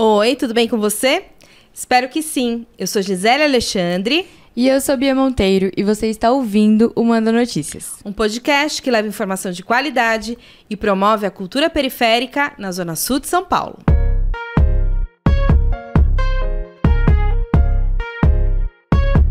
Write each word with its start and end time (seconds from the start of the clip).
Oi, 0.00 0.36
tudo 0.36 0.54
bem 0.54 0.68
com 0.68 0.78
você? 0.78 1.24
Espero 1.74 2.08
que 2.08 2.22
sim. 2.22 2.64
Eu 2.78 2.86
sou 2.86 3.02
Gisele 3.02 3.42
Alexandre. 3.42 4.28
E 4.54 4.68
eu 4.68 4.80
sou 4.80 4.96
Bia 4.96 5.12
Monteiro 5.12 5.72
e 5.76 5.82
você 5.82 6.06
está 6.06 6.30
ouvindo 6.30 6.92
o 6.94 7.02
Manda 7.02 7.32
Notícias. 7.32 7.96
Um 8.04 8.12
podcast 8.12 8.80
que 8.80 8.92
leva 8.92 9.08
informação 9.08 9.50
de 9.50 9.64
qualidade 9.64 10.38
e 10.70 10.76
promove 10.76 11.26
a 11.26 11.32
cultura 11.32 11.68
periférica 11.68 12.52
na 12.56 12.70
Zona 12.70 12.94
Sul 12.94 13.18
de 13.18 13.26
São 13.26 13.44
Paulo. 13.44 13.76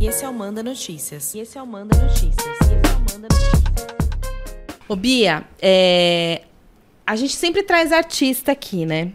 E 0.01 0.05
esse 0.05 0.25
é 0.25 0.27
o 0.27 0.33
Manda 0.33 0.61
Notícias. 0.61 1.33
E 1.33 1.39
esse 1.39 1.57
é 1.57 1.61
o 1.61 1.65
Manda 1.65 1.95
Notícias. 1.97 2.35
E 2.45 2.49
esse 2.49 2.73
é 2.73 2.75
o 2.75 3.15
Manda 3.15 3.29
Notícias. 3.33 3.87
Ô 4.85 4.97
Bia, 4.97 5.45
é... 5.61 6.41
a 7.05 7.15
gente 7.15 7.37
sempre 7.37 7.63
traz 7.63 7.93
artista 7.93 8.51
aqui, 8.51 8.85
né? 8.85 9.13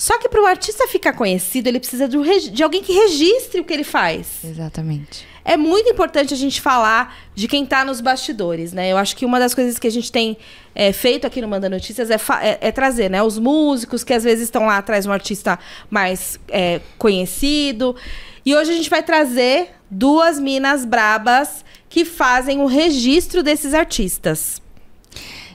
Só 0.00 0.16
que 0.16 0.30
para 0.30 0.40
o 0.40 0.46
artista 0.46 0.88
ficar 0.88 1.12
conhecido, 1.12 1.66
ele 1.66 1.78
precisa 1.78 2.08
de, 2.08 2.16
um 2.16 2.22
de, 2.22 2.62
alguém 2.62 2.82
que 2.82 2.90
registre 2.90 3.60
o 3.60 3.64
que 3.64 3.70
ele 3.70 3.84
faz. 3.84 4.42
Exatamente. 4.42 5.28
É 5.44 5.58
muito 5.58 5.90
importante 5.90 6.32
a 6.32 6.36
gente 6.38 6.58
falar 6.58 7.18
de 7.34 7.46
quem 7.46 7.64
está 7.64 7.84
nos 7.84 8.00
bastidores, 8.00 8.72
né? 8.72 8.90
Eu 8.90 8.96
acho 8.96 9.14
que 9.14 9.26
uma 9.26 9.38
das 9.38 9.52
coisas 9.54 9.78
que 9.78 9.86
a 9.86 9.90
gente 9.90 10.10
tem 10.10 10.38
é, 10.74 10.90
feito 10.90 11.26
aqui 11.26 11.42
no 11.42 11.48
Manda 11.48 11.68
Notícias 11.68 12.10
é, 12.10 12.14
é, 12.14 12.68
é, 12.68 12.72
trazer, 12.72 13.10
né? 13.10 13.22
Os 13.22 13.38
músicos 13.38 14.02
que 14.02 14.14
às 14.14 14.24
vezes 14.24 14.44
estão 14.44 14.64
lá 14.64 14.78
atrás 14.78 15.04
de 15.04 15.10
um 15.10 15.12
artista 15.12 15.58
mais 15.90 16.40
é, 16.48 16.80
conhecido. 16.96 17.94
E 18.42 18.56
hoje 18.56 18.70
a 18.70 18.74
gente 18.76 18.88
vai 18.88 19.02
trazer 19.02 19.68
duas 19.90 20.40
minas 20.40 20.86
brabas 20.86 21.62
que 21.90 22.06
fazem 22.06 22.60
o 22.62 22.64
registro 22.64 23.42
desses 23.42 23.74
artistas. 23.74 24.62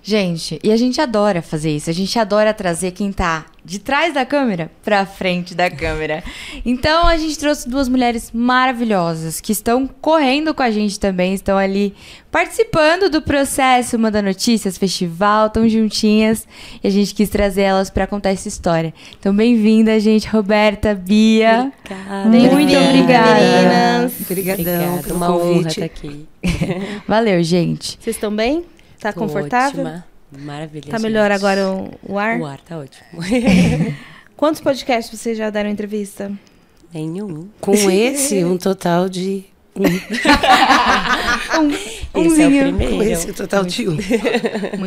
Gente, 0.07 0.59
e 0.63 0.71
a 0.71 0.77
gente 0.77 1.01
adora 1.01 1.41
fazer 1.41 1.75
isso. 1.75 1.89
A 1.89 1.93
gente 1.93 2.19
adora 2.19 2.53
trazer 2.53 2.91
quem 2.91 3.11
tá 3.11 3.45
de 3.65 3.79
trás 3.79 4.13
da 4.13 4.23
câmera 4.23 4.69
pra 4.83 5.03
frente 5.03 5.55
da 5.55 5.67
câmera. 5.67 6.23
Então 6.63 7.07
a 7.07 7.17
gente 7.17 7.39
trouxe 7.39 7.67
duas 7.67 7.89
mulheres 7.89 8.29
maravilhosas 8.31 9.41
que 9.41 9.51
estão 9.51 9.87
correndo 9.87 10.53
com 10.53 10.61
a 10.61 10.69
gente 10.69 10.99
também, 10.99 11.33
estão 11.33 11.57
ali 11.57 11.95
participando 12.31 13.09
do 13.09 13.19
processo 13.19 13.97
Manda 13.97 14.21
Notícias, 14.21 14.77
festival, 14.77 15.49
tão 15.49 15.67
juntinhas. 15.67 16.47
E 16.83 16.87
a 16.87 16.91
gente 16.91 17.15
quis 17.15 17.27
trazer 17.27 17.63
elas 17.63 17.89
para 17.89 18.05
contar 18.05 18.29
essa 18.29 18.47
história. 18.47 18.93
Então 19.19 19.35
bem-vinda, 19.35 19.99
gente, 19.99 20.27
Roberta, 20.27 20.93
Bia. 20.93 21.73
Obrigada. 21.83 22.29
Muito 22.29 22.77
obrigada. 22.77 23.39
Meninas. 23.41 24.13
Obrigadão 24.21 24.93
Obrigada, 24.99 25.13
uma 25.15 25.35
honra 25.35 25.67
estar 25.67 25.85
aqui. 25.85 26.27
Valeu, 27.07 27.41
gente. 27.41 27.97
Vocês 27.99 28.15
estão 28.15 28.29
bem? 28.29 28.63
Tá 29.05 29.13
Tô 29.13 29.19
confortável? 29.19 29.85
Ótima. 29.85 30.03
Maravilha. 30.35 30.89
Tá 30.89 30.97
melhor 30.97 31.29
gente. 31.29 31.35
agora 31.35 31.69
o, 31.69 31.91
o, 32.01 32.17
ar? 32.17 32.39
O 32.39 32.45
ar 32.47 32.59
tá 32.59 32.79
ótimo. 32.79 33.05
Quantos 34.35 34.61
podcasts 34.61 35.15
vocês 35.15 35.37
já 35.37 35.51
deram 35.51 35.69
entrevista? 35.69 36.31
Nenhum. 36.91 37.47
Com 37.61 37.73
esse, 37.73 38.43
um 38.43 38.57
total 38.57 39.07
de 39.07 39.45
um. 39.75 39.83
um 42.19 42.25
esse 42.25 42.41
é 42.41 42.47
o 42.47 42.49
primeiro. 42.49 42.95
Com 42.95 43.03
esse, 43.03 43.29
um 43.29 43.33
total 43.33 43.63
de 43.63 43.87
um. 43.87 43.95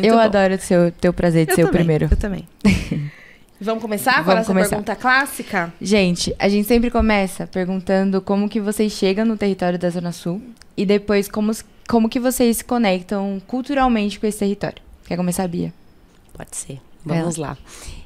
eu 0.03 0.15
bom. 0.15 0.19
adoro 0.19 0.55
o 0.55 0.59
seu, 0.59 0.91
teu 0.91 1.13
prazer 1.13 1.45
de 1.45 1.53
eu 1.53 1.55
ser 1.55 1.61
também, 1.61 1.71
o 1.71 1.77
primeiro. 1.77 2.09
Eu 2.11 2.17
também. 2.17 2.45
Vamos 3.61 3.81
começar 3.81 4.25
com 4.25 4.31
a 4.31 4.35
nossa 4.35 4.47
começar. 4.47 4.69
pergunta 4.69 4.97
clássica? 4.97 5.73
Gente, 5.81 6.35
a 6.37 6.49
gente 6.49 6.67
sempre 6.67 6.91
começa 6.91 7.47
perguntando 7.47 8.19
como 8.19 8.49
que 8.49 8.59
vocês 8.59 8.91
chegam 8.91 9.23
no 9.23 9.37
território 9.37 9.79
da 9.79 9.89
Zona 9.89 10.11
Sul 10.11 10.41
e 10.75 10.85
depois 10.85 11.29
como, 11.29 11.53
como 11.89 12.07
que 12.07 12.19
vocês 12.19 12.57
se 12.57 12.63
conectam 12.63 13.41
culturalmente 13.47 14.19
com 14.19 14.27
esse 14.27 14.37
território. 14.37 14.79
Quer 15.07 15.17
começar, 15.17 15.47
Bia? 15.47 15.73
Pode 16.31 16.55
ser. 16.55 16.79
Vamos 17.03 17.35
lá. 17.35 17.57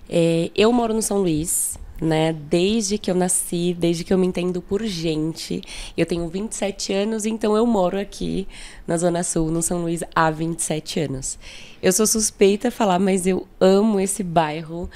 É, 0.09 0.49
eu 0.55 0.71
moro 0.71 0.93
no 0.93 1.01
São 1.01 1.17
Luís, 1.17 1.77
né? 2.01 2.31
Desde 2.31 2.97
que 2.97 3.11
eu 3.11 3.15
nasci, 3.15 3.75
desde 3.77 4.05
que 4.05 4.13
eu 4.13 4.17
me 4.17 4.25
entendo 4.25 4.61
por 4.61 4.81
gente. 4.85 5.61
Eu 5.97 6.05
tenho 6.05 6.25
27 6.29 6.93
anos, 6.93 7.25
então 7.25 7.57
eu 7.57 7.65
moro 7.65 7.99
aqui 7.99 8.47
na 8.87 8.95
Zona 8.95 9.21
Sul, 9.21 9.51
no 9.51 9.61
São 9.61 9.81
Luís, 9.81 10.01
há 10.15 10.31
27 10.31 11.01
anos. 11.01 11.37
Eu 11.81 11.91
sou 11.91 12.07
suspeita 12.07 12.69
a 12.69 12.71
falar, 12.71 12.99
mas 12.99 13.27
eu 13.27 13.45
amo 13.59 13.99
esse 13.99 14.23
bairro. 14.23 14.89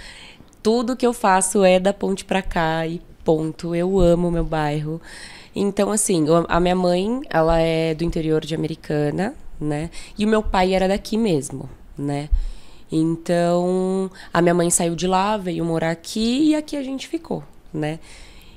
Tudo 0.64 0.96
que 0.96 1.06
eu 1.06 1.12
faço 1.12 1.62
é 1.62 1.78
da 1.78 1.92
ponte 1.92 2.24
para 2.24 2.42
cá 2.42 2.88
e 2.88 3.02
ponto. 3.26 3.76
Eu 3.76 4.00
amo 4.00 4.32
meu 4.32 4.46
bairro. 4.46 5.02
Então, 5.60 5.92
assim, 5.92 6.26
a 6.48 6.60
minha 6.60 6.76
mãe, 6.76 7.22
ela 7.30 7.60
é 7.60 7.94
do 7.94 8.04
interior 8.04 8.46
de 8.46 8.54
Americana, 8.54 9.34
né? 9.60 9.90
E 10.18 10.26
o 10.26 10.28
meu 10.28 10.44
pai 10.44 10.74
era 10.74 10.88
daqui 10.88 11.18
mesmo 11.18 11.70
né? 11.98 12.30
Então, 12.92 14.10
a 14.34 14.42
minha 14.42 14.54
mãe 14.54 14.70
saiu 14.70 14.96
de 14.96 15.08
lá, 15.08 15.36
veio 15.36 15.66
morar 15.66 15.92
aqui 15.92 16.50
e 16.50 16.56
aqui 16.56 16.78
a 16.78 16.84
gente 16.84 17.08
ficou, 17.08 17.44
né? 17.74 18.00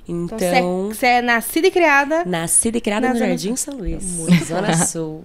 Então, 0.06 0.38
então 0.38 0.88
você 0.88 1.06
é, 1.06 1.18
é, 1.18 1.22
nascida 1.22 1.68
e 1.68 1.70
criada? 1.70 2.24
Nascida 2.24 2.78
e 2.78 2.80
criada 2.80 3.08
no 3.08 3.16
Jardim 3.16 3.56
São 3.56 3.74
Luís, 3.74 4.04
Muito 4.04 4.44
Zona 4.44 4.76
Sul. 4.86 5.24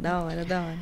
da 0.00 0.22
hora, 0.22 0.44
da 0.44 0.60
hora. 0.60 0.78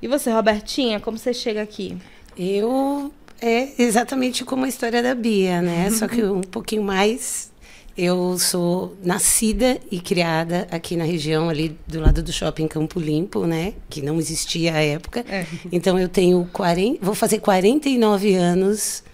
E 0.00 0.08
você, 0.08 0.30
Robertinha, 0.30 1.00
como 1.00 1.18
você 1.18 1.32
chega 1.32 1.62
aqui? 1.62 1.96
Eu 2.36 3.12
é 3.40 3.70
exatamente 3.78 4.44
como 4.44 4.64
a 4.64 4.68
história 4.68 5.02
da 5.02 5.14
Bia, 5.14 5.60
né? 5.62 5.90
Só 5.90 6.06
que 6.06 6.22
um 6.22 6.42
pouquinho 6.42 6.82
mais 6.82 7.50
eu 7.96 8.36
sou 8.38 8.96
nascida 9.04 9.78
e 9.90 10.00
criada 10.00 10.66
aqui 10.70 10.96
na 10.96 11.04
região 11.04 11.48
ali 11.48 11.76
do 11.86 12.00
lado 12.00 12.22
do 12.22 12.32
shopping 12.32 12.66
Campo 12.66 12.98
Limpo, 12.98 13.46
né? 13.46 13.74
Que 13.88 14.02
não 14.02 14.18
existia 14.18 14.74
à 14.74 14.80
época. 14.80 15.24
É. 15.28 15.46
Então 15.70 15.98
eu 15.98 16.08
tenho 16.08 16.48
40, 16.52 17.04
vou 17.04 17.14
fazer 17.14 17.38
49 17.38 18.34
anos 18.34 19.04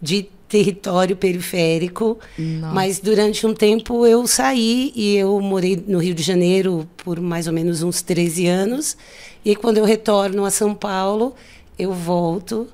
de 0.00 0.28
território 0.48 1.16
periférico, 1.16 2.18
Nossa. 2.38 2.74
mas 2.74 3.00
durante 3.00 3.46
um 3.46 3.54
tempo 3.54 4.06
eu 4.06 4.26
saí 4.26 4.92
e 4.94 5.16
eu 5.16 5.40
morei 5.40 5.82
no 5.86 5.98
Rio 5.98 6.14
de 6.14 6.22
Janeiro 6.22 6.86
por 6.98 7.20
mais 7.20 7.46
ou 7.46 7.52
menos 7.52 7.82
uns 7.82 8.02
13 8.02 8.46
anos. 8.46 8.96
E 9.44 9.56
quando 9.56 9.78
eu 9.78 9.84
retorno 9.84 10.44
a 10.44 10.50
São 10.50 10.74
Paulo, 10.74 11.34
eu 11.78 11.92
volto 11.92 12.68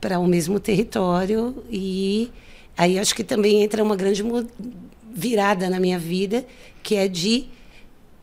para 0.00 0.18
o 0.18 0.26
mesmo 0.26 0.58
território 0.58 1.62
e 1.70 2.30
aí 2.76 2.98
acho 2.98 3.14
que 3.14 3.22
também 3.22 3.62
entra 3.62 3.82
uma 3.84 3.94
grande 3.94 4.24
virada 5.12 5.68
na 5.68 5.80
minha 5.80 5.98
vida, 5.98 6.44
que 6.82 6.96
é 6.96 7.08
de 7.08 7.46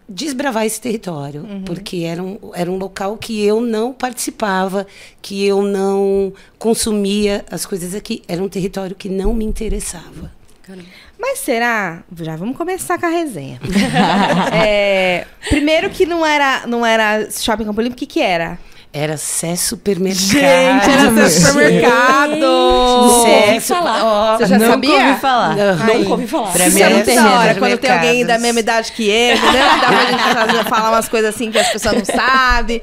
desbravar 0.10 0.66
esse 0.66 0.80
território, 0.80 1.42
uhum. 1.42 1.64
porque 1.64 1.98
era 1.98 2.24
um, 2.24 2.40
era 2.54 2.72
um 2.72 2.78
local 2.78 3.18
que 3.18 3.44
eu 3.44 3.60
não 3.60 3.92
participava, 3.92 4.88
que 5.22 5.46
eu 5.46 5.62
não 5.62 6.34
consumia 6.58 7.44
as 7.52 7.66
coisas 7.66 7.94
aqui. 7.94 8.24
Era 8.28 8.42
um 8.42 8.48
território 8.48 8.96
que 8.96 9.10
não 9.10 9.34
me 9.34 9.44
interessava. 9.44 10.32
Caramba. 10.64 10.88
Mas 11.20 11.40
será? 11.40 12.04
Já 12.22 12.36
vamos 12.36 12.56
começar 12.56 12.98
com 13.00 13.06
a 13.06 13.10
resenha. 13.10 13.60
é, 14.54 15.26
primeiro 15.50 15.90
que 15.90 16.06
não 16.06 16.26
era, 16.26 16.66
não 16.68 16.86
era 16.86 17.30
Shopping 17.32 17.66
Campo 17.66 17.82
Limpo, 17.82 17.96
o 17.96 17.98
que, 17.98 18.06
que 18.06 18.22
era? 18.22 18.60
Era 18.94 19.18
Sé 19.18 19.56
Supermercado. 19.56 20.20
Gente, 20.20 20.90
era 20.90 21.30
Sé 21.30 21.48
Supermercado. 21.48 23.24
Sé 23.24 23.60
falar. 23.60 24.38
Você 24.38 24.46
já 24.46 24.58
não 24.58 24.68
sabia? 24.68 25.08
ouvi 25.08 25.20
falar. 25.20 25.56
Não, 25.56 25.76
não 26.00 26.12
ouvi 26.12 26.28
falar. 26.28 26.52
Pra 26.52 26.70
mim 26.70 26.82
é 26.82 26.90
muito 26.90 27.16
da 27.16 27.40
hora 27.40 27.56
quando 27.56 27.78
tem 27.78 27.92
alguém 27.92 28.26
da 28.26 28.40
mesma 28.40 28.60
idade 28.60 28.92
que 28.94 29.08
eu, 29.08 29.36
entendeu? 29.36 29.52
Dá 29.82 29.88
pra 29.88 30.48
gente 30.48 30.64
falar 30.70 30.92
umas 30.92 31.08
coisas 31.10 31.36
assim 31.36 31.52
que 31.52 31.60
as 31.60 31.70
pessoas 31.70 31.96
não 31.96 32.06
sabem. 32.06 32.82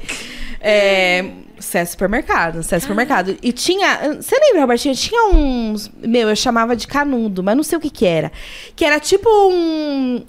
É, 0.61 1.25
Sé 1.59 1.83
Supermercado, 1.85 2.63
Sé 2.63 2.79
Supermercado. 2.79 3.37
E 3.41 3.51
tinha. 3.51 4.15
Você 4.21 4.37
lembra, 4.39 4.61
Robertinho? 4.61 4.95
Tinha 4.95 5.29
uns. 5.33 5.91
Meu, 6.01 6.29
eu 6.29 6.35
chamava 6.35 6.75
de 6.75 6.87
canudo, 6.87 7.43
mas 7.43 7.55
não 7.55 7.63
sei 7.63 7.77
o 7.77 7.81
que 7.81 7.89
que 7.89 8.05
era. 8.05 8.31
Que 8.75 8.85
era 8.85 8.99
tipo 8.99 9.27
um. 9.29 10.23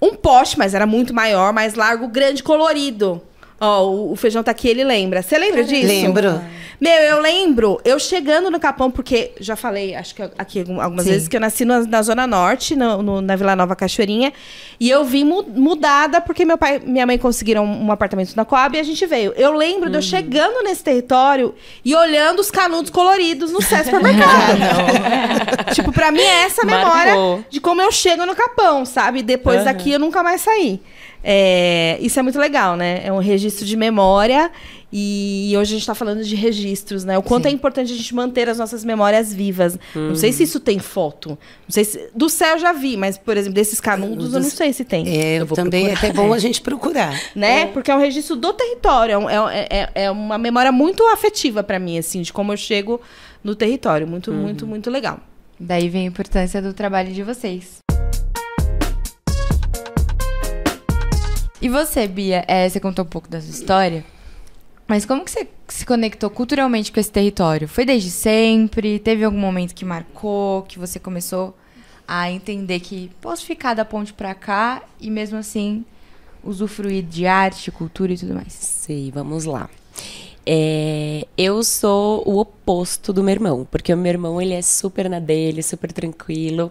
Um 0.00 0.14
poste, 0.14 0.58
mas 0.58 0.74
era 0.74 0.86
muito 0.86 1.14
maior, 1.14 1.52
mais 1.52 1.74
largo, 1.74 2.06
grande, 2.06 2.42
colorido. 2.42 3.22
Ó, 3.60 3.84
oh, 3.84 4.12
o 4.12 4.16
feijão 4.16 4.42
tá 4.42 4.50
aqui, 4.50 4.68
ele 4.68 4.84
lembra. 4.84 5.22
Você 5.22 5.38
lembra 5.38 5.64
disso? 5.64 5.86
Lembro. 5.86 6.40
Meu, 6.78 6.92
eu 6.92 7.20
lembro, 7.22 7.80
eu 7.86 7.98
chegando 7.98 8.50
no 8.50 8.60
Capão, 8.60 8.90
porque 8.90 9.32
já 9.40 9.56
falei, 9.56 9.94
acho 9.94 10.14
que 10.14 10.22
aqui 10.36 10.60
algumas 10.78 11.04
Sim. 11.04 11.10
vezes, 11.10 11.28
que 11.28 11.34
eu 11.34 11.40
nasci 11.40 11.64
na, 11.64 11.80
na 11.80 12.02
Zona 12.02 12.26
Norte, 12.26 12.76
no, 12.76 13.02
no, 13.02 13.20
na 13.22 13.34
Vila 13.34 13.56
Nova 13.56 13.74
Cachoeirinha. 13.74 14.30
E 14.78 14.90
eu 14.90 15.02
vim 15.02 15.24
mu 15.24 15.42
mudada 15.42 16.20
porque 16.20 16.44
meu 16.44 16.58
pai 16.58 16.82
e 16.84 16.88
minha 16.88 17.06
mãe 17.06 17.16
conseguiram 17.16 17.64
um, 17.64 17.86
um, 17.86 17.92
apartamento 17.92 18.36
na 18.36 18.44
Coab 18.44 18.76
e 18.76 18.80
a 18.80 18.82
gente 18.82 19.06
veio. 19.06 19.32
Eu 19.36 19.52
lembro 19.52 19.88
de 19.88 19.96
eu 19.96 20.00
uhum. 20.00 20.06
chegando 20.06 20.62
nesse 20.64 20.84
território 20.84 21.54
e 21.82 21.94
olhando 21.94 22.40
os 22.40 22.50
canudos 22.50 22.90
coloridos 22.90 23.50
no 23.52 23.62
Cé 23.62 23.82
Supermercado. 23.82 24.58
tipo, 25.72 25.90
pra 25.92 26.12
mim 26.12 26.20
é 26.20 26.42
essa 26.42 26.60
a 26.60 26.66
memória 26.66 27.14
Marcou. 27.14 27.44
de 27.48 27.58
como 27.58 27.80
eu 27.80 27.90
chego 27.90 28.26
no 28.26 28.36
Capão, 28.36 28.84
sabe? 28.84 29.22
Depois 29.22 29.60
uhum. 29.60 29.64
daqui 29.64 29.92
eu 29.92 29.98
nunca 29.98 30.22
mais 30.22 30.42
saí. 30.42 30.78
É, 31.28 31.98
isso 32.00 32.20
é 32.20 32.22
muito 32.22 32.38
legal, 32.38 32.76
né? 32.76 33.04
É 33.04 33.12
um 33.12 33.18
registro 33.18 33.66
de 33.66 33.76
memória 33.76 34.48
e 34.92 35.52
hoje 35.58 35.70
a 35.70 35.74
gente 35.74 35.80
está 35.80 35.94
falando 35.94 36.22
de 36.22 36.36
registros, 36.36 37.02
né? 37.04 37.18
O 37.18 37.22
quanto 37.22 37.42
Sim. 37.42 37.48
é 37.48 37.52
importante 37.52 37.92
a 37.92 37.96
gente 37.96 38.14
manter 38.14 38.48
as 38.48 38.58
nossas 38.58 38.84
memórias 38.84 39.34
vivas. 39.34 39.74
Hum. 39.96 40.10
Não 40.10 40.14
sei 40.14 40.32
se 40.32 40.44
isso 40.44 40.60
tem 40.60 40.78
foto. 40.78 41.30
Não 41.30 41.70
sei 41.70 41.82
se... 41.82 42.10
Do 42.14 42.28
céu 42.28 42.54
eu 42.54 42.58
já 42.60 42.72
vi, 42.72 42.96
mas, 42.96 43.18
por 43.18 43.36
exemplo, 43.36 43.54
desses 43.54 43.80
canudos 43.80 44.34
eu 44.34 44.40
não 44.40 44.48
sei 44.48 44.72
se 44.72 44.84
tem. 44.84 45.08
É, 45.08 45.40
eu 45.40 45.48
também 45.48 45.86
procurar. 45.86 46.06
é 46.06 46.08
até 46.08 46.12
bom 46.16 46.32
a 46.32 46.38
gente 46.38 46.60
procurar. 46.62 47.20
Né? 47.34 47.62
É. 47.62 47.66
Porque 47.66 47.90
é 47.90 47.94
um 47.94 47.98
registro 47.98 48.36
do 48.36 48.52
território. 48.52 49.28
É, 49.28 49.34
é, 49.34 49.66
é, 49.70 50.04
é 50.04 50.10
uma 50.10 50.38
memória 50.38 50.70
muito 50.70 51.04
afetiva 51.08 51.62
para 51.62 51.78
mim, 51.78 51.98
assim, 51.98 52.22
de 52.22 52.32
como 52.32 52.52
eu 52.52 52.56
chego 52.56 53.00
no 53.42 53.54
território. 53.54 54.06
Muito, 54.06 54.30
uhum. 54.30 54.36
muito, 54.36 54.66
muito 54.66 54.90
legal. 54.90 55.18
Daí 55.58 55.88
vem 55.88 56.02
a 56.02 56.06
importância 56.06 56.62
do 56.62 56.72
trabalho 56.72 57.12
de 57.12 57.22
vocês. 57.22 57.78
E 61.66 61.68
você, 61.68 62.06
Bia, 62.06 62.44
é, 62.46 62.68
você 62.68 62.78
contou 62.78 63.04
um 63.04 63.08
pouco 63.08 63.28
da 63.28 63.40
sua 63.40 63.50
história, 63.50 64.04
mas 64.86 65.04
como 65.04 65.24
que 65.24 65.32
você 65.32 65.48
se 65.66 65.84
conectou 65.84 66.30
culturalmente 66.30 66.92
com 66.92 67.00
esse 67.00 67.10
território? 67.10 67.66
Foi 67.66 67.84
desde 67.84 68.08
sempre? 68.08 69.00
Teve 69.00 69.24
algum 69.24 69.36
momento 69.36 69.74
que 69.74 69.84
marcou, 69.84 70.62
que 70.62 70.78
você 70.78 71.00
começou 71.00 71.58
a 72.06 72.30
entender 72.30 72.78
que 72.78 73.10
posso 73.20 73.44
ficar 73.44 73.74
da 73.74 73.84
ponte 73.84 74.12
para 74.12 74.32
cá 74.32 74.84
e 75.00 75.10
mesmo 75.10 75.38
assim 75.38 75.84
usufruir 76.44 77.02
de 77.02 77.26
arte, 77.26 77.72
cultura 77.72 78.12
e 78.12 78.16
tudo 78.16 78.32
mais? 78.32 78.52
Sei, 78.52 79.10
vamos 79.10 79.44
lá. 79.44 79.68
É, 80.46 81.26
eu 81.36 81.64
sou 81.64 82.22
o 82.24 82.38
oposto 82.38 83.12
do 83.12 83.24
meu 83.24 83.32
irmão, 83.32 83.66
porque 83.68 83.92
o 83.92 83.96
meu 83.96 84.12
irmão 84.12 84.40
ele 84.40 84.54
é 84.54 84.62
super 84.62 85.10
na 85.10 85.18
dele, 85.18 85.64
super 85.64 85.90
tranquilo. 85.90 86.70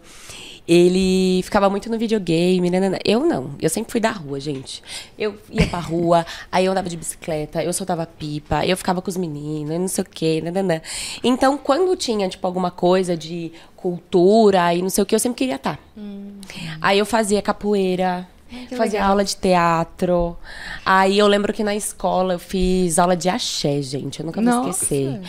Ele 0.68 1.42
ficava 1.44 1.70
muito 1.70 1.90
no 1.90 1.98
videogame, 1.98 2.70
né, 2.70 2.80
né, 2.80 2.90
né? 2.90 3.00
Eu 3.06 3.26
não. 3.26 3.52
Eu 3.62 3.70
sempre 3.70 3.92
fui 3.92 4.02
da 4.02 4.12
rua, 4.12 4.40
gente. 4.40 4.82
Eu 5.18 5.36
ia 5.50 5.68
pra 5.68 5.80
rua, 5.80 6.26
aí 6.52 6.66
eu 6.66 6.72
andava 6.72 6.90
de 6.90 6.98
bicicleta, 6.98 7.64
eu 7.64 7.72
soltava 7.72 8.06
pipa, 8.06 8.66
eu 8.66 8.76
ficava 8.76 9.02
com 9.02 9.10
os 9.10 9.18
meninos, 9.18 9.80
não 9.80 9.88
sei 9.88 10.04
o 10.04 10.08
quê, 10.10 10.42
né, 10.44 10.52
né, 10.52 10.64
né. 10.64 10.82
Então, 11.24 11.58
quando 11.58 11.96
tinha, 11.96 12.28
tipo, 12.28 12.46
alguma 12.46 12.72
coisa 12.72 13.16
de 13.16 13.52
cultura 13.76 14.74
e 14.74 14.82
não 14.82 14.90
sei 14.90 15.04
o 15.04 15.06
que, 15.06 15.14
eu 15.14 15.20
sempre 15.20 15.38
queria 15.38 15.56
estar. 15.56 15.76
Tá. 15.76 15.80
Hum. 15.98 16.40
Aí 16.82 16.98
eu 16.98 17.06
fazia 17.06 17.42
capoeira, 17.42 18.28
que 18.68 18.76
fazia 18.76 19.00
legal. 19.00 19.12
aula 19.12 19.24
de 19.24 19.36
teatro. 19.36 20.38
Aí 20.86 21.18
eu 21.18 21.28
lembro 21.28 21.54
que 21.54 21.64
na 21.64 21.76
escola 21.76 22.34
eu 22.34 22.40
fiz 22.40 22.98
aula 23.00 23.16
de 23.16 23.30
axé, 23.30 23.82
gente. 23.82 24.20
Eu 24.20 24.26
nunca 24.26 24.42
vou 24.42 24.50
Nossa. 24.50 24.70
esquecer. 24.70 25.22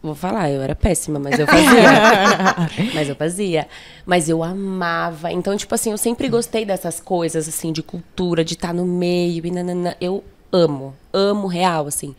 Vou 0.00 0.14
falar, 0.14 0.50
eu 0.50 0.62
era 0.62 0.76
péssima, 0.76 1.18
mas 1.18 1.38
eu 1.38 1.46
fazia. 1.46 1.82
mas 2.94 3.08
eu 3.08 3.16
fazia. 3.16 3.66
Mas 4.06 4.28
eu 4.28 4.44
amava. 4.44 5.32
Então, 5.32 5.56
tipo 5.56 5.74
assim, 5.74 5.90
eu 5.90 5.98
sempre 5.98 6.28
gostei 6.28 6.64
dessas 6.64 7.00
coisas, 7.00 7.48
assim, 7.48 7.72
de 7.72 7.82
cultura, 7.82 8.44
de 8.44 8.54
estar 8.54 8.68
tá 8.68 8.74
no 8.74 8.84
meio. 8.84 9.44
E 9.44 9.50
nanana. 9.50 9.96
Eu 10.00 10.22
amo. 10.52 10.94
Amo 11.12 11.48
real, 11.48 11.88
assim. 11.88 12.14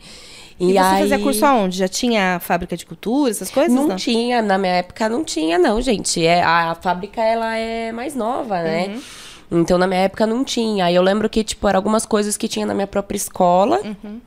E, 0.58 0.70
e 0.70 0.72
você 0.74 0.78
aí... 0.78 1.00
fazia 1.00 1.18
curso 1.18 1.46
aonde? 1.46 1.78
Já 1.78 1.88
tinha 1.88 2.38
fábrica 2.38 2.76
de 2.76 2.84
cultura, 2.84 3.30
essas 3.30 3.50
coisas? 3.50 3.74
Não, 3.74 3.88
não? 3.88 3.96
tinha, 3.96 4.42
na 4.42 4.58
minha 4.58 4.74
época 4.74 5.08
não 5.08 5.24
tinha, 5.24 5.58
não, 5.58 5.80
gente. 5.80 6.24
É, 6.24 6.42
a 6.42 6.74
fábrica, 6.74 7.22
ela 7.22 7.56
é 7.56 7.90
mais 7.92 8.14
nova, 8.14 8.62
né? 8.62 8.88
Uhum. 8.88 9.60
Então, 9.60 9.78
na 9.78 9.86
minha 9.86 10.02
época, 10.02 10.26
não 10.26 10.44
tinha. 10.44 10.84
Aí 10.84 10.94
eu 10.94 11.02
lembro 11.02 11.30
que, 11.30 11.42
tipo, 11.42 11.66
eram 11.66 11.78
algumas 11.78 12.04
coisas 12.04 12.36
que 12.36 12.46
tinha 12.46 12.66
na 12.66 12.74
minha 12.74 12.86
própria 12.86 13.16
escola. 13.16 13.80
Uhum. 13.82 14.20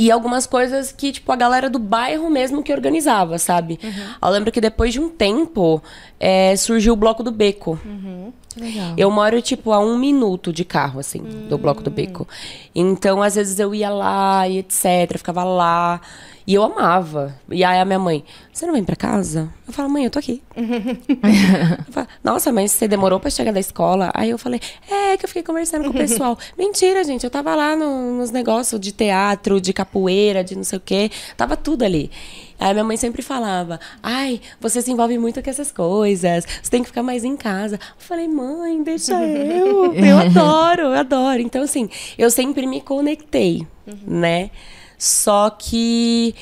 E 0.00 0.12
algumas 0.12 0.46
coisas 0.46 0.92
que, 0.92 1.10
tipo, 1.10 1.32
a 1.32 1.34
galera 1.34 1.68
do 1.68 1.80
bairro 1.80 2.30
mesmo 2.30 2.62
que 2.62 2.72
organizava, 2.72 3.36
sabe? 3.36 3.80
Uhum. 3.82 4.14
Eu 4.22 4.28
lembro 4.28 4.52
que 4.52 4.60
depois 4.60 4.92
de 4.92 5.00
um 5.00 5.08
tempo, 5.08 5.82
é, 6.20 6.54
surgiu 6.54 6.92
o 6.92 6.96
Bloco 6.96 7.24
do 7.24 7.32
Beco. 7.32 7.76
Uhum. 7.84 8.32
Legal. 8.58 8.94
Eu 8.96 9.10
moro, 9.10 9.40
tipo, 9.40 9.72
a 9.72 9.78
um 9.78 9.98
minuto 9.98 10.52
de 10.52 10.64
carro, 10.64 11.00
assim, 11.00 11.20
do 11.48 11.56
Bloco 11.56 11.82
do 11.82 11.90
Beco. 11.90 12.26
Então, 12.74 13.22
às 13.22 13.34
vezes 13.34 13.58
eu 13.58 13.74
ia 13.74 13.90
lá 13.90 14.48
e 14.48 14.58
etc, 14.58 15.16
ficava 15.16 15.44
lá. 15.44 16.00
E 16.48 16.54
eu 16.54 16.62
amava. 16.62 17.38
E 17.50 17.62
aí 17.62 17.78
a 17.78 17.84
minha 17.84 17.98
mãe, 17.98 18.24
você 18.50 18.64
não 18.64 18.72
vem 18.72 18.82
pra 18.82 18.96
casa? 18.96 19.52
Eu 19.66 19.72
falo, 19.74 19.90
mãe, 19.90 20.04
eu 20.04 20.10
tô 20.10 20.18
aqui. 20.18 20.42
eu 20.56 21.92
falo, 21.92 22.06
Nossa, 22.24 22.50
mas 22.50 22.72
você 22.72 22.88
demorou 22.88 23.20
pra 23.20 23.28
chegar 23.28 23.52
da 23.52 23.60
escola? 23.60 24.10
Aí 24.14 24.30
eu 24.30 24.38
falei, 24.38 24.58
é 24.90 25.14
que 25.18 25.26
eu 25.26 25.28
fiquei 25.28 25.42
conversando 25.42 25.84
com 25.84 25.90
o 25.90 25.92
pessoal. 25.92 26.38
Mentira, 26.56 27.04
gente, 27.04 27.22
eu 27.22 27.30
tava 27.30 27.54
lá 27.54 27.76
no, 27.76 28.16
nos 28.16 28.30
negócios 28.30 28.80
de 28.80 28.92
teatro, 28.92 29.60
de 29.60 29.74
capoeira, 29.74 30.42
de 30.42 30.56
não 30.56 30.64
sei 30.64 30.78
o 30.78 30.80
quê. 30.82 31.10
Tava 31.36 31.54
tudo 31.54 31.84
ali. 31.84 32.10
Aí 32.58 32.72
minha 32.72 32.84
mãe 32.84 32.96
sempre 32.96 33.22
falava: 33.22 33.78
Ai, 34.02 34.40
você 34.60 34.82
se 34.82 34.90
envolve 34.90 35.16
muito 35.18 35.42
com 35.42 35.50
essas 35.50 35.70
coisas, 35.70 36.44
você 36.62 36.70
tem 36.70 36.82
que 36.82 36.88
ficar 36.88 37.02
mais 37.02 37.24
em 37.24 37.36
casa. 37.36 37.76
Eu 37.76 37.80
falei, 37.98 38.28
mãe, 38.28 38.82
deixa 38.82 39.14
eu. 39.14 39.94
Eu 39.94 40.18
adoro, 40.18 40.82
eu 40.82 40.92
adoro. 40.94 41.40
Então, 41.40 41.62
assim, 41.62 41.88
eu 42.16 42.30
sempre 42.30 42.66
me 42.66 42.80
conectei, 42.80 43.66
uhum. 43.86 43.96
né? 44.06 44.50
Só 44.98 45.50
que 45.50 46.34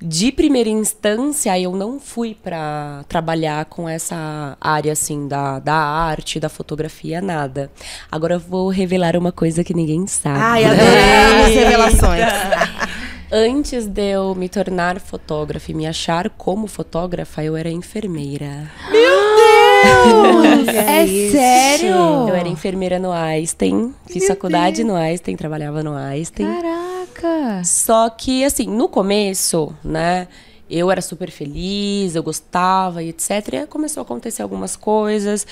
de 0.00 0.30
primeira 0.30 0.68
instância 0.68 1.58
eu 1.58 1.74
não 1.74 1.98
fui 1.98 2.34
para 2.34 3.04
trabalhar 3.08 3.64
com 3.64 3.88
essa 3.88 4.54
área 4.60 4.92
assim 4.92 5.26
da, 5.26 5.58
da 5.58 5.74
arte, 5.74 6.38
da 6.38 6.50
fotografia, 6.50 7.22
nada. 7.22 7.70
Agora 8.12 8.34
eu 8.34 8.40
vou 8.40 8.68
revelar 8.68 9.16
uma 9.16 9.32
coisa 9.32 9.64
que 9.64 9.72
ninguém 9.72 10.06
sabe. 10.06 10.38
Ai, 10.38 10.64
adorei 10.64 11.42
as 11.42 11.54
revelações. 11.56 12.24
Antes 13.30 13.86
de 13.86 14.12
eu 14.12 14.34
me 14.34 14.48
tornar 14.48 15.00
fotógrafa 15.00 15.70
e 15.70 15.74
me 15.74 15.86
achar 15.86 16.30
como 16.30 16.66
fotógrafa, 16.66 17.42
eu 17.42 17.56
era 17.56 17.70
enfermeira. 17.70 18.70
Meu 18.90 20.64
Deus! 20.64 20.68
é 20.74 21.06
sério? 21.30 22.28
Eu 22.28 22.34
era 22.34 22.48
enfermeira 22.48 22.98
no 22.98 23.10
Einstein, 23.10 23.94
fiz 24.06 24.22
Meu 24.22 24.28
faculdade 24.28 24.76
Deus. 24.78 24.88
no 24.88 24.94
Einstein, 24.94 25.36
trabalhava 25.36 25.82
no 25.82 25.94
Einstein. 25.94 26.46
Caraca! 26.46 27.64
Só 27.64 28.08
que, 28.10 28.44
assim, 28.44 28.66
no 28.66 28.88
começo, 28.88 29.74
né? 29.82 30.28
eu 30.68 30.90
era 30.90 31.00
super 31.00 31.30
feliz, 31.30 32.14
eu 32.14 32.22
gostava 32.22 33.02
e 33.02 33.10
etc. 33.10 33.30
E 33.52 33.66
começou 33.66 34.00
a 34.00 34.04
acontecer 34.04 34.42
algumas 34.42 34.76
coisas 34.76 35.46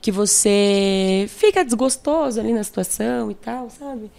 que 0.00 0.12
você 0.12 1.26
fica 1.28 1.64
desgostoso 1.64 2.38
ali 2.38 2.52
na 2.52 2.62
situação 2.62 3.30
e 3.30 3.34
tal, 3.34 3.70
sabe? 3.70 4.10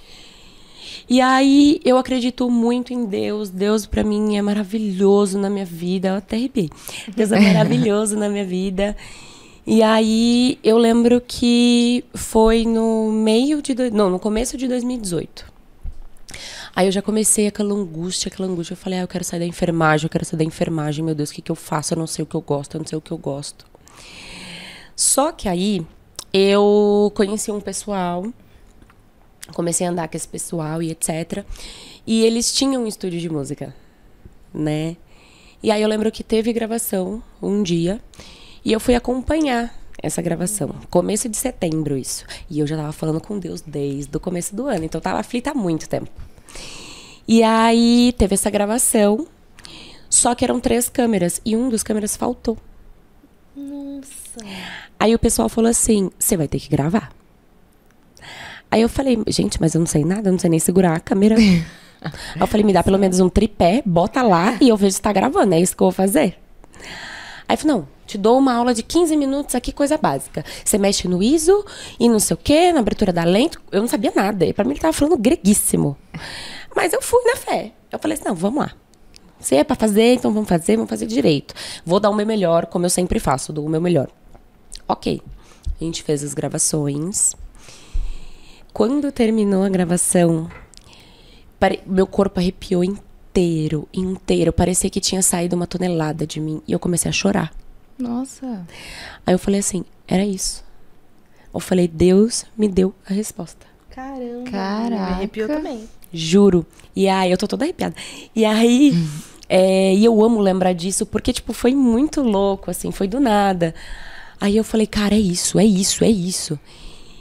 E 1.09 1.19
aí 1.21 1.81
eu 1.83 1.97
acredito 1.97 2.50
muito 2.51 2.94
em 2.94 3.06
Deus. 3.06 3.50
Deus 3.50 3.88
para 3.88 4.03
mim 4.03 4.38
é 4.38 4.41
maravilhoso 4.41 5.39
na 5.39 5.50
minha 5.50 5.65
vida. 5.65 6.09
Eu 6.09 6.15
até 6.15 6.35
arrepiei. 6.35 6.69
Deus 7.15 7.31
é 7.31 7.39
maravilhoso 7.41 8.15
na 8.15 8.29
minha 8.29 8.45
vida. 8.45 8.95
E 9.65 9.81
aí 9.81 10.59
eu 10.63 10.77
lembro 10.77 11.19
que 11.19 12.06
foi 12.13 12.63
no 12.63 13.11
meio 13.11 13.61
de. 13.61 13.73
Do... 13.73 13.89
Não, 13.91 14.09
no 14.09 14.19
começo 14.19 14.56
de 14.56 14.67
2018. 14.67 15.51
Aí 16.75 16.88
eu 16.88 16.91
já 16.91 17.01
comecei 17.01 17.47
aquela 17.47 17.73
angústia, 17.73 18.29
aquela 18.29 18.47
angústia. 18.47 18.73
Eu 18.73 18.77
falei, 18.77 19.00
ah, 19.00 19.01
eu 19.01 19.07
quero 19.07 19.23
sair 19.23 19.39
da 19.39 19.45
enfermagem, 19.45 20.06
eu 20.06 20.09
quero 20.09 20.23
sair 20.23 20.38
da 20.38 20.44
enfermagem. 20.44 21.03
Meu 21.03 21.15
Deus, 21.15 21.31
o 21.31 21.33
que, 21.33 21.41
que 21.41 21.51
eu 21.51 21.56
faço? 21.56 21.94
Eu 21.94 21.97
não 21.97 22.07
sei 22.07 22.21
o 22.21 22.25
que 22.25 22.35
eu 22.35 22.41
gosto, 22.41 22.75
eu 22.75 22.79
não 22.79 22.88
sei 22.88 22.97
o 22.97 23.01
que 23.01 23.11
eu 23.11 23.17
gosto. 23.17 23.65
Só 24.95 25.31
que 25.31 25.50
aí 25.50 25.85
eu 26.31 27.11
conheci 27.15 27.51
um 27.51 27.59
pessoal 27.59 28.23
comecei 29.53 29.85
a 29.85 29.89
andar 29.89 30.07
com 30.07 30.17
esse 30.17 30.27
pessoal 30.27 30.81
e 30.81 30.91
etc. 30.91 31.43
E 32.05 32.23
eles 32.25 32.51
tinham 32.53 32.83
um 32.83 32.87
estúdio 32.87 33.19
de 33.19 33.29
música, 33.29 33.75
né? 34.53 34.97
E 35.61 35.71
aí 35.71 35.81
eu 35.81 35.89
lembro 35.89 36.11
que 36.11 36.23
teve 36.23 36.53
gravação 36.53 37.21
um 37.41 37.61
dia 37.61 38.01
e 38.63 38.71
eu 38.71 38.79
fui 38.79 38.95
acompanhar 38.95 39.73
essa 40.01 40.21
gravação. 40.21 40.73
Começo 40.89 41.27
de 41.27 41.37
setembro 41.37 41.97
isso. 41.97 42.25
E 42.49 42.59
eu 42.59 42.68
já 42.68 42.77
tava 42.77 42.91
falando 42.91 43.19
com 43.19 43.37
Deus 43.37 43.61
desde 43.61 44.15
o 44.15 44.19
começo 44.19 44.56
do 44.56 44.68
ano, 44.68 44.85
então 44.85 44.99
eu 44.99 45.03
tava 45.03 45.19
aflita 45.19 45.51
há 45.51 45.53
muito 45.53 45.89
tempo. 45.89 46.09
E 47.27 47.44
aí 47.44 48.13
teve 48.18 48.33
essa 48.33 48.49
gravação, 48.49 49.27
só 50.09 50.33
que 50.33 50.44
eram 50.44 50.59
três 50.59 50.89
câmeras 50.89 51.41
e 51.45 51.56
um 51.56 51.69
dos 51.69 51.83
câmeras 51.83 52.15
faltou. 52.15 52.57
Nossa. 53.56 54.39
Aí 54.99 55.13
o 55.13 55.19
pessoal 55.19 55.49
falou 55.49 55.69
assim: 55.69 56.09
"Você 56.18 56.37
vai 56.37 56.47
ter 56.47 56.59
que 56.59 56.69
gravar". 56.69 57.19
Aí 58.71 58.81
eu 58.81 58.90
falei, 58.90 59.18
gente, 59.28 59.59
mas 59.59 59.73
eu 59.73 59.80
não 59.80 59.88
sei 59.88 60.06
nada, 60.06 60.30
eu 60.30 60.31
não 60.31 60.40
sei 60.40 60.49
nem 60.49 60.59
segurar 60.59 60.95
a 60.95 60.99
câmera. 60.99 61.35
Aí 62.02 62.40
eu 62.40 62.47
falei, 62.47 62.66
me 62.66 62.71
dá 62.71 62.83
pelo 62.83 62.97
menos 62.97 63.19
um 63.19 63.30
tripé, 63.30 63.81
bota 63.85 64.21
lá 64.21 64.57
e 64.61 64.69
eu 64.69 64.78
vejo 64.78 64.95
se 64.95 65.02
tá 65.02 65.11
gravando, 65.11 65.54
é 65.54 65.59
isso 65.59 65.76
que 65.76 65.83
eu 65.83 65.85
vou 65.85 65.92
fazer. 65.92 66.38
Aí 67.47 67.57
falou, 67.57 67.78
não, 67.78 67.88
te 68.06 68.18
dou 68.18 68.38
uma 68.38 68.54
aula 68.54 68.73
de 68.73 68.83
15 68.83 69.18
minutos 69.18 69.56
aqui, 69.56 69.71
coisa 69.71 69.97
básica. 69.97 70.45
Você 70.64 70.78
mexe 70.78 71.07
no 71.07 71.21
ISO 71.21 71.66
e 71.99 72.07
não 72.07 72.19
sei 72.19 72.35
o 72.35 72.38
quê, 72.38 72.71
na 72.71 72.80
abertura 72.80 73.11
da 73.11 73.23
lente. 73.23 73.57
Eu 73.71 73.81
não 73.81 73.88
sabia 73.88 74.11
nada. 74.16 74.45
E 74.45 74.54
pra 74.54 74.64
mim 74.64 74.71
ele 74.71 74.80
tava 74.80 74.94
falando 74.94 75.18
greguíssimo. 75.18 75.97
Mas 76.76 76.94
eu 76.94 77.02
fui 77.02 77.23
na 77.26 77.35
fé. 77.35 77.71
Eu 77.92 77.99
falei 77.99 78.16
assim, 78.16 78.28
não, 78.28 78.35
vamos 78.35 78.64
lá. 78.64 78.71
Se 79.40 79.56
é 79.56 79.64
pra 79.64 79.76
fazer, 79.76 80.14
então 80.14 80.31
vamos 80.31 80.49
fazer, 80.49 80.76
vamos 80.76 80.90
fazer 80.90 81.06
direito. 81.06 81.54
Vou 81.85 81.99
dar 81.99 82.09
o 82.09 82.16
meu 82.16 82.26
melhor, 82.26 82.66
como 82.66 82.85
eu 82.85 82.90
sempre 82.90 83.19
faço, 83.19 83.54
dou 83.54 83.66
o 83.66 83.69
meu 83.69 83.81
melhor. 83.81 84.09
Ok. 84.88 85.21
A 85.80 85.83
gente 85.83 86.04
fez 86.04 86.23
as 86.23 86.33
gravações. 86.33 87.35
Quando 88.73 89.11
terminou 89.11 89.64
a 89.64 89.69
gravação, 89.69 90.49
pare... 91.59 91.81
meu 91.85 92.07
corpo 92.07 92.40
arrepiou 92.40 92.83
inteiro, 92.83 93.88
inteiro. 93.94 94.54
Parecia 94.54 94.90
que 94.90 94.99
tinha 94.99 95.21
saído 95.21 95.56
uma 95.56 95.68
tonelada 95.68 96.26
de 96.26 96.40
mim. 96.40 96.61
E 96.68 96.71
eu 96.71 96.80
comecei 96.80 97.09
a 97.09 97.14
chorar. 97.14 97.52
Nossa. 97.97 98.66
Aí 99.26 99.33
eu 99.33 99.40
falei 99.40 99.59
assim: 99.59 99.83
era 100.07 100.23
isso. 100.23 100.64
Eu 101.54 101.59
falei: 101.59 101.88
Deus 101.88 102.45
me 102.57 102.68
deu 102.68 102.94
a 103.09 103.14
resposta. 103.14 103.66
Caramba. 103.90 104.49
Caraca. 104.49 104.90
Me 104.90 105.11
arrepiou 105.11 105.47
também. 105.47 105.90
Juro. 106.11 106.66
E 106.95 107.07
aí, 107.07 107.31
eu 107.31 107.38
tô 107.38 107.47
toda 107.47 107.66
arrepiada. 107.66 107.95
E 108.35 108.45
aí, 108.45 108.94
é, 109.49 109.94
e 109.94 110.06
eu 110.06 110.23
amo 110.23 110.40
lembrar 110.40 110.73
disso, 110.73 111.06
porque, 111.06 111.33
tipo, 111.33 111.54
foi 111.54 111.76
muito 111.76 112.21
louco, 112.21 112.71
assim, 112.71 112.92
foi 112.92 113.07
do 113.07 113.19
nada. 113.19 113.76
Aí 114.40 114.56
eu 114.56 114.64
falei, 114.64 114.88
cara, 114.88 115.16
é 115.16 115.19
isso, 115.19 115.59
é 115.59 115.66
isso, 115.66 116.04
é 116.04 116.09
isso. 116.09 116.57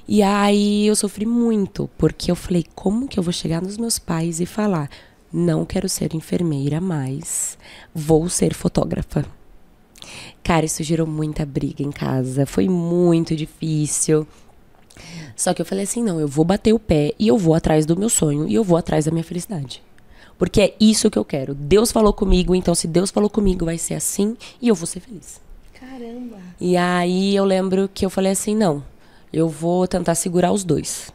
E 0.09 0.23
aí 0.23 0.87
eu 0.87 0.97
sofri 0.97 1.27
muito, 1.27 1.91
porque 1.99 2.31
eu 2.31 2.35
falei, 2.35 2.65
como 2.75 3.07
que 3.07 3.19
eu 3.19 3.23
vou 3.23 3.33
chegar 3.33 3.61
nos 3.61 3.77
meus 3.77 3.99
pais 3.99 4.41
e 4.41 4.47
falar, 4.47 4.89
não 5.31 5.67
quero 5.67 5.87
ser 5.87 6.15
enfermeira 6.15 6.81
mais, 6.81 7.59
vou 7.95 8.27
ser 8.31 8.55
fotógrafa. 8.55 9.27
Cara, 10.43 10.65
isso 10.65 10.83
gerou 10.83 11.07
muita 11.07 11.45
briga 11.45 11.83
em 11.83 11.93
casa. 11.93 12.47
Foi 12.47 12.69
muito 12.71 13.37
difícil. 13.37 14.27
Só 15.37 15.53
que 15.53 15.61
eu 15.61 15.67
falei 15.67 15.85
assim: 15.85 16.03
não, 16.03 16.19
eu 16.19 16.27
vou 16.27 16.45
bater 16.45 16.73
o 16.73 16.79
pé 16.79 17.13
e 17.19 17.29
eu 17.29 17.37
vou 17.37 17.55
atrás 17.55 17.85
do 17.85 17.95
meu 17.97 18.09
sonho 18.09 18.49
e 18.49 18.55
eu 18.55 18.65
vou 18.65 18.79
atrás 18.79 19.05
da 19.05 19.11
minha 19.11 19.23
felicidade. 19.23 19.83
Porque 20.39 20.61
é 20.61 20.75
isso 20.81 21.11
que 21.11 21.19
eu 21.19 21.25
quero. 21.25 21.55
Deus 21.55 21.93
falou 21.93 22.15
comigo, 22.15 22.55
então 22.55 22.75
se 22.75 22.87
Deus 22.87 23.11
falou 23.11 23.29
comigo, 23.29 23.67
vai 23.67 23.77
ser 23.77 23.95
assim 23.95 24.37
e 24.63 24.69
eu 24.69 24.75
vou 24.75 24.87
ser 24.87 25.01
feliz. 25.01 25.41
Caramba. 25.79 26.39
E 26.61 26.77
aí 26.77 27.37
eu 27.37 27.45
lembro 27.45 27.91
que 27.93 28.07
eu 28.07 28.11
falei 28.11 28.33
assim: 28.33 28.55
não, 28.55 28.83
eu 29.33 29.49
vou 29.49 29.87
tentar 29.87 30.15
segurar 30.15 30.53
os 30.53 30.65
dois. 30.65 31.13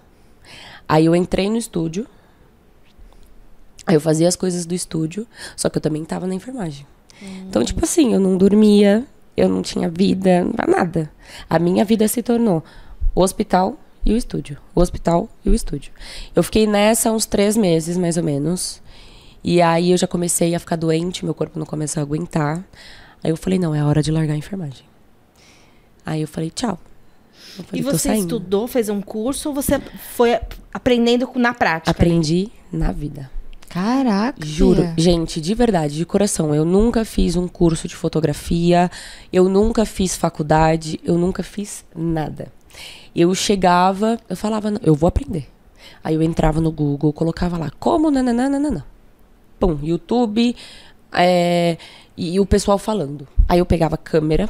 Aí 0.88 1.05
eu 1.05 1.15
entrei 1.15 1.50
no 1.50 1.58
estúdio. 1.58 2.08
Aí 3.86 3.96
eu 3.96 4.01
fazia 4.01 4.27
as 4.27 4.36
coisas 4.36 4.65
do 4.65 4.74
estúdio, 4.74 5.27
só 5.58 5.70
que 5.70 5.77
eu 5.77 5.82
também 5.82 6.05
tava 6.05 6.25
na 6.25 6.34
enfermagem. 6.34 6.86
Hum. 7.22 7.46
Então, 7.50 7.63
tipo 7.65 7.84
assim, 7.84 8.13
eu 8.13 8.20
não 8.20 8.38
dormia, 8.38 9.05
eu 9.36 9.50
não 9.50 9.62
tinha 9.62 9.89
vida, 9.89 10.48
nada. 10.67 11.12
A 11.50 11.60
minha 11.60 11.84
vida 11.84 12.08
se 12.08 12.24
tornou 12.24 12.63
o 13.13 13.22
hospital 13.22 13.77
e 14.05 14.13
o 14.13 14.17
estúdio. 14.17 14.58
O 14.74 14.82
hospital 14.82 15.29
e 15.43 15.50
o 15.50 15.53
estúdio. 15.53 15.91
Eu 16.36 16.43
fiquei 16.43 16.65
nessa 16.65 17.12
uns 17.12 17.25
três 17.25 17.58
meses, 17.58 17.98
mais 17.98 18.17
ou 18.17 18.24
menos. 18.24 18.82
E 19.43 19.62
aí 19.62 19.91
eu 19.91 19.98
já 19.98 20.08
comecei 20.08 20.55
a 20.55 20.60
ficar 20.60 20.77
doente, 20.77 21.25
meu 21.25 21.34
corpo 21.34 21.60
não 21.60 21.65
começou 21.65 22.00
a 22.00 22.03
aguentar. 22.03 22.63
Aí 23.24 23.32
eu 23.32 23.38
falei, 23.38 23.60
não, 23.60 23.75
é 23.75 23.84
hora 23.84 24.01
de 24.01 24.12
largar 24.12 24.34
a 24.34 24.38
enfermagem. 24.38 24.86
Aí 26.05 26.22
eu 26.22 26.27
falei, 26.27 26.50
tchau. 26.50 26.79
Falei, 27.62 27.81
e 27.81 27.83
você 27.83 28.13
estudou, 28.15 28.67
fez 28.67 28.89
um 28.89 29.01
curso 29.01 29.50
ou 29.50 29.55
você 29.55 29.79
foi 30.15 30.39
aprendendo 30.74 31.29
na 31.36 31.53
prática? 31.53 31.91
Aprendi 31.91 32.50
na 32.72 32.91
vida. 32.91 33.29
Caraca. 33.69 34.45
Juro, 34.45 34.88
gente, 34.98 35.41
de 35.41 35.55
verdade, 35.55 35.95
de 35.95 36.05
coração, 36.05 36.53
eu 36.53 36.63
nunca 36.63 37.03
fiz 37.03 37.36
um 37.36 37.48
curso 37.48 37.88
de 37.88 37.95
fotografia, 37.95 38.89
eu 39.31 39.50
nunca 39.50 39.83
fiz 39.83 40.15
faculdade, 40.15 41.00
eu 41.03 41.17
nunca 41.17 41.41
fiz 41.41 41.83
nada. 41.95 42.51
Eu 43.15 43.33
chegava, 43.33 44.19
eu 44.29 44.36
falava, 44.36 44.74
eu 44.83 44.93
vou 44.93 45.07
aprender. 45.07 45.48
Aí 46.03 46.15
eu 46.15 46.22
entrava 46.22 46.62
no 46.62 46.72
Google, 46.72 47.12
colocava 47.13 47.57
lá, 47.57 47.72
como 47.79 48.12
nananana. 48.12 48.86
Pum, 49.60 49.79
YouTube, 49.81 50.55
é, 51.12 51.77
e 52.15 52.39
o 52.39 52.45
pessoal 52.45 52.77
falando. 52.77 53.27
Aí 53.48 53.60
eu 53.60 53.65
pegava 53.65 53.95
a 53.95 53.98
câmera 53.98 54.50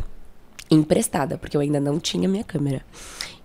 emprestada, 0.70 1.38
porque 1.38 1.56
eu 1.56 1.62
ainda 1.62 1.80
não 1.80 2.00
tinha 2.00 2.28
minha 2.28 2.44
câmera. 2.44 2.82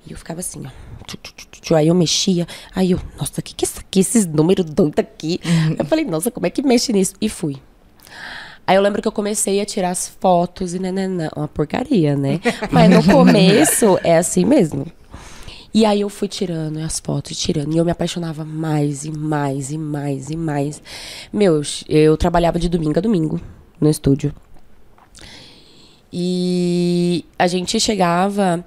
E 0.07 0.13
eu 0.13 0.19
ficava 0.19 0.41
assim, 0.41 0.63
ó. 0.67 1.75
Aí 1.75 1.89
eu 1.89 1.95
mexia, 1.95 2.47
aí 2.75 2.93
eu, 2.93 3.01
nossa, 3.19 3.41
o 3.41 3.43
que, 3.43 3.55
que 3.55 3.65
é 3.65 3.69
isso 3.69 3.81
aqui? 3.81 4.01
Esses 4.01 4.27
números 4.27 4.65
doidos 4.65 4.99
aqui. 4.99 5.41
Uhum. 5.45 5.77
Eu 5.79 5.85
falei, 5.85 6.05
nossa, 6.05 6.31
como 6.31 6.47
é 6.47 6.51
que 6.51 6.63
mexe 6.63 6.93
nisso? 6.93 7.15
E 7.21 7.29
fui. 7.29 7.57
Aí 8.67 8.77
eu 8.77 8.83
lembro 8.83 9.01
que 9.01 9.09
eu 9.09 9.13
comecei 9.13 9.61
a 9.61 9.67
tirar 9.67 9.91
as 9.91 10.09
fotos 10.09 10.75
e 10.75 10.79
nananã, 10.79 11.31
uma 11.35 11.49
porcaria, 11.49 12.15
né? 12.17 12.41
Mas 12.71 12.91
no 12.91 13.03
começo 13.03 13.99
é 14.05 14.19
assim 14.19 14.45
mesmo. 14.45 14.87
E 15.73 15.85
aí 15.85 16.01
eu 16.01 16.09
fui 16.09 16.29
tirando 16.29 16.79
as 16.79 16.99
fotos, 16.99 17.39
tirando. 17.39 17.73
E 17.75 17.79
eu 17.79 17.85
me 17.85 17.91
apaixonava 17.91 18.45
mais 18.45 19.05
e 19.05 19.11
mais 19.11 19.71
e 19.71 19.79
mais 19.79 20.31
e 20.31 20.37
mais. 20.37 20.83
Meu, 21.33 21.63
eu 21.89 22.17
trabalhava 22.17 22.59
de 22.59 22.69
domingo 22.69 22.99
a 22.99 23.03
domingo 23.03 23.41
no 23.81 23.89
estúdio. 23.89 24.35
E 26.13 27.25
a 27.39 27.47
gente 27.47 27.79
chegava 27.79 28.65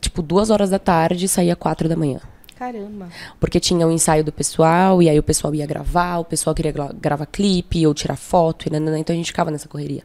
tipo, 0.00 0.22
duas 0.22 0.50
horas 0.50 0.70
da 0.70 0.78
tarde 0.78 1.26
e 1.26 1.28
saía 1.28 1.54
quatro 1.54 1.88
da 1.88 1.96
manhã. 1.96 2.20
Caramba. 2.60 3.08
Porque 3.38 3.58
tinha 3.58 3.86
o 3.86 3.90
um 3.90 3.92
ensaio 3.92 4.22
do 4.22 4.30
pessoal, 4.30 5.02
e 5.02 5.08
aí 5.08 5.18
o 5.18 5.22
pessoal 5.22 5.54
ia 5.54 5.66
gravar, 5.66 6.18
o 6.18 6.24
pessoal 6.24 6.54
queria 6.54 6.74
gravar 7.00 7.24
clipe 7.24 7.86
ou 7.86 7.94
tirar 7.94 8.16
foto, 8.16 8.68
e 8.68 8.70
nanana, 8.70 8.98
então 8.98 9.14
a 9.14 9.16
gente 9.16 9.28
ficava 9.28 9.50
nessa 9.50 9.66
correria. 9.66 10.02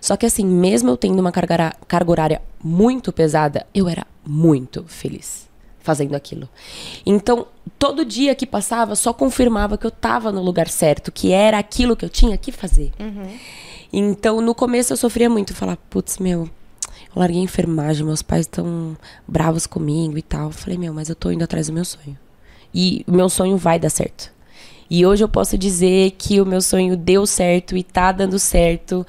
Só 0.00 0.16
que 0.16 0.24
assim, 0.24 0.44
mesmo 0.44 0.90
eu 0.90 0.96
tendo 0.96 1.18
uma 1.18 1.32
carga, 1.32 1.74
carga 1.88 2.10
horária 2.10 2.42
muito 2.62 3.12
pesada, 3.12 3.66
eu 3.74 3.88
era 3.88 4.06
muito 4.24 4.84
feliz 4.86 5.48
fazendo 5.80 6.14
aquilo. 6.14 6.48
Então, 7.04 7.46
todo 7.76 8.04
dia 8.04 8.34
que 8.36 8.46
passava 8.46 8.94
só 8.94 9.12
confirmava 9.12 9.76
que 9.76 9.86
eu 9.86 9.88
estava 9.88 10.30
no 10.30 10.42
lugar 10.42 10.68
certo, 10.68 11.10
que 11.10 11.32
era 11.32 11.58
aquilo 11.58 11.96
que 11.96 12.04
eu 12.04 12.08
tinha 12.08 12.36
que 12.38 12.52
fazer. 12.52 12.92
Uhum. 13.00 13.36
Então, 13.92 14.40
no 14.40 14.54
começo 14.54 14.92
eu 14.92 14.96
sofria 14.96 15.28
muito, 15.28 15.54
falar, 15.54 15.76
putz, 15.88 16.18
meu, 16.18 16.42
eu 16.44 17.20
larguei 17.20 17.40
a 17.40 17.44
enfermagem, 17.44 18.04
meus 18.04 18.22
pais 18.22 18.42
estão 18.42 18.96
bravos 19.26 19.66
comigo 19.66 20.16
e 20.16 20.22
tal. 20.22 20.46
Eu 20.46 20.52
falei, 20.52 20.78
meu, 20.78 20.94
mas 20.94 21.08
eu 21.08 21.14
tô 21.14 21.30
indo 21.30 21.42
atrás 21.42 21.66
do 21.66 21.72
meu 21.72 21.84
sonho. 21.84 22.16
E 22.72 23.04
o 23.06 23.12
meu 23.12 23.28
sonho 23.28 23.56
vai 23.56 23.78
dar 23.78 23.90
certo. 23.90 24.32
E 24.88 25.04
hoje 25.04 25.22
eu 25.22 25.28
posso 25.28 25.56
dizer 25.56 26.12
que 26.12 26.40
o 26.40 26.46
meu 26.46 26.60
sonho 26.60 26.96
deu 26.96 27.26
certo 27.26 27.76
e 27.76 27.82
tá 27.82 28.12
dando 28.12 28.38
certo. 28.38 29.06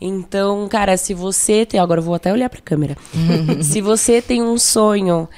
Então, 0.00 0.68
cara, 0.68 0.96
se 0.96 1.12
você 1.12 1.66
tem. 1.66 1.80
Agora 1.80 2.00
eu 2.00 2.04
vou 2.04 2.14
até 2.14 2.32
olhar 2.32 2.48
pra 2.48 2.60
câmera. 2.60 2.96
se 3.62 3.80
você 3.80 4.22
tem 4.22 4.42
um 4.42 4.58
sonho, 4.58 5.28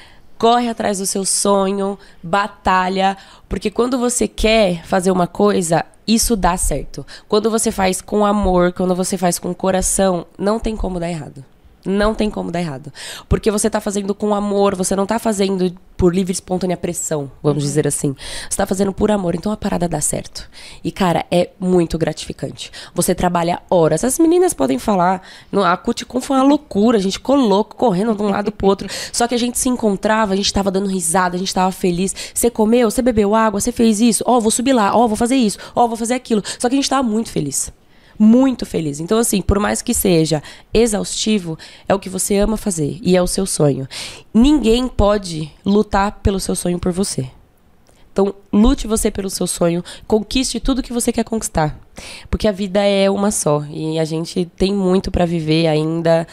corre 0.40 0.70
atrás 0.70 0.96
do 0.96 1.04
seu 1.04 1.22
sonho, 1.22 1.98
batalha. 2.22 3.14
Porque 3.46 3.70
quando 3.70 3.98
você 3.98 4.26
quer 4.26 4.82
fazer 4.86 5.10
uma 5.10 5.26
coisa, 5.26 5.84
isso 6.06 6.34
dá 6.34 6.56
certo. 6.56 7.06
Quando 7.28 7.50
você 7.50 7.70
faz 7.70 8.00
com 8.00 8.24
amor, 8.24 8.72
quando 8.72 8.94
você 8.96 9.18
faz 9.18 9.38
com 9.38 9.52
coração, 9.52 10.26
não 10.38 10.58
tem 10.58 10.74
como 10.74 10.98
dar 10.98 11.10
errado. 11.10 11.44
Não 11.84 12.14
tem 12.14 12.30
como 12.30 12.50
dar 12.50 12.60
errado. 12.60 12.92
Porque 13.28 13.50
você 13.50 13.66
está 13.66 13.80
fazendo 13.80 14.14
com 14.14 14.34
amor, 14.34 14.74
você 14.74 14.94
não 14.94 15.04
está 15.04 15.18
fazendo 15.18 15.74
por 15.96 16.14
livre 16.14 16.32
e 16.32 16.34
espontânea 16.34 16.78
pressão, 16.78 17.30
vamos 17.42 17.62
dizer 17.62 17.86
assim. 17.86 18.14
Você 18.14 18.48
está 18.48 18.66
fazendo 18.66 18.92
por 18.92 19.10
amor, 19.10 19.34
então 19.34 19.52
a 19.52 19.56
parada 19.56 19.86
dá 19.86 20.00
certo. 20.00 20.48
E, 20.82 20.90
cara, 20.90 21.26
é 21.30 21.50
muito 21.60 21.98
gratificante. 21.98 22.70
Você 22.94 23.14
trabalha 23.14 23.60
horas. 23.68 24.02
As 24.02 24.18
meninas 24.18 24.54
podem 24.54 24.78
falar, 24.78 25.22
a 25.52 25.76
Cuticom 25.76 26.20
foi 26.20 26.36
uma 26.36 26.42
loucura, 26.42 26.96
a 26.96 27.00
gente 27.00 27.14
ficou 27.14 27.36
louco, 27.36 27.76
correndo 27.76 28.14
de 28.14 28.22
um 28.22 28.28
lado 28.28 28.50
pro 28.50 28.66
outro. 28.66 28.88
Só 29.12 29.28
que 29.28 29.34
a 29.34 29.38
gente 29.38 29.58
se 29.58 29.68
encontrava, 29.68 30.32
a 30.32 30.36
gente 30.36 30.46
estava 30.46 30.70
dando 30.70 30.88
risada, 30.88 31.36
a 31.36 31.38
gente 31.38 31.48
estava 31.48 31.70
feliz. 31.70 32.14
Você 32.34 32.48
comeu, 32.50 32.90
você 32.90 33.02
bebeu 33.02 33.34
água, 33.34 33.60
você 33.60 33.72
fez 33.72 34.00
isso, 34.00 34.24
ó, 34.26 34.36
oh, 34.36 34.40
vou 34.40 34.50
subir 34.50 34.72
lá, 34.72 34.96
ó, 34.96 35.04
oh, 35.04 35.08
vou 35.08 35.16
fazer 35.16 35.36
isso, 35.36 35.58
ó, 35.74 35.84
oh, 35.84 35.88
vou 35.88 35.96
fazer 35.96 36.14
aquilo. 36.14 36.42
Só 36.58 36.68
que 36.68 36.74
a 36.74 36.76
gente 36.76 36.84
estava 36.84 37.02
muito 37.02 37.30
feliz 37.30 37.70
muito 38.22 38.66
feliz. 38.66 39.00
Então, 39.00 39.16
assim, 39.16 39.40
por 39.40 39.58
mais 39.58 39.80
que 39.80 39.94
seja 39.94 40.42
exaustivo, 40.74 41.58
é 41.88 41.94
o 41.94 41.98
que 41.98 42.10
você 42.10 42.36
ama 42.36 42.58
fazer 42.58 42.98
e 43.00 43.16
é 43.16 43.22
o 43.22 43.26
seu 43.26 43.46
sonho. 43.46 43.88
Ninguém 44.34 44.86
pode 44.86 45.50
lutar 45.64 46.20
pelo 46.22 46.38
seu 46.38 46.54
sonho 46.54 46.78
por 46.78 46.92
você. 46.92 47.30
Então, 48.12 48.34
lute 48.52 48.86
você 48.86 49.10
pelo 49.10 49.30
seu 49.30 49.46
sonho, 49.46 49.82
conquiste 50.06 50.60
tudo 50.60 50.82
que 50.82 50.92
você 50.92 51.10
quer 51.10 51.24
conquistar. 51.24 51.78
Porque 52.28 52.46
a 52.46 52.52
vida 52.52 52.84
é 52.84 53.08
uma 53.08 53.30
só 53.30 53.64
e 53.70 53.98
a 53.98 54.04
gente 54.04 54.44
tem 54.54 54.74
muito 54.74 55.10
para 55.10 55.24
viver 55.24 55.66
ainda. 55.66 56.26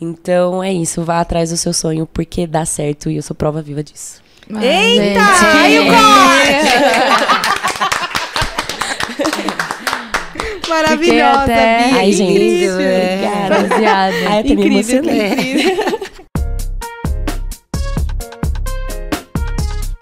Então, 0.00 0.64
é 0.64 0.72
isso, 0.72 1.04
vá 1.04 1.20
atrás 1.20 1.50
do 1.50 1.56
seu 1.56 1.72
sonho 1.72 2.08
porque 2.12 2.44
dá 2.44 2.64
certo 2.64 3.08
e 3.08 3.16
eu 3.16 3.22
sou 3.22 3.36
prova 3.36 3.62
viva 3.62 3.84
disso. 3.84 4.20
Ah, 4.52 4.64
Eita! 4.64 5.20
Aí 5.60 5.78
o 5.78 5.84
Maravilhosa, 10.70 11.42
até... 11.42 11.88
Bi. 11.88 11.94
Ai, 11.94 12.12
gente. 12.12 12.30
Incrível, 12.32 12.80
é. 12.80 13.48
Obrigada. 13.64 14.14
Ai, 14.30 14.40
eu 14.40 14.52
incrível, 14.52 15.04
incrível. 15.04 16.00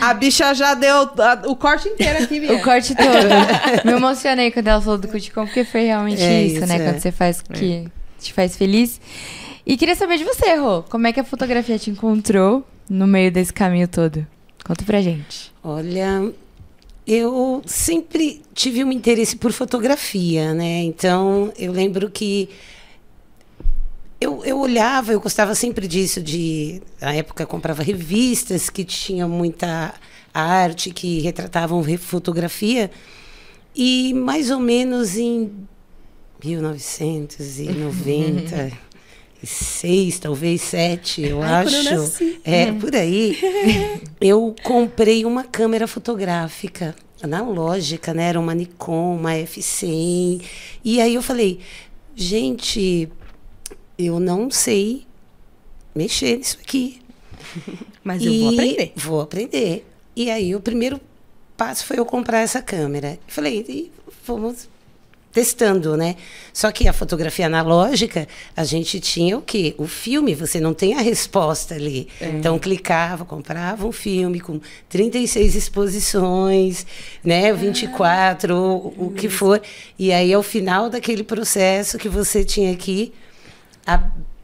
A 0.00 0.14
bicha 0.14 0.54
já 0.54 0.74
deu 0.74 0.96
a, 1.18 1.42
o 1.46 1.56
corte 1.56 1.88
inteiro 1.88 2.22
aqui, 2.22 2.40
O 2.52 2.62
corte 2.62 2.94
todo. 2.94 3.84
Me 3.84 3.92
emocionei 3.92 4.50
quando 4.50 4.68
ela 4.68 4.80
falou 4.80 4.96
do 4.96 5.08
Cuticom, 5.08 5.44
porque 5.44 5.64
foi 5.64 5.86
realmente 5.86 6.22
é 6.22 6.44
isso, 6.44 6.64
né? 6.66 6.76
É. 6.76 6.78
Quando 6.78 7.00
você 7.00 7.10
faz 7.10 7.40
o 7.40 7.52
que 7.52 7.72
é. 7.72 7.84
te 8.18 8.32
faz 8.32 8.56
feliz. 8.56 9.00
E 9.66 9.76
queria 9.76 9.96
saber 9.96 10.16
de 10.16 10.24
você, 10.24 10.54
Rô. 10.54 10.82
Como 10.84 11.06
é 11.06 11.12
que 11.12 11.20
a 11.20 11.24
fotografia 11.24 11.78
te 11.78 11.90
encontrou 11.90 12.66
no 12.88 13.06
meio 13.06 13.30
desse 13.30 13.52
caminho 13.52 13.88
todo? 13.88 14.26
Conta 14.64 14.84
pra 14.84 15.02
gente. 15.02 15.52
Olha, 15.62 16.32
eu 17.08 17.62
sempre 17.64 18.42
tive 18.52 18.84
um 18.84 18.92
interesse 18.92 19.34
por 19.34 19.50
fotografia, 19.50 20.52
né? 20.52 20.82
Então, 20.82 21.50
eu 21.58 21.72
lembro 21.72 22.10
que 22.10 22.50
eu, 24.20 24.44
eu 24.44 24.60
olhava, 24.60 25.12
eu 25.12 25.20
gostava 25.20 25.54
sempre 25.54 25.88
disso, 25.88 26.22
de 26.22 26.82
na 27.00 27.14
época 27.14 27.46
comprava 27.46 27.82
revistas 27.82 28.68
que 28.68 28.84
tinham 28.84 29.26
muita 29.26 29.94
arte, 30.34 30.90
que 30.90 31.20
retratavam 31.20 31.82
fotografia, 31.96 32.90
e 33.74 34.12
mais 34.12 34.50
ou 34.50 34.60
menos 34.60 35.16
em 35.16 35.50
1990 36.44 38.70
seis, 39.44 40.18
talvez 40.18 40.60
sete, 40.62 41.22
eu 41.22 41.42
Ai, 41.42 41.64
acho. 41.64 41.76
Eu 41.76 41.84
nasci. 41.84 42.40
É, 42.44 42.66
uhum. 42.66 42.78
por 42.78 42.94
aí. 42.94 43.36
eu 44.20 44.54
comprei 44.62 45.24
uma 45.24 45.44
câmera 45.44 45.86
fotográfica 45.86 46.94
analógica, 47.22 48.14
né? 48.14 48.28
Era 48.28 48.40
uma 48.40 48.54
Nikon, 48.54 49.16
uma 49.16 49.32
F100. 49.32 50.42
E 50.84 51.00
aí 51.00 51.14
eu 51.14 51.22
falei, 51.22 51.60
gente, 52.14 53.08
eu 53.98 54.20
não 54.20 54.50
sei 54.50 55.06
mexer 55.94 56.38
nisso 56.38 56.58
aqui. 56.60 57.00
Mas 58.04 58.24
eu 58.24 58.32
vou 58.32 58.52
aprender. 58.52 58.92
Vou 58.96 59.20
aprender. 59.20 59.86
E 60.14 60.30
aí 60.30 60.54
o 60.54 60.60
primeiro 60.60 61.00
passo 61.56 61.84
foi 61.84 61.98
eu 61.98 62.06
comprar 62.06 62.40
essa 62.40 62.62
câmera. 62.62 63.12
Eu 63.12 63.18
falei, 63.34 63.90
vamos 64.24 64.68
testando, 65.32 65.96
né? 65.96 66.16
Só 66.52 66.72
que 66.72 66.88
a 66.88 66.92
fotografia 66.92 67.46
analógica, 67.46 68.26
a 68.56 68.64
gente 68.64 68.98
tinha 69.00 69.36
o 69.36 69.42
quê? 69.42 69.74
O 69.78 69.86
filme, 69.86 70.34
você 70.34 70.60
não 70.60 70.74
tem 70.74 70.94
a 70.94 71.00
resposta 71.00 71.74
ali. 71.74 72.08
É. 72.20 72.26
Então 72.26 72.58
clicava, 72.58 73.24
comprava 73.24 73.86
um 73.86 73.92
filme 73.92 74.40
com 74.40 74.60
36 74.88 75.54
exposições, 75.54 76.86
né, 77.22 77.52
24, 77.52 78.54
ah, 78.54 78.58
o, 78.58 79.06
o 79.06 79.12
que 79.12 79.28
for, 79.28 79.60
e 79.98 80.12
aí 80.12 80.32
ao 80.32 80.42
final 80.42 80.88
daquele 80.88 81.22
processo 81.22 81.98
que 81.98 82.08
você 82.08 82.44
tinha 82.44 82.74
que 82.74 83.12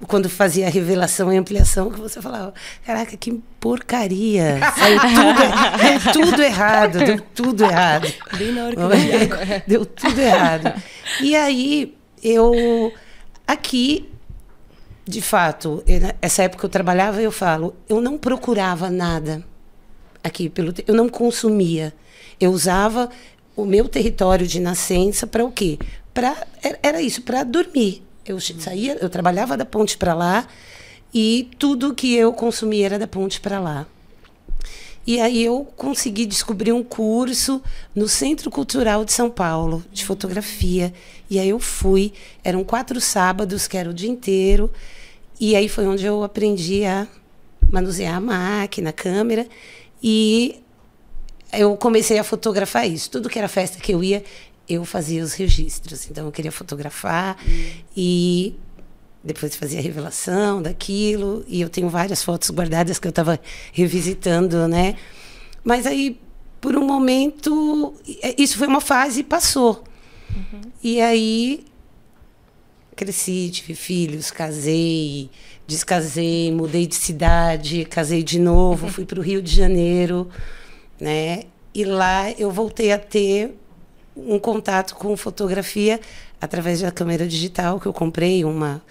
quando 0.06 0.28
fazia 0.28 0.66
a 0.66 0.70
revelação 0.70 1.32
e 1.32 1.36
ampliação, 1.36 1.90
que 1.90 1.98
você 1.98 2.20
falava, 2.20 2.52
caraca, 2.84 3.16
que 3.16 3.42
porcaria. 3.58 4.60
Saiu 4.76 5.00
tudo, 5.00 6.12
deu 6.12 6.12
tudo 6.12 6.42
errado, 6.42 6.98
deu 6.98 7.20
tudo 7.34 7.64
errado. 7.64 8.12
Bem 8.36 8.52
na 8.52 8.64
hora 8.66 8.76
que 8.76 9.62
Deu 9.66 9.86
tudo 9.86 10.20
errado. 10.20 10.72
E 11.20 11.34
aí, 11.34 11.96
eu, 12.22 12.92
aqui, 13.46 14.08
de 15.06 15.22
fato, 15.22 15.82
essa 16.20 16.42
época 16.42 16.66
eu 16.66 16.70
trabalhava, 16.70 17.20
eu 17.20 17.32
falo, 17.32 17.74
eu 17.88 18.00
não 18.00 18.18
procurava 18.18 18.90
nada 18.90 19.44
aqui, 20.22 20.48
pelo, 20.48 20.72
eu 20.86 20.94
não 20.94 21.08
consumia. 21.08 21.92
Eu 22.40 22.50
usava 22.50 23.10
o 23.54 23.64
meu 23.64 23.88
território 23.88 24.46
de 24.46 24.60
nascença 24.60 25.26
para 25.26 25.44
o 25.44 25.52
quê? 25.52 25.78
Pra, 26.12 26.36
era 26.82 27.00
isso, 27.00 27.22
para 27.22 27.44
dormir. 27.44 28.02
Eu 28.24 28.40
saía, 28.40 28.96
eu 29.00 29.10
trabalhava 29.10 29.56
da 29.56 29.64
ponte 29.64 29.98
para 29.98 30.14
lá 30.14 30.46
e 31.12 31.50
tudo 31.58 31.94
que 31.94 32.14
eu 32.14 32.32
consumia 32.32 32.86
era 32.86 32.98
da 32.98 33.06
ponte 33.06 33.40
para 33.40 33.60
lá. 33.60 33.86
E 35.06 35.20
aí 35.20 35.44
eu 35.44 35.66
consegui 35.76 36.24
descobrir 36.24 36.72
um 36.72 36.82
curso 36.82 37.62
no 37.94 38.08
Centro 38.08 38.50
Cultural 38.50 39.04
de 39.04 39.12
São 39.12 39.28
Paulo, 39.28 39.84
de 39.92 40.04
fotografia. 40.04 40.94
E 41.28 41.38
aí 41.38 41.50
eu 41.50 41.58
fui, 41.58 42.14
eram 42.42 42.64
quatro 42.64 42.98
sábados, 43.02 43.68
que 43.68 43.76
era 43.76 43.90
o 43.90 43.94
dia 43.94 44.08
inteiro. 44.08 44.72
E 45.38 45.54
aí 45.54 45.68
foi 45.68 45.86
onde 45.86 46.06
eu 46.06 46.24
aprendi 46.24 46.86
a 46.86 47.06
manusear 47.70 48.16
a 48.16 48.20
máquina, 48.20 48.90
a 48.90 48.92
câmera. 48.94 49.46
E 50.02 50.62
eu 51.52 51.76
comecei 51.76 52.18
a 52.18 52.24
fotografar 52.24 52.88
isso. 52.88 53.10
Tudo 53.10 53.28
que 53.28 53.38
era 53.38 53.48
festa 53.48 53.78
que 53.78 53.92
eu 53.92 54.02
ia, 54.02 54.24
eu 54.68 54.84
fazia 54.84 55.22
os 55.22 55.34
registros. 55.34 56.10
Então 56.10 56.26
eu 56.26 56.32
queria 56.32 56.52
fotografar 56.52 57.36
e 57.96 58.54
depois 59.22 59.56
fazia 59.56 59.78
a 59.78 59.82
revelação 59.82 60.60
daquilo. 60.60 61.44
E 61.48 61.60
eu 61.60 61.68
tenho 61.68 61.88
várias 61.88 62.22
fotos 62.22 62.50
guardadas 62.50 62.98
que 62.98 63.06
eu 63.06 63.10
estava 63.10 63.40
revisitando, 63.72 64.68
né? 64.68 64.96
Mas 65.62 65.86
aí, 65.86 66.20
por 66.60 66.76
um 66.76 66.86
momento, 66.86 67.94
é, 68.22 68.34
isso 68.40 68.58
foi 68.58 68.66
uma 68.66 68.80
fase 68.80 69.20
e 69.20 69.24
passou. 69.24 69.82
Uhum. 70.34 70.60
E 70.82 71.00
aí 71.00 71.64
cresci, 72.94 73.50
tive 73.50 73.74
filhos, 73.74 74.30
casei, 74.30 75.28
descasei, 75.66 76.52
mudei 76.52 76.86
de 76.86 76.94
cidade, 76.94 77.84
casei 77.84 78.22
de 78.22 78.38
novo, 78.38 78.88
fui 78.92 79.04
para 79.04 79.18
o 79.18 79.22
Rio 79.22 79.42
de 79.42 79.54
Janeiro, 79.54 80.28
né? 81.00 81.44
E 81.74 81.84
lá 81.84 82.30
eu 82.32 82.50
voltei 82.50 82.92
a 82.92 82.98
ter 82.98 83.56
um 84.16 84.38
contato 84.38 84.94
com 84.94 85.16
fotografia 85.16 86.00
através 86.40 86.80
da 86.80 86.90
câmera 86.90 87.26
digital 87.26 87.80
que 87.80 87.86
eu 87.86 87.92
comprei, 87.92 88.44
uma, 88.44 88.82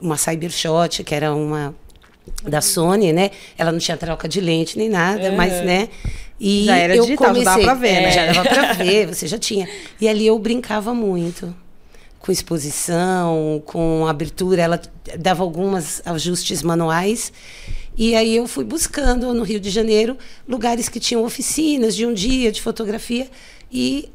uma 0.00 0.16
Cybershot, 0.16 1.04
que 1.04 1.14
era 1.14 1.34
uma 1.34 1.74
da 2.42 2.60
Sony, 2.60 3.12
né? 3.12 3.30
Ela 3.56 3.72
não 3.72 3.78
tinha 3.78 3.96
troca 3.96 4.28
de 4.28 4.40
lente 4.40 4.76
nem 4.76 4.88
nada, 4.88 5.32
mas, 5.32 5.64
né? 5.64 5.88
E 6.40 6.66
já 6.66 6.76
era 6.76 6.94
eu 6.94 7.04
digital, 7.04 7.28
comecei, 7.28 7.44
já 7.44 7.50
dava 7.50 7.64
pra 7.64 7.74
ver, 7.74 7.88
é, 7.88 8.00
né? 8.00 8.10
Já 8.10 8.26
dava 8.32 8.48
pra 8.48 8.72
ver, 8.84 9.06
você 9.06 9.26
já 9.26 9.38
tinha. 9.38 9.68
E 10.00 10.08
ali 10.08 10.26
eu 10.26 10.38
brincava 10.38 10.94
muito 10.94 11.54
com 12.20 12.32
exposição, 12.32 13.62
com 13.64 14.06
abertura, 14.06 14.62
ela 14.62 14.80
dava 15.18 15.42
alguns 15.42 16.02
ajustes 16.04 16.62
manuais. 16.62 17.32
E 17.96 18.14
aí 18.14 18.36
eu 18.36 18.46
fui 18.46 18.64
buscando 18.64 19.32
no 19.34 19.42
Rio 19.42 19.58
de 19.58 19.70
Janeiro 19.70 20.16
lugares 20.46 20.88
que 20.88 21.00
tinham 21.00 21.24
oficinas 21.24 21.96
de 21.96 22.06
um 22.06 22.12
dia 22.12 22.52
de 22.52 22.62
fotografia 22.62 23.28
e 23.72 24.08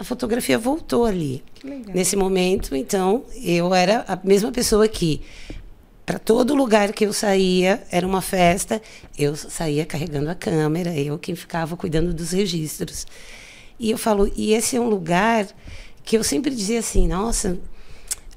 a 0.00 0.04
fotografia 0.04 0.58
voltou 0.58 1.04
ali. 1.04 1.44
Nesse 1.92 2.16
momento, 2.16 2.74
então, 2.74 3.22
eu 3.36 3.74
era 3.74 4.02
a 4.08 4.18
mesma 4.24 4.50
pessoa 4.50 4.88
que 4.88 5.20
para 6.06 6.18
todo 6.18 6.54
lugar 6.54 6.90
que 6.94 7.04
eu 7.04 7.12
saía, 7.12 7.82
era 7.90 8.06
uma 8.06 8.22
festa, 8.22 8.80
eu 9.16 9.36
saía 9.36 9.84
carregando 9.84 10.30
a 10.30 10.34
câmera, 10.34 10.98
eu 10.98 11.18
quem 11.18 11.36
ficava 11.36 11.76
cuidando 11.76 12.14
dos 12.14 12.30
registros. 12.30 13.06
E 13.78 13.90
eu 13.90 13.98
falo, 13.98 14.32
e 14.34 14.54
esse 14.54 14.74
é 14.74 14.80
um 14.80 14.88
lugar 14.88 15.46
que 16.02 16.16
eu 16.16 16.24
sempre 16.24 16.54
dizia 16.54 16.78
assim, 16.78 17.06
nossa, 17.06 17.58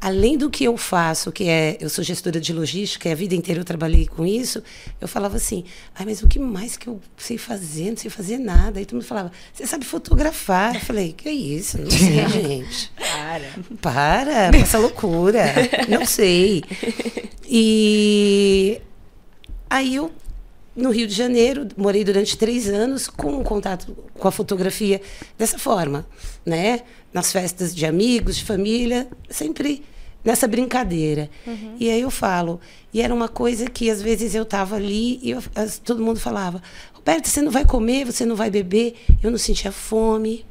além 0.03 0.37
do 0.37 0.49
que 0.49 0.65
eu 0.65 0.75
faço, 0.75 1.31
que 1.31 1.45
é, 1.45 1.77
eu 1.79 1.89
sou 1.89 2.03
gestora 2.03 2.37
de 2.37 2.51
logística, 2.51 3.07
e 3.07 3.11
a 3.13 3.15
vida 3.15 3.33
inteira 3.35 3.61
eu 3.61 3.63
trabalhei 3.63 4.05
com 4.05 4.25
isso, 4.25 4.61
eu 4.99 5.07
falava 5.07 5.37
assim, 5.37 5.63
ah, 5.95 6.03
mas 6.05 6.21
o 6.21 6.27
que 6.27 6.37
mais 6.37 6.75
que 6.75 6.87
eu 6.87 6.99
sei 7.15 7.37
fazer? 7.37 7.91
Não 7.91 7.95
sei 7.95 8.11
fazer 8.11 8.37
nada. 8.37 8.79
Aí 8.79 8.85
todo 8.85 8.95
mundo 8.95 9.05
falava, 9.05 9.31
você 9.53 9.65
sabe 9.65 9.85
fotografar? 9.85 10.75
Eu 10.75 10.81
falei, 10.81 11.13
que 11.13 11.29
é 11.29 11.31
isso? 11.31 11.77
Não 11.77 11.89
sei, 11.89 12.27
gente. 12.27 12.91
Para. 12.97 13.49
Para, 13.81 14.57
essa 14.57 14.77
loucura. 14.77 15.45
Não 15.87 16.05
sei. 16.05 16.65
E 17.47 18.81
aí 19.69 19.95
eu 19.95 20.11
no 20.75 20.89
Rio 20.89 21.07
de 21.07 21.13
Janeiro, 21.13 21.67
morei 21.77 22.03
durante 22.03 22.35
três 22.35 22.67
anos 22.67 23.07
com 23.07 23.31
um 23.31 23.43
contato 23.43 23.95
com 24.15 24.27
a 24.27 24.31
fotografia 24.31 24.99
dessa 25.37 25.59
forma, 25.59 26.05
né? 26.43 26.81
Nas 27.13 27.31
festas 27.31 27.75
de 27.75 27.85
amigos, 27.85 28.35
de 28.35 28.43
família, 28.43 29.07
sempre 29.29 29.83
nessa 30.23 30.47
brincadeira. 30.47 31.29
Uhum. 31.45 31.75
E 31.79 31.89
aí 31.89 32.01
eu 32.01 32.09
falo, 32.09 32.59
e 32.93 33.01
era 33.01 33.13
uma 33.13 33.27
coisa 33.27 33.69
que 33.69 33.89
às 33.89 34.01
vezes 34.01 34.33
eu 34.33 34.43
estava 34.43 34.75
ali 34.75 35.19
e 35.21 35.31
eu, 35.31 35.43
as, 35.55 35.77
todo 35.77 36.03
mundo 36.03 36.19
falava: 36.19 36.61
Roberto, 36.93 37.27
você 37.27 37.41
não 37.41 37.51
vai 37.51 37.65
comer, 37.65 38.05
você 38.05 38.25
não 38.25 38.35
vai 38.35 38.49
beber. 38.49 38.95
Eu 39.21 39.31
não 39.31 39.37
sentia 39.37 39.71
fome, 39.71 40.45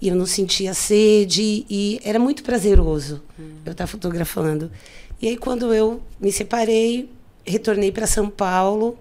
e 0.00 0.08
eu 0.08 0.14
não 0.14 0.26
sentia 0.26 0.74
sede, 0.74 1.66
e 1.68 2.00
era 2.04 2.18
muito 2.18 2.42
prazeroso 2.42 3.22
uhum. 3.38 3.58
eu 3.64 3.72
estar 3.72 3.86
fotografando. 3.86 4.70
E 5.20 5.28
aí, 5.28 5.36
quando 5.36 5.72
eu 5.72 6.02
me 6.20 6.30
separei, 6.30 7.10
retornei 7.44 7.90
para 7.90 8.06
São 8.06 8.28
Paulo, 8.28 8.98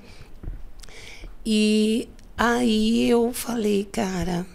e 1.45 2.07
aí 2.37 3.09
eu 3.09 3.33
falei, 3.33 3.83
cara 3.91 4.45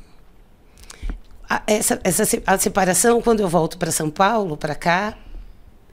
essa, 1.66 2.00
essa 2.05 2.22
a 2.46 2.59
separação, 2.59 3.20
quando 3.20 3.40
eu 3.40 3.48
volto 3.48 3.76
para 3.76 3.90
São 3.90 4.09
Paulo, 4.09 4.57
para 4.57 4.74
cá, 4.74 5.16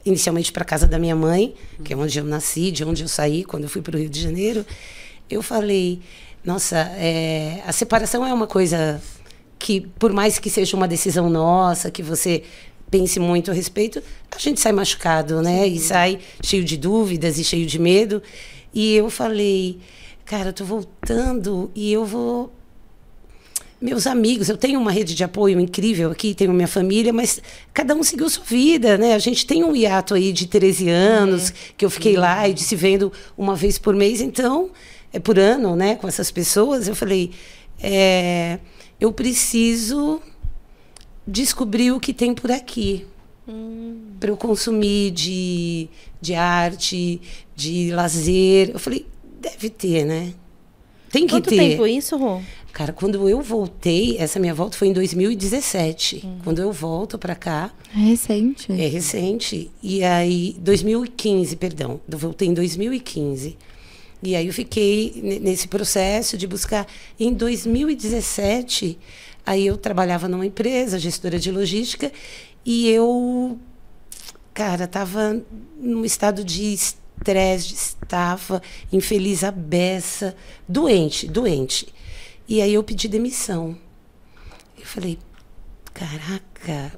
inicialmente 0.07 0.51
para 0.51 0.63
casa 0.63 0.87
da 0.87 0.97
minha 0.97 1.15
mãe, 1.15 1.53
que 1.83 1.93
é 1.93 1.97
onde 1.97 2.17
eu 2.17 2.23
nasci, 2.23 2.71
de 2.71 2.83
onde 2.83 3.03
eu 3.03 3.07
saí 3.07 3.43
quando 3.43 3.63
eu 3.63 3.69
fui 3.69 3.81
para 3.81 3.95
o 3.95 3.99
Rio 3.99 4.09
de 4.09 4.21
Janeiro, 4.21 4.65
eu 5.29 5.41
falei, 5.41 5.99
nossa, 6.43 6.77
é, 6.97 7.61
a 7.65 7.71
separação 7.71 8.25
é 8.25 8.33
uma 8.33 8.47
coisa 8.47 9.01
que, 9.59 9.81
por 9.81 10.13
mais 10.13 10.39
que 10.39 10.49
seja 10.49 10.77
uma 10.77 10.87
decisão 10.87 11.29
nossa, 11.29 11.91
que 11.91 12.01
você 12.01 12.43
pense 12.89 13.19
muito 13.19 13.51
a 13.51 13.53
respeito, 13.53 14.01
a 14.31 14.39
gente 14.39 14.59
sai 14.59 14.71
machucado, 14.71 15.41
né? 15.41 15.63
Sim. 15.63 15.73
E 15.73 15.79
sai 15.79 16.19
cheio 16.41 16.63
de 16.63 16.77
dúvidas 16.77 17.37
e 17.37 17.43
cheio 17.43 17.65
de 17.65 17.77
medo. 17.77 18.21
E 18.73 18.95
eu 18.95 19.09
falei, 19.09 19.79
cara, 20.23 20.49
eu 20.49 20.53
tô 20.53 20.63
voltando 20.63 21.71
e 21.75 21.91
eu 21.91 22.05
vou 22.05 22.53
meus 23.79 24.07
amigos, 24.07 24.49
eu 24.49 24.57
tenho 24.57 24.79
uma 24.79 24.91
rede 24.91 25.13
de 25.13 25.23
apoio 25.23 25.59
incrível 25.59 26.11
aqui, 26.11 26.33
tenho 26.33 26.51
minha 26.51 26.67
família, 26.67 27.13
mas 27.13 27.41
cada 27.73 27.93
um 27.93 28.03
seguiu 28.03 28.29
sua 28.29 28.43
vida, 28.43 28.97
né? 28.97 29.13
A 29.13 29.19
gente 29.19 29.45
tem 29.45 29.63
um 29.63 29.75
hiato 29.75 30.15
aí 30.15 30.33
de 30.33 30.47
13 30.47 30.89
anos, 30.89 31.49
é. 31.49 31.53
que 31.77 31.85
eu 31.85 31.89
fiquei 31.89 32.15
lá 32.15 32.47
e 32.47 32.53
de 32.53 32.63
se 32.63 32.75
vendo 32.75 33.11
uma 33.37 33.55
vez 33.55 33.77
por 33.77 33.95
mês, 33.95 34.19
então, 34.19 34.71
é 35.13 35.19
por 35.19 35.37
ano, 35.37 35.75
né, 35.75 35.95
com 35.95 36.07
essas 36.07 36.31
pessoas. 36.31 36.87
Eu 36.87 36.95
falei, 36.95 37.31
é, 37.79 38.59
eu 38.99 39.11
preciso 39.11 40.21
descobrir 41.25 41.91
o 41.91 41.99
que 41.99 42.13
tem 42.13 42.33
por 42.33 42.51
aqui. 42.51 43.05
Hum. 43.47 44.13
Para 44.19 44.31
eu 44.31 44.37
consumir 44.37 45.11
de, 45.11 45.87
de 46.19 46.33
arte, 46.33 47.21
de 47.55 47.91
lazer. 47.91 48.71
Eu 48.73 48.79
falei, 48.79 49.05
deve 49.39 49.69
ter, 49.69 50.03
né? 50.03 50.33
Tem 51.11 51.25
que 51.25 51.33
Quanto 51.33 51.49
ter. 51.49 51.55
Quanto 51.55 51.69
tempo 51.69 51.87
isso, 51.87 52.17
Rô? 52.17 52.41
Cara, 52.77 52.93
quando 52.93 53.27
eu 53.27 53.41
voltei, 53.41 54.17
essa 54.19 54.39
minha 54.39 54.53
volta 54.53 54.77
foi 54.77 54.89
em 54.89 54.93
2017. 54.93 56.21
Hum. 56.23 56.37
Quando 56.43 56.59
eu 56.59 56.71
volto 56.71 57.17
para 57.17 57.33
cá. 57.33 57.71
É 57.91 57.97
recente. 57.97 58.71
É 58.71 58.87
recente. 58.87 59.71
E 59.81 60.03
aí, 60.03 60.55
2015, 60.59 61.55
perdão. 61.55 61.99
Eu 62.07 62.19
voltei 62.19 62.47
em 62.47 62.53
2015. 62.53 63.57
E 64.21 64.35
aí 64.35 64.45
eu 64.45 64.53
fiquei 64.53 65.39
nesse 65.41 65.67
processo 65.67 66.37
de 66.37 66.45
buscar. 66.45 66.85
Em 67.19 67.33
2017, 67.33 68.99
aí 69.43 69.65
eu 69.65 69.75
trabalhava 69.75 70.27
numa 70.27 70.45
empresa, 70.45 70.99
gestora 70.99 71.39
de 71.39 71.51
logística, 71.51 72.11
e 72.63 72.89
eu, 72.89 73.57
cara, 74.53 74.83
estava 74.83 75.41
num 75.79 76.05
estado 76.05 76.43
de 76.43 76.73
estresse, 76.73 77.73
estava 77.73 78.61
infeliz 78.93 79.43
a 79.43 79.49
beça, 79.49 80.35
doente, 80.69 81.27
doente. 81.27 81.96
E 82.47 82.61
aí 82.61 82.73
eu 82.73 82.83
pedi 82.83 83.07
demissão. 83.07 83.77
Eu 84.77 84.85
falei, 84.85 85.19
caraca, 85.93 86.97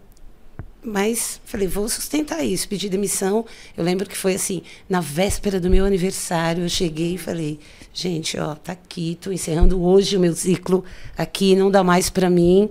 mas 0.84 1.42
falei, 1.46 1.68
vou 1.68 1.90
sustentar 1.90 2.44
isso. 2.44 2.68
Pedi 2.68 2.88
demissão. 2.88 3.46
Eu 3.76 3.84
lembro 3.84 4.08
que 4.08 4.16
foi 4.16 4.36
assim, 4.36 4.62
na 4.88 5.02
véspera 5.02 5.60
do 5.60 5.70
meu 5.70 5.86
aniversário, 5.86 6.64
eu 6.64 6.70
cheguei 6.70 7.16
e 7.16 7.18
falei, 7.18 7.60
gente, 7.94 8.38
ó, 8.40 8.56
tá 8.56 8.74
aqui, 8.74 9.18
tô 9.20 9.32
encerrando 9.32 9.82
hoje 9.82 10.16
o 10.16 10.20
meu 10.20 10.34
ciclo 10.36 10.84
aqui, 11.18 11.56
não 11.56 11.70
dá 11.70 11.84
mais 11.84 12.10
para 12.10 12.30
mim. 12.30 12.70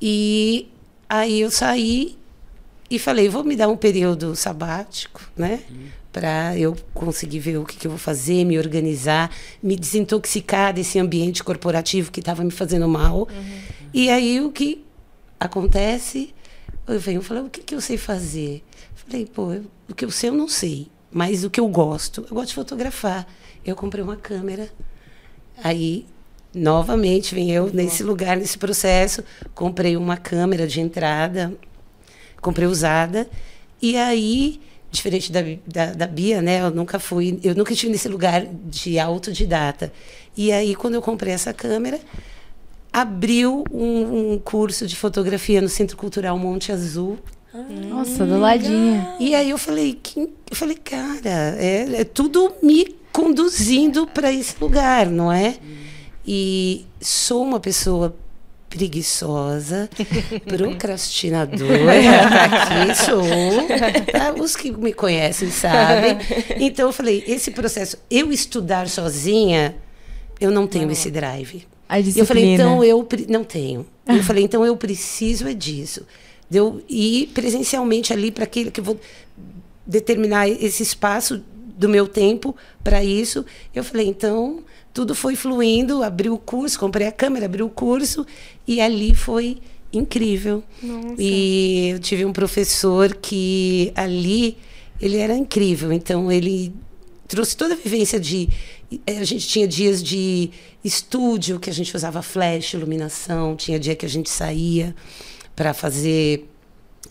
E 0.00 0.68
aí 1.08 1.40
eu 1.40 1.50
saí 1.50 2.16
e 2.88 2.98
falei, 2.98 3.28
vou 3.28 3.44
me 3.44 3.56
dar 3.56 3.68
um 3.68 3.76
período 3.76 4.34
sabático, 4.36 5.20
né? 5.36 5.62
Para 6.12 6.56
eu 6.58 6.76
conseguir 6.92 7.38
ver 7.38 7.56
o 7.56 7.64
que, 7.64 7.76
que, 7.76 7.86
eu 7.86 7.90
vou 7.90 7.98
fazer, 7.98 8.44
me 8.44 8.58
organizar, 8.58 9.30
me 9.62 9.74
desintoxicar 9.74 10.74
desse 10.74 10.98
ambiente 10.98 11.42
corporativo 11.42 12.12
que 12.12 12.20
estava 12.20 12.44
me 12.44 12.50
fazendo 12.50 12.86
mal. 12.86 13.20
Uhum. 13.20 13.60
E 13.94 14.10
aí 14.10 14.40
o 14.40 14.52
que 14.52 14.84
acontece? 15.40 16.34
Eu 16.86 17.00
venho 17.00 17.20
e 17.20 17.24
falei, 17.24 17.42
o 17.42 17.48
que, 17.48 17.62
que 17.62 17.74
eu 17.74 17.80
sei 17.80 17.96
fazer? 17.96 18.62
Falei, 18.94 19.26
pô, 19.26 19.52
eu, 19.52 19.64
o 19.88 19.94
que 19.94 20.04
eu 20.04 20.10
sei 20.10 20.28
eu 20.28 20.34
não 20.34 20.48
sei, 20.48 20.88
mas 21.10 21.44
o 21.44 21.50
que 21.50 21.60
eu 21.60 21.68
gosto, 21.68 22.26
eu 22.28 22.34
gosto 22.34 22.48
de 22.48 22.54
fotografar. 22.54 23.26
Eu 23.64 23.74
comprei 23.74 24.02
uma 24.02 24.16
câmera, 24.16 24.68
aí 25.62 26.04
novamente 26.54 27.34
vem 27.34 27.50
eu 27.50 27.70
nesse 27.72 28.02
lugar, 28.02 28.36
nesse 28.36 28.58
processo, 28.58 29.24
comprei 29.54 29.96
uma 29.96 30.16
câmera 30.16 30.66
de 30.66 30.80
entrada, 30.80 31.52
comprei 32.40 32.66
usada, 32.66 33.28
e 33.80 33.96
aí, 33.96 34.60
diferente 34.92 35.32
da, 35.32 35.40
da, 35.66 35.92
da 35.94 36.06
Bia, 36.06 36.42
né, 36.42 36.60
eu 36.60 36.70
nunca 36.70 36.98
fui, 37.00 37.40
eu 37.42 37.54
nunca 37.54 37.72
estive 37.72 37.90
nesse 37.90 38.08
lugar 38.08 38.46
de 38.46 38.98
autodidata. 38.98 39.90
E 40.36 40.52
aí, 40.52 40.74
quando 40.74 40.94
eu 40.94 41.02
comprei 41.02 41.32
essa 41.32 41.52
câmera, 41.52 41.98
abriu 42.92 43.64
um, 43.72 44.34
um 44.34 44.38
curso 44.38 44.86
de 44.86 44.94
fotografia 44.94 45.62
no 45.62 45.68
Centro 45.68 45.96
Cultural 45.96 46.38
Monte 46.38 46.70
Azul. 46.70 47.18
Nossa, 47.88 48.24
do 48.24 48.38
ladinho. 48.38 49.06
E 49.18 49.34
aí 49.34 49.50
eu 49.50 49.58
falei, 49.58 49.98
que, 50.00 50.20
eu 50.20 50.56
falei, 50.56 50.76
cara, 50.76 51.56
é, 51.58 52.00
é 52.00 52.04
tudo 52.04 52.52
me 52.62 52.94
conduzindo 53.10 54.06
para 54.06 54.32
esse 54.32 54.54
lugar, 54.60 55.06
não 55.06 55.32
é? 55.32 55.56
E 56.26 56.84
sou 57.00 57.42
uma 57.42 57.60
pessoa 57.60 58.16
preguiçosa, 58.72 59.88
procrastinadora, 60.48 61.92
aqui 62.44 63.04
sou. 63.04 63.22
Tá? 64.10 64.32
Os 64.40 64.56
que 64.56 64.72
me 64.72 64.94
conhecem 64.94 65.50
sabem. 65.50 66.16
Então 66.58 66.86
eu 66.86 66.92
falei, 66.92 67.22
esse 67.26 67.50
processo, 67.50 67.98
eu 68.10 68.32
estudar 68.32 68.88
sozinha, 68.88 69.76
eu 70.40 70.50
não 70.50 70.66
tenho 70.66 70.86
não. 70.86 70.92
esse 70.92 71.10
drive. 71.10 71.66
Eu 72.16 72.24
falei, 72.24 72.54
então 72.54 72.82
eu 72.82 73.06
não 73.28 73.44
tenho. 73.44 73.86
Eu 74.06 74.22
falei, 74.22 74.42
então 74.42 74.64
eu 74.64 74.74
preciso 74.74 75.46
é 75.46 75.52
disso. 75.52 76.06
De 76.48 76.56
eu 76.56 76.82
ir 76.88 77.26
presencialmente 77.28 78.12
ali 78.12 78.30
para 78.30 78.44
aquele 78.44 78.70
que 78.70 78.80
eu 78.80 78.84
vou 78.84 78.98
determinar 79.86 80.48
esse 80.48 80.82
espaço 80.82 81.42
do 81.76 81.90
meu 81.90 82.08
tempo 82.08 82.56
para 82.82 83.04
isso. 83.04 83.44
Eu 83.74 83.84
falei, 83.84 84.06
então 84.06 84.64
tudo 84.92 85.14
foi 85.14 85.34
fluindo, 85.34 86.02
abri 86.02 86.28
o 86.28 86.38
curso, 86.38 86.78
comprei 86.78 87.06
a 87.06 87.12
câmera, 87.12 87.46
abri 87.46 87.62
o 87.62 87.68
curso 87.68 88.26
e 88.66 88.80
ali 88.80 89.14
foi 89.14 89.58
incrível. 89.92 90.62
Nossa. 90.82 91.14
E 91.18 91.90
eu 91.90 91.98
tive 91.98 92.24
um 92.24 92.32
professor 92.32 93.14
que 93.14 93.92
ali 93.94 94.56
ele 95.00 95.18
era 95.18 95.34
incrível, 95.34 95.92
então 95.92 96.30
ele 96.30 96.72
trouxe 97.26 97.56
toda 97.56 97.74
a 97.74 97.76
vivência 97.76 98.20
de 98.20 98.48
eh, 99.06 99.18
a 99.18 99.24
gente 99.24 99.48
tinha 99.48 99.66
dias 99.66 100.02
de 100.02 100.50
estúdio 100.84 101.58
que 101.58 101.70
a 101.70 101.72
gente 101.72 101.94
usava 101.96 102.22
flash, 102.22 102.74
iluminação, 102.74 103.56
tinha 103.56 103.78
dia 103.78 103.96
que 103.96 104.04
a 104.04 104.08
gente 104.08 104.28
saía 104.28 104.94
para 105.56 105.72
fazer 105.72 106.48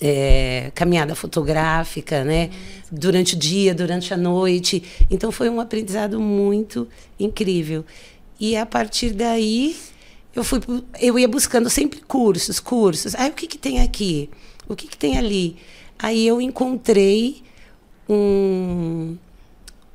é, 0.01 0.71
caminhada 0.73 1.13
fotográfica, 1.13 2.23
né? 2.23 2.49
Durante 2.91 3.35
o 3.35 3.37
dia, 3.37 3.75
durante 3.75 4.13
a 4.13 4.17
noite. 4.17 4.83
Então 5.09 5.31
foi 5.31 5.47
um 5.49 5.61
aprendizado 5.61 6.19
muito 6.19 6.87
incrível. 7.19 7.85
E 8.39 8.57
a 8.57 8.65
partir 8.65 9.11
daí 9.11 9.75
eu 10.35 10.43
fui, 10.43 10.59
eu 10.99 11.19
ia 11.19 11.27
buscando 11.27 11.69
sempre 11.69 12.01
cursos, 12.01 12.59
cursos. 12.59 13.13
Aí 13.15 13.29
o 13.29 13.33
que 13.33 13.45
que 13.45 13.57
tem 13.57 13.81
aqui? 13.81 14.29
O 14.67 14.75
que 14.75 14.87
que 14.87 14.97
tem 14.97 15.17
ali? 15.17 15.57
Aí 15.99 16.25
eu 16.25 16.41
encontrei 16.41 17.43
um 18.09 19.15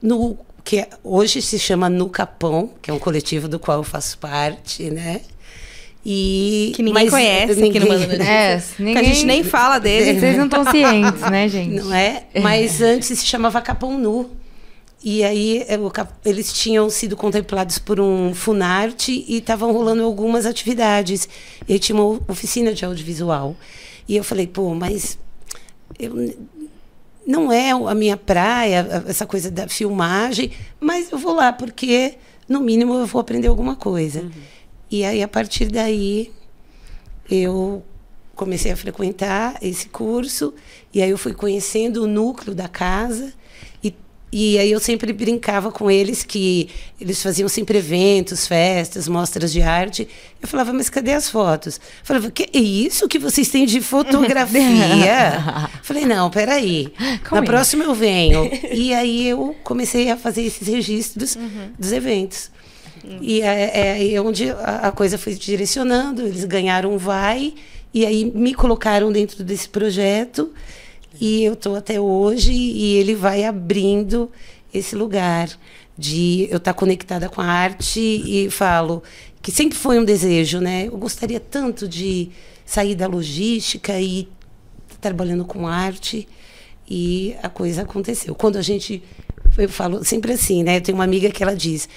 no 0.00 0.38
que 0.62 0.86
hoje 1.02 1.40
se 1.40 1.58
chama 1.58 1.88
No 1.88 2.08
Capão, 2.08 2.70
que 2.82 2.90
é 2.90 2.94
um 2.94 2.98
coletivo 2.98 3.48
do 3.48 3.58
qual 3.58 3.78
eu 3.78 3.84
faço 3.84 4.18
parte, 4.18 4.90
né? 4.90 5.22
E, 6.08 6.70
que 6.76 6.84
ninguém 6.84 7.10
conhece 7.10 7.60
ninguém, 7.60 7.70
aqui 7.70 7.80
no 7.80 7.88
Mano 7.88 8.22
é, 8.22 8.62
ninguém, 8.78 8.94
Que 8.94 9.00
a 9.00 9.02
gente 9.02 9.26
nem 9.26 9.42
fala 9.42 9.80
dele. 9.80 10.20
Vocês 10.20 10.36
não 10.36 10.44
estão 10.44 10.64
cientes, 10.70 11.20
né, 11.22 11.48
gente? 11.48 11.82
Não 11.82 11.92
é? 11.92 12.22
Mas 12.40 12.80
antes 12.80 13.08
se 13.18 13.26
chamava 13.26 13.60
Capão 13.60 13.98
Nu. 13.98 14.30
E 15.02 15.24
aí 15.24 15.64
é, 15.66 15.76
eles 16.24 16.52
tinham 16.52 16.88
sido 16.90 17.16
contemplados 17.16 17.80
por 17.80 17.98
um 17.98 18.32
Funarte 18.32 19.24
e 19.26 19.38
estavam 19.38 19.72
rolando 19.72 20.04
algumas 20.04 20.46
atividades. 20.46 21.28
E 21.66 21.72
aí 21.72 21.78
tinha 21.80 22.00
uma 22.00 22.20
oficina 22.28 22.72
de 22.72 22.84
audiovisual. 22.84 23.56
E 24.08 24.16
eu 24.16 24.22
falei, 24.22 24.46
pô, 24.46 24.76
mas 24.76 25.18
eu, 25.98 26.36
não 27.26 27.50
é 27.50 27.72
a 27.72 27.94
minha 27.96 28.16
praia, 28.16 29.02
essa 29.08 29.26
coisa 29.26 29.50
da 29.50 29.66
filmagem, 29.66 30.52
mas 30.78 31.10
eu 31.10 31.18
vou 31.18 31.34
lá 31.34 31.52
porque, 31.52 32.14
no 32.48 32.60
mínimo, 32.60 32.94
eu 32.94 33.06
vou 33.06 33.20
aprender 33.20 33.48
alguma 33.48 33.74
coisa. 33.74 34.20
Uhum. 34.20 34.55
E 34.90 35.04
aí, 35.04 35.22
a 35.22 35.28
partir 35.28 35.66
daí, 35.66 36.32
eu 37.28 37.82
comecei 38.36 38.70
a 38.70 38.76
frequentar 38.76 39.56
esse 39.62 39.88
curso, 39.88 40.54
e 40.92 41.02
aí 41.02 41.10
eu 41.10 41.18
fui 41.18 41.32
conhecendo 41.32 42.04
o 42.04 42.06
núcleo 42.06 42.54
da 42.54 42.68
casa. 42.68 43.32
E, 43.82 43.94
e 44.30 44.58
aí 44.58 44.70
eu 44.70 44.78
sempre 44.78 45.12
brincava 45.12 45.72
com 45.72 45.90
eles 45.90 46.22
que 46.22 46.68
eles 47.00 47.22
faziam 47.22 47.48
sempre 47.48 47.78
eventos, 47.78 48.46
festas, 48.46 49.08
mostras 49.08 49.50
de 49.50 49.62
arte. 49.62 50.06
Eu 50.40 50.46
falava, 50.46 50.72
mas 50.72 50.90
cadê 50.90 51.14
as 51.14 51.30
fotos? 51.30 51.76
Eu 51.76 52.04
falava, 52.04 52.30
que 52.30 52.44
é 52.52 52.58
isso 52.58 53.08
que 53.08 53.18
vocês 53.18 53.48
têm 53.48 53.64
de 53.64 53.80
fotografia? 53.80 55.70
Falei, 55.82 56.04
não, 56.04 56.30
peraí. 56.30 56.92
Como 57.28 57.40
Na 57.40 57.44
é? 57.44 57.46
próxima 57.46 57.84
eu 57.84 57.94
venho. 57.94 58.50
E 58.70 58.92
aí 58.92 59.26
eu 59.26 59.56
comecei 59.64 60.10
a 60.10 60.16
fazer 60.16 60.42
esses 60.42 60.68
registros 60.68 61.34
uhum. 61.34 61.70
dos 61.78 61.90
eventos. 61.90 62.50
E 63.20 63.40
é, 63.40 64.14
é 64.14 64.20
onde 64.20 64.50
a, 64.50 64.88
a 64.88 64.92
coisa 64.92 65.16
foi 65.16 65.34
direcionando, 65.34 66.22
eles 66.22 66.44
ganharam 66.44 66.94
um 66.94 66.98
vai, 66.98 67.54
e 67.94 68.04
aí 68.04 68.24
me 68.24 68.52
colocaram 68.54 69.12
dentro 69.12 69.44
desse 69.44 69.68
projeto, 69.68 70.52
e 71.20 71.44
eu 71.44 71.54
estou 71.54 71.76
até 71.76 72.00
hoje, 72.00 72.52
e 72.52 72.94
ele 72.96 73.14
vai 73.14 73.44
abrindo 73.44 74.30
esse 74.72 74.94
lugar 74.94 75.48
de 75.96 76.42
eu 76.50 76.58
estar 76.58 76.72
tá 76.72 76.78
conectada 76.78 77.28
com 77.28 77.40
a 77.40 77.46
arte 77.46 78.00
e 78.00 78.50
falo 78.50 79.02
que 79.40 79.50
sempre 79.50 79.78
foi 79.78 79.98
um 79.98 80.04
desejo, 80.04 80.60
né? 80.60 80.86
Eu 80.86 80.98
gostaria 80.98 81.40
tanto 81.40 81.88
de 81.88 82.30
sair 82.66 82.94
da 82.94 83.06
logística 83.06 83.98
e 83.98 84.28
trabalhando 85.00 85.44
com 85.44 85.66
arte 85.66 86.28
e 86.88 87.34
a 87.42 87.48
coisa 87.48 87.82
aconteceu. 87.82 88.34
Quando 88.34 88.56
a 88.56 88.62
gente 88.62 89.02
eu 89.56 89.68
falo 89.68 90.04
sempre 90.04 90.32
assim, 90.32 90.62
né? 90.62 90.76
Eu 90.76 90.80
tenho 90.80 90.98
uma 90.98 91.04
amiga 91.04 91.30
que 91.30 91.42
ela 91.42 91.54
diz: 91.54 91.88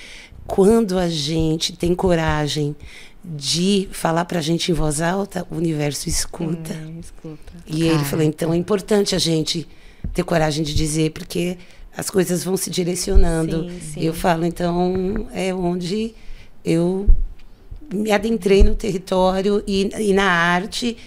quando 0.50 0.98
a 0.98 1.08
gente 1.08 1.78
tem 1.78 1.94
coragem 1.94 2.76
de 3.24 3.88
falar 3.92 4.26
para 4.26 4.40
a 4.40 4.42
gente 4.42 4.72
em 4.72 4.74
voz 4.74 5.00
alta, 5.00 5.46
o 5.52 5.56
universo 5.56 6.10
escuta. 6.10 6.74
Hum, 6.74 7.00
escuta. 7.00 7.54
E 7.68 7.82
Cara. 7.82 7.94
ele 7.94 8.04
falou: 8.04 8.26
então 8.26 8.54
é 8.54 8.58
importante 8.58 9.14
a 9.14 9.20
gente 9.20 9.68
ter 10.14 10.24
coragem 10.24 10.64
de 10.64 10.74
dizer, 10.74 11.12
porque 11.12 11.58
as 11.96 12.10
coisas 12.10 12.44
vão 12.44 12.58
se 12.58 12.70
direcionando. 12.70 13.70
Sim, 13.70 13.80
sim. 13.80 14.02
Eu 14.02 14.14
falo, 14.14 14.44
então 14.44 15.28
é 15.34 15.54
onde 15.54 16.16
eu 16.66 17.08
me 17.94 18.12
adentrei 18.12 18.64
no 18.64 18.74
território 18.74 19.64
e, 19.68 19.90
e 20.00 20.14
na 20.14 20.30
arte 20.30 20.98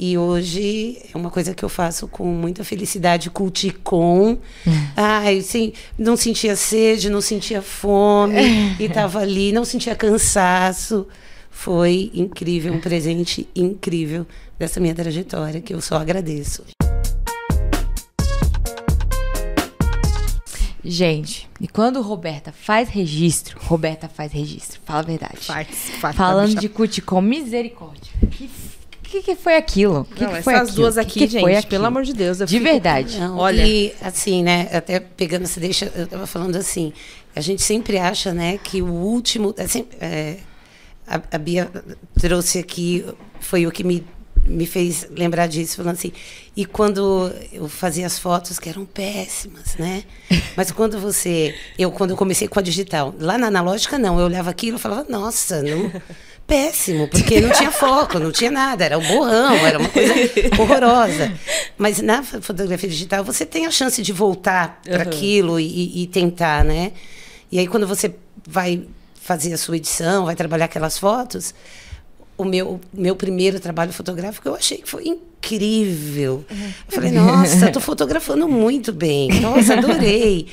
e 0.00 0.16
hoje 0.16 0.96
é 1.12 1.18
uma 1.18 1.28
coisa 1.28 1.52
que 1.52 1.64
eu 1.64 1.68
faço 1.68 2.06
com 2.06 2.24
muita 2.24 2.62
felicidade, 2.62 3.30
culticom. 3.30 4.38
Ai, 4.96 5.40
sim, 5.40 5.72
não 5.98 6.16
sentia 6.16 6.54
sede, 6.54 7.10
não 7.10 7.20
sentia 7.20 7.60
fome, 7.60 8.76
e 8.78 8.84
estava 8.84 9.18
ali, 9.18 9.50
não 9.50 9.64
sentia 9.64 9.96
cansaço. 9.96 11.04
Foi 11.50 12.12
incrível, 12.14 12.72
um 12.72 12.80
presente 12.80 13.48
incrível 13.56 14.24
dessa 14.56 14.78
minha 14.78 14.94
trajetória, 14.94 15.60
que 15.60 15.74
eu 15.74 15.80
só 15.80 15.96
agradeço. 15.96 16.62
Gente, 20.84 21.50
e 21.60 21.66
quando 21.66 22.00
Roberta 22.00 22.52
faz 22.52 22.88
registro, 22.88 23.58
Roberta 23.62 24.08
faz 24.08 24.30
registro, 24.30 24.80
fala 24.84 25.00
a 25.00 25.02
verdade. 25.02 25.38
Faz, 25.40 25.68
faz, 26.00 26.16
Falando 26.16 26.54
de 26.54 26.68
cuticom, 26.68 27.20
misericórdia. 27.20 28.12
Que 28.30 28.48
que, 29.08 29.22
que 29.22 29.36
foi 29.36 29.56
aquilo? 29.56 30.04
Que 30.04 30.24
não, 30.24 30.34
que 30.34 30.42
foi 30.42 30.54
essas 30.54 30.68
aquilo? 30.68 30.82
duas 30.82 30.98
aqui, 30.98 31.20
que 31.20 31.26
gente, 31.26 31.66
pelo 31.66 31.86
amor 31.86 32.04
de 32.04 32.12
Deus. 32.12 32.38
de 32.38 32.46
fico... 32.46 32.62
verdade. 32.62 33.18
Não, 33.18 33.38
Olha. 33.38 33.66
E 33.66 33.94
assim, 34.00 34.42
né, 34.42 34.68
até 34.72 35.00
pegando 35.00 35.44
essa 35.44 35.58
deixa, 35.58 35.90
eu 35.94 36.06
tava 36.06 36.26
falando 36.26 36.56
assim, 36.56 36.92
a 37.34 37.40
gente 37.40 37.62
sempre 37.62 37.98
acha, 37.98 38.32
né, 38.32 38.58
que 38.58 38.82
o 38.82 38.92
último. 38.92 39.54
Assim, 39.58 39.86
é, 40.00 40.36
a, 41.06 41.20
a 41.32 41.38
Bia 41.38 41.70
trouxe 42.20 42.58
aqui, 42.58 43.04
foi 43.40 43.66
o 43.66 43.72
que 43.72 43.82
me 43.82 44.04
me 44.48 44.66
fez 44.66 45.06
lembrar 45.10 45.46
disso, 45.46 45.76
falando 45.76 45.94
assim. 45.94 46.12
E 46.56 46.64
quando 46.64 47.30
eu 47.52 47.68
fazia 47.68 48.06
as 48.06 48.18
fotos 48.18 48.58
que 48.58 48.68
eram 48.68 48.84
péssimas, 48.84 49.76
né? 49.76 50.04
Mas 50.56 50.70
quando 50.70 50.98
você, 50.98 51.54
eu 51.78 51.90
quando 51.92 52.10
eu 52.10 52.16
comecei 52.16 52.48
com 52.48 52.58
a 52.58 52.62
digital, 52.62 53.14
lá 53.18 53.36
na 53.36 53.48
analógica 53.48 53.98
não, 53.98 54.18
eu 54.18 54.24
olhava 54.26 54.50
aquilo 54.50 54.78
e 54.78 54.80
falava, 54.80 55.06
nossa, 55.08 55.62
não, 55.62 55.92
péssimo, 56.48 57.06
porque 57.08 57.42
não 57.42 57.50
tinha 57.50 57.70
foco, 57.70 58.18
não 58.18 58.32
tinha 58.32 58.50
nada, 58.50 58.82
era 58.82 58.96
um 58.96 59.06
borrão, 59.06 59.54
era 59.54 59.78
uma 59.78 59.90
coisa 59.90 60.14
horrorosa. 60.58 61.30
Mas 61.76 62.00
na 62.00 62.22
fotografia 62.22 62.88
digital 62.88 63.22
você 63.22 63.44
tem 63.44 63.66
a 63.66 63.70
chance 63.70 64.00
de 64.00 64.12
voltar 64.14 64.80
para 64.82 64.96
uhum. 64.96 65.02
aquilo 65.02 65.60
e, 65.60 66.02
e 66.02 66.06
tentar, 66.06 66.64
né? 66.64 66.92
E 67.52 67.58
aí 67.58 67.66
quando 67.68 67.86
você 67.86 68.14
vai 68.46 68.82
fazer 69.20 69.52
a 69.52 69.58
sua 69.58 69.76
edição, 69.76 70.24
vai 70.24 70.34
trabalhar 70.34 70.64
aquelas 70.64 70.98
fotos, 70.98 71.54
o 72.38 72.44
meu, 72.44 72.80
meu 72.94 73.14
primeiro 73.14 73.60
trabalho 73.60 73.92
fotográfico 73.92 74.48
eu 74.48 74.54
achei 74.54 74.78
que 74.78 74.88
foi 74.88 75.06
incrível. 75.06 76.46
Eu 76.48 76.94
falei, 76.94 77.10
nossa, 77.10 77.66
estou 77.68 77.82
fotografando 77.82 78.48
muito 78.48 78.90
bem. 78.90 79.28
Nossa, 79.40 79.74
adorei. 79.74 80.46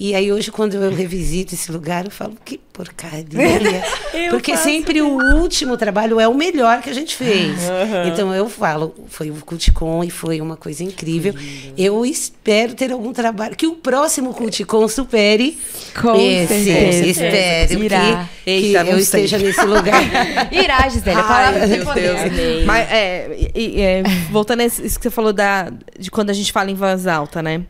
E 0.00 0.14
aí 0.14 0.32
hoje, 0.32 0.52
quando 0.52 0.74
eu 0.74 0.94
revisito 0.94 1.54
esse 1.54 1.72
lugar, 1.72 2.04
eu 2.04 2.10
falo, 2.12 2.34
que 2.44 2.56
porcaria. 2.72 3.82
Porque 4.30 4.56
sempre 4.56 5.02
o 5.02 5.08
último 5.40 5.76
trabalho 5.76 6.20
é 6.20 6.28
o 6.28 6.34
melhor 6.34 6.80
que 6.80 6.88
a 6.88 6.92
gente 6.92 7.16
fez. 7.16 7.58
Uhum. 7.62 8.06
Então 8.06 8.32
eu 8.32 8.48
falo, 8.48 8.94
foi 9.08 9.28
o 9.28 9.34
Culticom 9.44 10.04
e 10.04 10.10
foi 10.10 10.40
uma 10.40 10.56
coisa 10.56 10.84
incrível. 10.84 11.34
Eu 11.76 12.06
espero 12.06 12.74
ter 12.74 12.92
algum 12.92 13.12
trabalho, 13.12 13.56
que 13.56 13.66
o 13.66 13.74
próximo 13.74 14.32
Culticom 14.32 14.86
supere 14.86 15.58
Com 16.00 16.14
esse. 16.14 16.64
Certeza. 16.64 17.06
Espero 17.06 17.84
Irá. 17.84 18.28
que, 18.44 18.50
Eita, 18.50 18.84
que 18.84 18.90
eu 18.90 18.98
esteja 19.00 19.36
nesse 19.36 19.64
lugar. 19.64 20.00
Irá, 20.52 20.88
Gisele, 20.88 21.18
a 21.18 21.24
palavra 21.24 21.62
Ai, 21.62 21.66
meu 21.66 21.92
Deus. 21.92 22.64
Mas, 22.64 22.88
é, 22.92 23.50
é, 23.52 24.02
voltando 24.30 24.60
a 24.60 24.64
isso 24.64 24.96
que 24.96 25.02
você 25.02 25.10
falou 25.10 25.32
da, 25.32 25.72
de 25.98 26.08
quando 26.08 26.30
a 26.30 26.34
gente 26.34 26.52
fala 26.52 26.70
em 26.70 26.74
voz 26.74 27.04
alta, 27.08 27.42
né? 27.42 27.62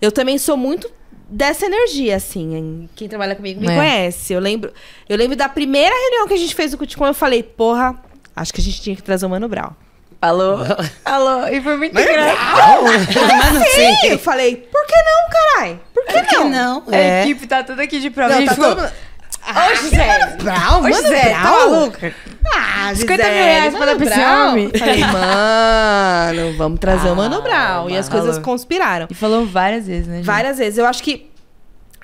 Eu 0.00 0.10
também 0.10 0.38
sou 0.38 0.56
muito 0.56 0.90
dessa 1.30 1.66
energia, 1.66 2.16
assim. 2.16 2.88
Quem 2.96 3.08
trabalha 3.08 3.34
comigo 3.36 3.60
me 3.60 3.68
é. 3.68 3.76
conhece. 3.76 4.32
Eu 4.32 4.40
lembro, 4.40 4.72
eu 5.08 5.16
lembro 5.16 5.36
da 5.36 5.48
primeira 5.48 5.94
reunião 5.94 6.26
que 6.26 6.34
a 6.34 6.36
gente 6.36 6.54
fez 6.54 6.74
o 6.74 6.78
Cuticom, 6.78 7.06
eu 7.06 7.14
falei, 7.14 7.42
porra, 7.42 7.94
acho 8.34 8.52
que 8.52 8.60
a 8.60 8.64
gente 8.64 8.82
tinha 8.82 8.96
que 8.96 9.02
trazer 9.02 9.24
o 9.26 9.30
Mano 9.30 9.48
Brown. 9.48 9.70
Alô? 10.20 10.58
Alô? 11.04 11.46
E 11.46 11.60
foi 11.62 11.76
muito 11.76 11.98
engraçado. 11.98 12.82
Mas 12.82 13.68
Sim, 13.68 14.08
eu 14.10 14.18
falei, 14.18 14.56
por 14.56 14.84
que 14.86 14.94
não, 14.96 15.30
caralho? 15.30 15.80
Por 15.94 16.04
que 16.04 16.36
por 16.36 16.44
não? 16.44 16.84
não? 16.86 16.94
É. 16.94 17.20
A 17.20 17.24
equipe 17.24 17.46
tá 17.46 17.62
tudo 17.62 17.80
aqui 17.80 18.00
de 18.00 18.10
prova. 18.10 18.38
Não, 18.38 18.44
tá 18.44 18.54
todo... 18.54 18.92
Ah, 19.42 19.68
Ô, 19.70 19.76
Gisele. 19.76 20.42
Brown, 20.42 20.82
Ô, 20.82 20.92
Gisele, 20.92 21.30
tá 21.30 21.42
maluca? 21.42 22.14
Ah, 22.54 22.92
50 22.94 23.22
mil 23.22 23.32
reais 23.32 23.74
pra 23.74 23.86
dar 23.86 23.96
pra 23.96 24.06
esse 24.06 24.20
homem. 24.20 24.70
Falei, 24.70 25.00
mano, 25.04 26.56
vamos 26.56 26.80
trazer 26.80 27.08
ah, 27.08 27.12
o 27.12 27.16
Mano 27.16 27.42
Brown. 27.42 27.90
E 27.90 27.96
as 27.96 28.08
coisas 28.08 28.38
conspiraram. 28.38 29.06
E 29.10 29.14
falou 29.14 29.46
várias 29.46 29.86
vezes, 29.86 30.06
né? 30.06 30.16
Gente? 30.16 30.26
Várias 30.26 30.58
vezes. 30.58 30.78
Eu 30.78 30.86
acho 30.86 31.02
que 31.02 31.30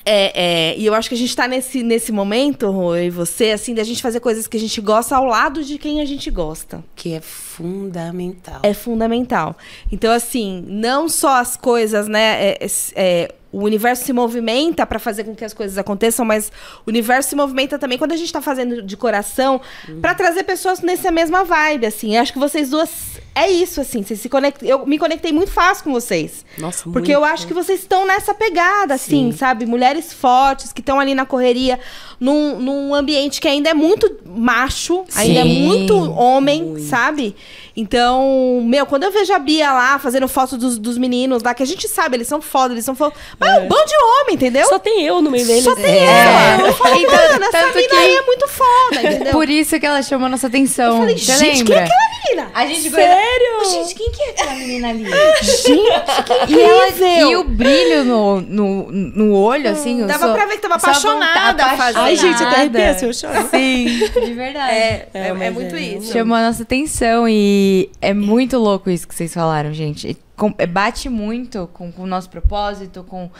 é, 0.09 0.70
é, 0.70 0.79
e 0.79 0.87
eu 0.87 0.94
acho 0.94 1.09
que 1.09 1.16
a 1.16 1.18
gente 1.18 1.35
tá 1.35 1.49
nesse, 1.49 1.83
nesse 1.83 2.12
momento, 2.12 2.70
Rô, 2.70 2.94
e 2.94 3.11
você, 3.11 3.51
assim, 3.51 3.75
da 3.75 3.83
gente 3.83 4.01
fazer 4.01 4.20
coisas 4.20 4.46
que 4.46 4.57
a 4.57 4.61
gente 4.61 4.81
gosta 4.81 5.16
ao 5.16 5.25
lado 5.25 5.64
de 5.64 5.79
quem 5.79 6.01
a 6.01 6.05
gente 6.05 6.31
gosta. 6.31 6.85
Que 6.94 7.14
é 7.14 7.20
fundamental. 7.20 8.61
É 8.62 8.72
fundamental. 8.72 9.57
Então, 9.90 10.12
assim, 10.12 10.64
não 10.68 11.09
só 11.09 11.40
as 11.40 11.57
coisas, 11.57 12.07
né? 12.07 12.53
É, 12.53 12.66
é 12.94 13.35
o 13.57 13.64
universo 13.64 14.05
se 14.05 14.12
movimenta 14.12 14.85
para 14.85 14.99
fazer 14.99 15.25
com 15.25 15.35
que 15.35 15.42
as 15.42 15.55
coisas 15.55 15.79
aconteçam, 15.79 16.27
mas 16.27 16.53
o 16.85 16.90
universo 16.90 17.31
se 17.31 17.35
movimenta 17.35 17.79
também 17.79 17.97
quando 17.97 18.12
a 18.12 18.16
gente 18.16 18.27
está 18.27 18.42
fazendo 18.42 18.83
de 18.83 18.97
coração 18.99 19.62
uhum. 19.88 19.99
para 20.03 20.14
trazer 20.14 20.42
pessoas 20.42 20.83
nessa 20.83 21.11
mesma 21.11 21.42
vibe, 21.42 21.87
assim. 21.87 22.19
acho 22.19 22.35
que 22.35 22.38
vocês 22.38 22.69
duas 22.69 23.16
é 23.37 23.51
isso, 23.51 23.83
assim. 23.83 24.03
Vocês 24.03 24.19
se 24.19 24.31
conectam. 24.31 24.66
Eu 24.66 24.87
me 24.87 24.99
conectei 24.99 25.31
muito 25.31 25.51
fácil 25.53 25.85
com 25.85 25.92
vocês. 25.92 26.42
Nossa, 26.57 26.85
muito. 26.87 26.95
Porque 26.95 27.14
eu 27.14 27.23
acho 27.23 27.47
que 27.47 27.53
vocês 27.53 27.81
estão 27.81 28.07
nessa 28.07 28.33
pegada, 28.33 28.95
assim, 28.95 29.31
Sim. 29.31 29.37
sabe? 29.37 29.66
Mulheres 29.66 30.11
fortes 30.11 30.73
que 30.73 30.81
estão 30.81 30.99
ali 30.99 31.14
na 31.14 31.27
correria, 31.27 31.79
num, 32.19 32.59
num 32.59 32.95
ambiente 32.95 33.38
que 33.38 33.47
ainda 33.47 33.69
é 33.69 33.75
muito 33.75 34.11
macho, 34.25 35.05
Sim. 35.11 35.21
ainda 35.21 35.40
é 35.40 35.45
muito 35.45 35.95
homem, 36.12 36.64
muito. 36.64 36.87
sabe? 36.87 37.37
Então, 37.77 38.62
meu, 38.64 38.87
quando 38.87 39.03
eu 39.03 39.12
vejo 39.12 39.35
a 39.35 39.38
Bia 39.38 39.71
lá 39.71 39.99
fazendo 39.99 40.27
foto 40.27 40.57
dos, 40.57 40.79
dos 40.79 40.97
meninos 40.97 41.42
lá, 41.42 41.53
que 41.53 41.62
a 41.62 41.66
gente 41.66 41.87
sabe, 41.87 42.16
eles 42.16 42.27
são 42.27 42.40
foda, 42.40 42.73
eles 42.73 42.87
são 42.87 42.95
foda. 42.95 43.14
Mas 43.38 43.45
é 43.46 43.61
um 43.61 43.68
bando 43.68 43.85
de 43.87 43.96
homem, 43.96 44.35
entendeu? 44.35 44.66
Só 44.66 44.78
tem 44.78 45.04
eu 45.04 45.22
no 45.22 45.30
meio 45.30 45.46
deles. 45.46 45.64
Só 45.64 45.74
tem 45.74 45.85
é. 45.85 46.56
eu. 46.61 46.66
Eu 46.66 46.72
falo, 46.74 46.96
então, 46.96 47.14
mano, 47.14 47.44
essa 47.44 47.66
mina 47.66 47.88
que... 47.88 47.96
aí 47.96 48.14
é 48.14 48.22
muito 48.22 48.48
foda, 48.48 49.02
entendeu? 49.02 49.32
Por 49.32 49.48
isso 49.48 49.78
que 49.78 49.87
ela 49.87 50.02
chamou 50.02 50.28
nossa 50.28 50.46
atenção. 50.46 50.94
Eu 50.94 51.00
falei, 51.00 51.18
Você 51.18 51.38
gente, 51.38 51.59
lembra? 51.59 51.74
quem 51.74 51.76
é 51.76 51.85
aquela 51.85 52.09
menina? 52.24 52.50
A 52.54 52.66
gente 52.66 52.90
Sério? 52.90 53.70
Gente, 53.70 53.94
quem 53.94 54.11
que 54.11 54.22
é 54.22 54.30
aquela 54.30 54.54
menina 54.54 54.88
ali? 54.90 55.04
gente, 55.42 56.46
que 56.46 56.54
e, 56.54 56.61
ela, 56.61 57.30
e 57.30 57.37
o 57.37 57.44
brilho 57.44 58.04
no, 58.04 58.40
no, 58.40 58.92
no 58.92 59.35
olho, 59.35 59.70
assim. 59.70 60.02
Hum, 60.02 60.06
dava 60.06 60.26
sou, 60.26 60.35
pra 60.35 60.46
ver 60.46 60.56
que 60.56 60.62
tava 60.62 60.74
apaixonada. 60.74 61.64
apaixonada. 61.64 62.00
Ai, 62.00 62.16
gente, 62.16 62.42
até 62.42 62.56
arrepia 62.56 62.94
se 62.94 63.04
eu 63.04 63.12
choro. 63.12 63.48
Sim, 63.50 63.87
de 64.24 64.35
verdade. 64.35 64.74
É, 64.74 65.09
é, 65.14 65.28
é, 65.28 65.28
é 65.28 65.50
muito 65.50 65.76
isso. 65.76 66.12
Chamou 66.12 66.37
a 66.37 66.42
nossa 66.42 66.62
atenção 66.62 67.28
e 67.28 67.90
é 68.00 68.12
muito 68.12 68.59
louco 68.59 68.90
isso 68.90 69.06
que 69.06 69.14
vocês 69.14 69.32
falaram, 69.32 69.72
gente. 69.72 70.16
É, 70.59 70.66
bate 70.66 71.09
muito 71.09 71.68
com, 71.72 71.90
com 71.90 72.03
o 72.03 72.07
nosso 72.07 72.29
propósito, 72.29 73.05
com 73.05 73.31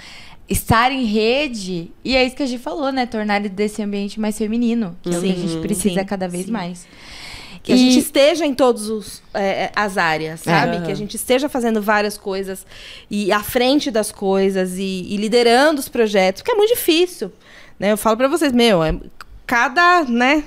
estar 0.49 0.91
em 0.91 1.05
rede. 1.05 1.91
E 2.05 2.17
é 2.17 2.25
isso 2.25 2.37
que 2.37 2.43
a 2.43 2.47
gente 2.47 2.63
falou, 2.63 2.91
né? 2.91 3.07
Tornar 3.07 3.41
desse 3.41 3.83
ambiente 3.83 4.19
mais 4.19 4.39
feminino. 4.39 4.97
Que 5.03 5.13
sim, 5.13 5.17
é 5.17 5.19
o 5.19 5.23
que 5.23 5.31
a 5.31 5.49
gente 5.49 5.61
precisa 5.61 6.01
sim, 6.01 6.07
cada 6.07 6.29
vez 6.29 6.47
sim. 6.47 6.53
mais. 6.53 6.87
Que 7.63 7.73
e... 7.73 7.75
a 7.75 7.77
gente 7.77 7.99
esteja 7.99 8.47
em 8.47 8.55
todas 8.55 9.23
é, 9.35 9.71
as 9.75 9.99
áreas, 9.99 10.41
sabe? 10.41 10.77
É. 10.77 10.81
Que 10.83 10.93
a 10.93 10.95
gente 10.95 11.17
esteja 11.17 11.49
fazendo 11.49 11.83
várias 11.83 12.17
coisas 12.17 12.65
e 13.11 13.33
à 13.33 13.43
frente 13.43 13.91
das 13.91 14.13
coisas 14.13 14.79
e, 14.79 15.07
e 15.09 15.17
liderando 15.17 15.81
os 15.81 15.89
projetos, 15.89 16.43
que 16.43 16.51
é 16.51 16.55
muito 16.55 16.75
difícil. 16.75 17.33
Né? 17.79 17.93
Eu 17.93 17.97
falo 17.97 18.17
para 18.17 18.29
vocês, 18.29 18.53
meu, 18.53 18.83
é, 18.85 18.97
cada, 19.47 20.05
né? 20.05 20.45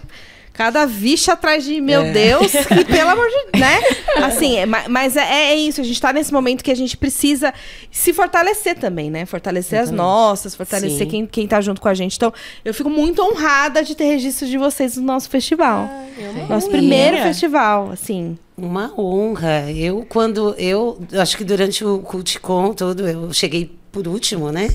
Cada 0.59 0.85
vixe 0.85 1.31
atrás 1.31 1.63
de, 1.63 1.79
meu 1.79 2.01
é. 2.01 2.11
Deus, 2.11 2.51
e 2.77 2.83
pelo 2.83 3.11
amor 3.11 3.25
de 3.29 3.61
né? 3.61 3.79
Assim, 4.17 4.57
é, 4.57 4.65
mas 4.65 5.15
é, 5.15 5.53
é, 5.53 5.55
isso, 5.55 5.79
a 5.79 5.85
gente 5.85 6.01
tá 6.01 6.11
nesse 6.11 6.33
momento 6.33 6.65
que 6.65 6.69
a 6.69 6.75
gente 6.75 6.97
precisa 6.97 7.53
se 7.89 8.11
fortalecer 8.11 8.77
também, 8.77 9.09
né? 9.09 9.25
Fortalecer 9.25 9.79
as 9.79 9.89
nossas, 9.89 10.55
fortalecer 10.55 11.07
quem, 11.07 11.25
quem 11.25 11.47
tá 11.47 11.61
junto 11.61 11.79
com 11.79 11.87
a 11.87 11.93
gente. 11.93 12.17
Então, 12.17 12.33
eu 12.65 12.73
fico 12.73 12.89
muito 12.89 13.21
honrada 13.21 13.81
de 13.81 13.95
ter 13.95 14.03
registro 14.03 14.49
de 14.49 14.57
vocês 14.57 14.97
no 14.97 15.03
nosso 15.03 15.29
festival. 15.29 15.89
Ah, 15.89 16.45
nosso 16.49 16.69
primeiro 16.69 17.15
festival, 17.19 17.91
assim. 17.91 18.37
Uma 18.57 18.93
honra. 18.99 19.71
Eu, 19.71 20.05
quando 20.09 20.53
eu, 20.57 20.99
acho 21.21 21.37
que 21.37 21.45
durante 21.45 21.85
o 21.85 21.99
Culticom 21.99 22.73
todo, 22.73 23.07
eu 23.07 23.31
cheguei 23.31 23.71
por 23.93 24.09
último, 24.09 24.51
né? 24.51 24.67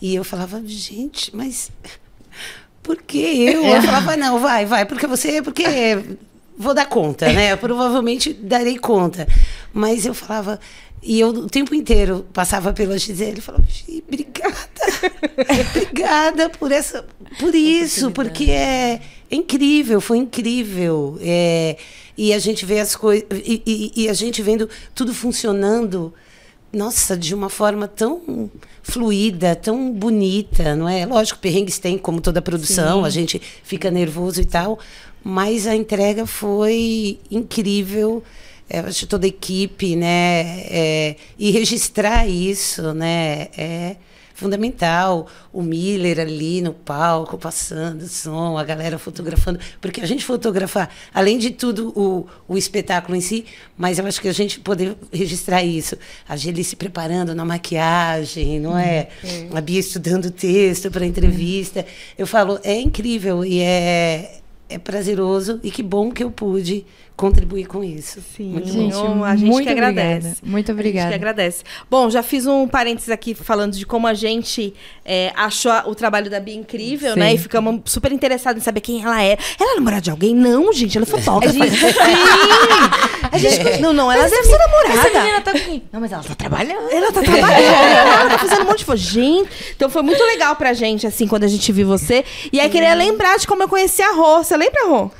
E 0.00 0.14
eu 0.14 0.22
falava, 0.22 0.62
gente, 0.64 1.34
mas 1.34 1.72
por 2.82 3.00
que 3.02 3.18
eu? 3.18 3.64
Eu 3.64 3.82
falava, 3.82 4.16
não, 4.16 4.40
vai, 4.40 4.66
vai, 4.66 4.84
porque 4.84 5.06
você, 5.06 5.40
porque 5.40 5.64
vou 6.56 6.74
dar 6.74 6.86
conta, 6.86 7.32
né? 7.32 7.52
Eu 7.52 7.58
provavelmente 7.58 8.32
darei 8.32 8.78
conta. 8.78 9.26
Mas 9.72 10.04
eu 10.04 10.14
falava, 10.14 10.58
e 11.02 11.18
eu 11.20 11.28
o 11.28 11.48
tempo 11.48 11.74
inteiro 11.74 12.26
passava 12.32 12.72
pela 12.72 12.98
Gisele 12.98 13.38
e 13.38 13.40
falava, 13.40 13.64
obrigada, 14.06 14.56
obrigada 15.70 16.50
por 16.50 16.70
essa, 16.70 17.04
por 17.38 17.54
isso, 17.54 18.10
porque 18.10 18.50
é, 18.50 19.00
é 19.30 19.34
incrível, 19.34 20.00
foi 20.00 20.18
incrível. 20.18 21.18
É, 21.20 21.76
e 22.16 22.32
a 22.32 22.38
gente 22.38 22.66
vê 22.66 22.80
as 22.80 22.94
coisas, 22.94 23.26
e, 23.32 23.62
e, 23.66 24.04
e 24.04 24.08
a 24.08 24.12
gente 24.12 24.42
vendo 24.42 24.68
tudo 24.94 25.14
funcionando 25.14 26.12
nossa, 26.72 27.16
de 27.16 27.34
uma 27.34 27.48
forma 27.48 27.86
tão 27.86 28.50
fluida, 28.82 29.54
tão 29.54 29.92
bonita, 29.92 30.74
não 30.74 30.88
é? 30.88 31.04
Lógico, 31.04 31.38
perrengues 31.38 31.78
tem, 31.78 31.98
como 31.98 32.20
toda 32.20 32.40
produção, 32.40 33.00
Sim. 33.00 33.06
a 33.06 33.10
gente 33.10 33.42
fica 33.62 33.90
nervoso 33.90 34.40
e 34.40 34.44
tal, 34.44 34.78
mas 35.22 35.66
a 35.66 35.76
entrega 35.76 36.26
foi 36.26 37.18
incrível. 37.30 38.22
É, 38.70 38.78
acho 38.80 39.06
toda 39.06 39.26
a 39.26 39.28
equipe, 39.28 39.94
né? 39.94 40.64
É, 40.66 41.16
e 41.38 41.50
registrar 41.50 42.26
isso, 42.26 42.94
né? 42.94 43.48
É, 43.56 43.96
fundamental. 44.42 45.26
O 45.52 45.62
Miller 45.62 46.20
ali 46.20 46.60
no 46.60 46.72
palco, 46.72 47.38
passando 47.38 48.06
som, 48.08 48.58
a 48.58 48.64
galera 48.64 48.98
fotografando. 48.98 49.58
Porque 49.80 50.00
a 50.00 50.06
gente 50.06 50.24
fotografa, 50.24 50.88
além 51.14 51.38
de 51.38 51.50
tudo, 51.50 51.92
o, 51.96 52.26
o 52.48 52.58
espetáculo 52.58 53.16
em 53.16 53.20
si, 53.20 53.44
mas 53.76 53.98
eu 53.98 54.06
acho 54.06 54.20
que 54.20 54.28
a 54.28 54.32
gente 54.32 54.60
poder 54.60 54.96
registrar 55.12 55.62
isso. 55.62 55.96
A 56.28 56.36
Geli 56.36 56.64
se 56.64 56.76
preparando 56.76 57.34
na 57.34 57.44
maquiagem, 57.44 58.60
não 58.60 58.76
é? 58.76 59.08
Uhum. 59.22 59.56
A 59.56 59.60
Bia 59.60 59.80
estudando 59.80 60.30
texto 60.30 60.90
para 60.90 61.06
entrevista. 61.06 61.86
Eu 62.18 62.26
falo, 62.26 62.58
é 62.62 62.78
incrível 62.78 63.44
e 63.44 63.60
é 63.60 64.41
é 64.74 64.78
prazeroso 64.78 65.60
e 65.62 65.70
que 65.70 65.82
bom 65.82 66.10
que 66.10 66.22
eu 66.24 66.30
pude 66.30 66.84
contribuir 67.14 67.66
com 67.66 67.84
isso. 67.84 68.20
Sim, 68.34 68.52
Muito 68.52 68.68
Gente, 68.72 68.94
bom. 68.94 69.22
a 69.22 69.36
gente 69.36 69.48
muito 69.50 69.64
que 69.66 69.70
agradece. 69.70 70.16
obrigada. 70.16 70.36
Muito 70.42 70.64
A 70.70 70.72
gente 70.74 70.80
obrigada. 70.80 71.08
que 71.10 71.14
agradece. 71.14 71.62
Bom, 71.90 72.10
já 72.10 72.22
fiz 72.22 72.46
um 72.46 72.66
parênteses 72.66 73.10
aqui 73.10 73.34
falando 73.34 73.74
de 73.76 73.84
como 73.86 74.06
a 74.06 74.14
gente 74.14 74.72
é, 75.04 75.30
achou 75.36 75.70
a- 75.70 75.84
o 75.86 75.94
trabalho 75.94 76.30
da 76.30 76.40
Bia 76.40 76.54
incrível, 76.54 77.12
Sim. 77.14 77.20
né? 77.20 77.34
E 77.34 77.38
ficamos 77.38 77.82
super 77.84 78.10
interessados 78.12 78.62
em 78.62 78.64
saber 78.64 78.80
quem 78.80 79.02
ela 79.04 79.22
é. 79.22 79.36
Ela 79.60 79.72
é 79.72 79.74
namorada 79.76 80.02
de 80.02 80.10
alguém? 80.10 80.34
Não, 80.34 80.72
gente, 80.72 80.96
ela 80.96 81.06
é 81.06 81.08
fotógrafa. 81.10 81.56
A 83.30 83.38
gente... 83.38 83.62
Não, 83.80 83.92
não, 83.92 84.10
ela 84.12 84.28
deve 84.28 84.42
ser 84.42 84.54
Essa 84.54 84.58
namorada. 84.58 85.20
menina 85.20 85.40
tá 85.40 85.50
aqui. 85.52 85.82
Não, 85.92 86.00
mas 86.00 86.12
ela 86.12 86.22
tá 86.22 86.34
trabalhando. 86.34 86.90
Ela 86.90 87.12
tá 87.12 87.22
trabalhando, 87.22 87.62
ela 87.62 88.28
tá 88.30 88.38
fazendo 88.38 88.62
um 88.62 88.64
monte 88.66 88.78
de 88.80 88.84
coisa. 88.84 89.02
Gente, 89.02 89.48
então 89.74 89.88
foi 89.88 90.02
muito 90.02 90.22
legal 90.22 90.54
pra 90.56 90.72
gente, 90.74 91.06
assim, 91.06 91.26
quando 91.26 91.44
a 91.44 91.48
gente 91.48 91.70
viu 91.72 91.86
você. 91.86 92.24
E 92.52 92.60
aí 92.60 92.68
queria 92.68 92.94
lembrar 92.94 93.38
de 93.38 93.46
como 93.46 93.62
eu 93.62 93.68
conheci 93.68 94.02
a 94.02 94.12
Rô. 94.12 94.38
Você 94.44 94.56
lembra, 94.64 94.86
Rô? 94.88 95.10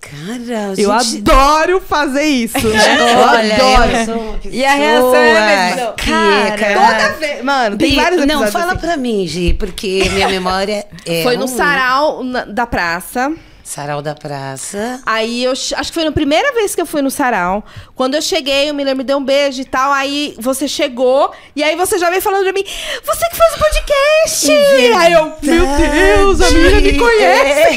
Cara, 0.00 0.74
Eu 0.76 1.00
gente, 1.00 1.18
adoro 1.30 1.80
fazer 1.80 2.24
isso, 2.24 2.58
né? 2.68 2.96
Eu 3.10 3.18
Olha, 3.20 3.54
adoro. 3.54 4.36
eu 4.44 4.50
E 4.52 4.62
a 4.64 4.74
reação 4.74 5.14
é 5.14 5.38
a 5.38 5.46
mesma. 5.46 5.92
Cara, 5.94 6.58
cara, 6.58 6.74
Toda 6.92 7.12
vez. 7.14 7.42
Mano, 7.42 7.78
tem 7.78 7.90
Bi, 7.90 7.96
vários 7.96 8.26
Não, 8.26 8.46
fala 8.48 8.72
assim. 8.72 8.80
pra 8.80 8.96
mim, 8.98 9.26
Gi, 9.26 9.54
porque 9.54 10.10
minha 10.12 10.28
memória 10.28 10.84
é. 11.06 11.22
Foi 11.22 11.38
no 11.38 11.48
sarau 11.48 12.22
na- 12.22 12.44
da 12.44 12.66
praça. 12.66 13.32
Sarau 13.64 14.02
da 14.02 14.14
Praça. 14.14 15.00
Aí 15.06 15.42
eu 15.42 15.52
acho 15.52 15.74
que 15.74 15.92
foi 15.94 16.04
na 16.04 16.12
primeira 16.12 16.52
vez 16.52 16.74
que 16.74 16.80
eu 16.82 16.86
fui 16.86 17.00
no 17.00 17.10
sarau. 17.10 17.64
Quando 17.94 18.14
eu 18.14 18.20
cheguei, 18.20 18.70
o 18.70 18.74
Miller 18.74 18.94
me 18.94 19.02
deu 19.02 19.16
um 19.16 19.24
beijo 19.24 19.62
e 19.62 19.64
tal. 19.64 19.90
Aí 19.90 20.34
você 20.38 20.68
chegou 20.68 21.32
e 21.56 21.64
aí 21.64 21.74
você 21.74 21.98
já 21.98 22.10
veio 22.10 22.20
falando 22.20 22.42
pra 22.44 22.52
mim: 22.52 22.62
Você 22.62 23.28
que 23.30 23.36
fez 23.36 23.54
o 23.54 23.58
podcast! 23.58 24.52
Aí 24.98 25.12
eu, 25.14 25.32
meu 25.42 25.66
Deus, 25.66 26.40
a 26.42 26.50
menina 26.50 26.80
me 26.80 26.98
conhece! 26.98 27.76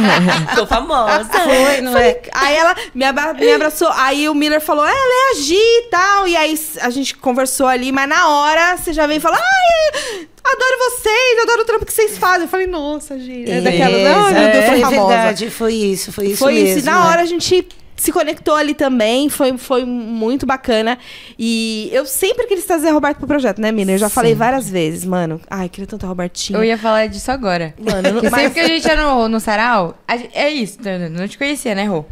Tô 0.56 0.66
famosa. 0.66 1.24
Foi, 1.24 1.80
não 1.82 1.96
é? 1.98 2.20
Aí 2.32 2.56
ela 2.56 2.74
me, 2.94 3.04
abra- 3.04 3.34
me 3.34 3.52
abraçou. 3.52 3.88
Aí 3.94 4.28
o 4.30 4.34
Miller 4.34 4.60
falou: 4.60 4.86
"É, 4.86 4.90
Ela 4.90 4.96
é 4.96 5.32
a 5.32 5.34
Gi 5.42 5.54
e 5.54 5.82
tal. 5.90 6.26
E 6.28 6.36
aí 6.36 6.58
a 6.80 6.88
gente 6.90 7.14
conversou 7.14 7.66
ali, 7.66 7.92
mas 7.92 8.08
na 8.08 8.28
hora 8.28 8.76
você 8.78 8.92
já 8.92 9.06
veio 9.06 9.20
falar: 9.20 9.38
Ai, 9.38 10.28
adoro 10.52 10.90
vocês, 10.90 11.42
adoro 11.42 11.62
o 11.62 11.64
trampo 11.64 11.86
que 11.86 11.92
vocês 11.92 12.16
fazem. 12.18 12.42
Eu 12.42 12.48
falei: 12.48 12.66
Nossa, 12.66 13.18
Gi. 13.18 13.44
É 13.50 13.60
daquela. 13.60 13.98
Não, 13.98 14.32
meu 14.32 14.52
Deus, 14.52 14.64
é 14.64 14.74
tô 14.74 14.80
famosa. 14.80 15.08
verdade, 15.08 15.50
foi 15.50 15.74
isso, 15.74 16.12
foi 16.12 16.26
isso 16.28 16.36
foi 16.38 16.54
mesmo. 16.54 16.68
isso. 16.68 16.78
E 16.80 16.82
na 16.82 17.00
né? 17.00 17.06
hora 17.10 17.22
a 17.22 17.26
gente 17.26 17.66
se 17.96 18.12
conectou 18.12 18.54
ali 18.54 18.74
também. 18.74 19.28
Foi, 19.28 19.56
foi 19.56 19.84
muito 19.84 20.44
bacana. 20.44 20.98
E 21.38 21.88
eu 21.92 22.04
sempre 22.04 22.46
quis 22.46 22.64
trazer 22.64 22.88
a 22.88 22.92
Roberto 22.92 23.18
pro 23.18 23.26
projeto, 23.26 23.58
né, 23.60 23.72
Mina? 23.72 23.92
Eu 23.92 23.98
já 23.98 24.08
falei 24.10 24.34
várias 24.34 24.68
vezes, 24.68 25.04
mano. 25.04 25.40
Ai, 25.50 25.68
queria 25.68 25.86
tanto 25.86 26.04
a 26.04 26.08
Robertinho. 26.08 26.58
Eu 26.58 26.64
ia 26.64 26.76
falar 26.76 27.06
disso 27.08 27.30
agora. 27.32 27.74
Mano, 27.78 28.02
não- 28.08 28.12
Porque 28.14 28.30
mas- 28.30 28.42
sempre 28.42 28.54
que 28.54 28.60
a 28.60 28.68
gente 28.68 28.86
ia 28.86 28.96
no, 28.96 29.28
no 29.28 29.40
sarau, 29.40 29.96
a 30.06 30.16
gente- 30.16 30.30
é 30.36 30.50
isso, 30.50 30.78
não, 30.82 31.08
não 31.20 31.28
te 31.28 31.38
conhecia, 31.38 31.74
né, 31.74 31.84
Rô? 31.84 32.04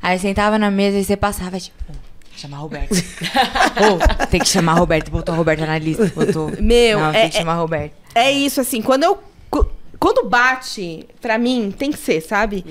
Aí 0.00 0.18
sentava 0.18 0.58
na 0.58 0.70
mesa 0.70 0.98
e 0.98 1.04
você 1.04 1.16
passava, 1.16 1.58
tipo, 1.60 1.76
"Pô, 1.86 1.92
chamar 2.42 2.56
a 2.58 2.60
Roberta. 2.60 2.94
Pô, 3.74 4.26
tem 4.26 4.40
que 4.40 4.48
chamar 4.48 4.72
a 4.72 4.76
Roberta, 4.76 5.10
botou 5.10 5.34
a 5.34 5.38
Roberta 5.38 5.66
na 5.66 5.78
lista, 5.78 6.10
botou. 6.14 6.50
Meu, 6.60 6.98
não, 7.00 7.08
é- 7.10 7.12
tem 7.22 7.30
que 7.30 7.36
é- 7.36 7.40
chamar 7.40 7.52
a 7.54 7.56
Roberta. 7.56 7.94
É 8.14 8.30
isso, 8.30 8.60
assim, 8.60 8.82
quando 8.82 9.04
eu. 9.04 9.18
Quando 9.98 10.28
bate, 10.28 11.06
pra 11.20 11.38
mim, 11.38 11.72
tem 11.78 11.92
que 11.92 11.96
ser, 11.98 12.20
sabe? 12.20 12.64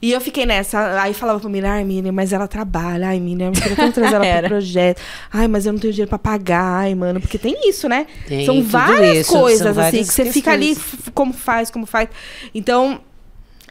E 0.00 0.10
eu 0.10 0.18
fiquei 0.22 0.46
nessa. 0.46 1.02
Aí 1.02 1.12
falava 1.12 1.38
pra 1.38 1.50
mim, 1.50 1.60
ai, 1.60 1.84
Miriam, 1.84 2.12
mas 2.12 2.32
ela 2.32 2.48
trabalha. 2.48 3.08
Ai, 3.08 3.20
Miriam, 3.20 3.48
eu 3.48 3.52
queria 3.52 3.76
tanto 3.76 3.92
trazer 3.96 4.14
ela 4.24 4.38
pro 4.40 4.48
projeto. 4.56 4.98
Ai, 5.30 5.46
mas 5.48 5.66
eu 5.66 5.74
não 5.74 5.78
tenho 5.78 5.92
dinheiro 5.92 6.08
pra 6.08 6.18
pagar. 6.18 6.78
Ai, 6.78 6.94
mano, 6.94 7.20
porque 7.20 7.36
tem 7.36 7.68
isso, 7.68 7.90
né? 7.90 8.06
Tem 8.26 8.46
são 8.46 8.62
várias 8.62 9.18
isso, 9.18 9.32
são 9.32 9.40
coisas, 9.42 9.66
assim, 9.66 9.80
várias 9.82 10.08
que 10.08 10.14
você 10.14 10.32
fica 10.32 10.50
ali, 10.50 10.68
questões. 10.74 11.02
como 11.12 11.34
faz, 11.34 11.70
como 11.70 11.84
faz. 11.84 12.08
Então. 12.54 13.02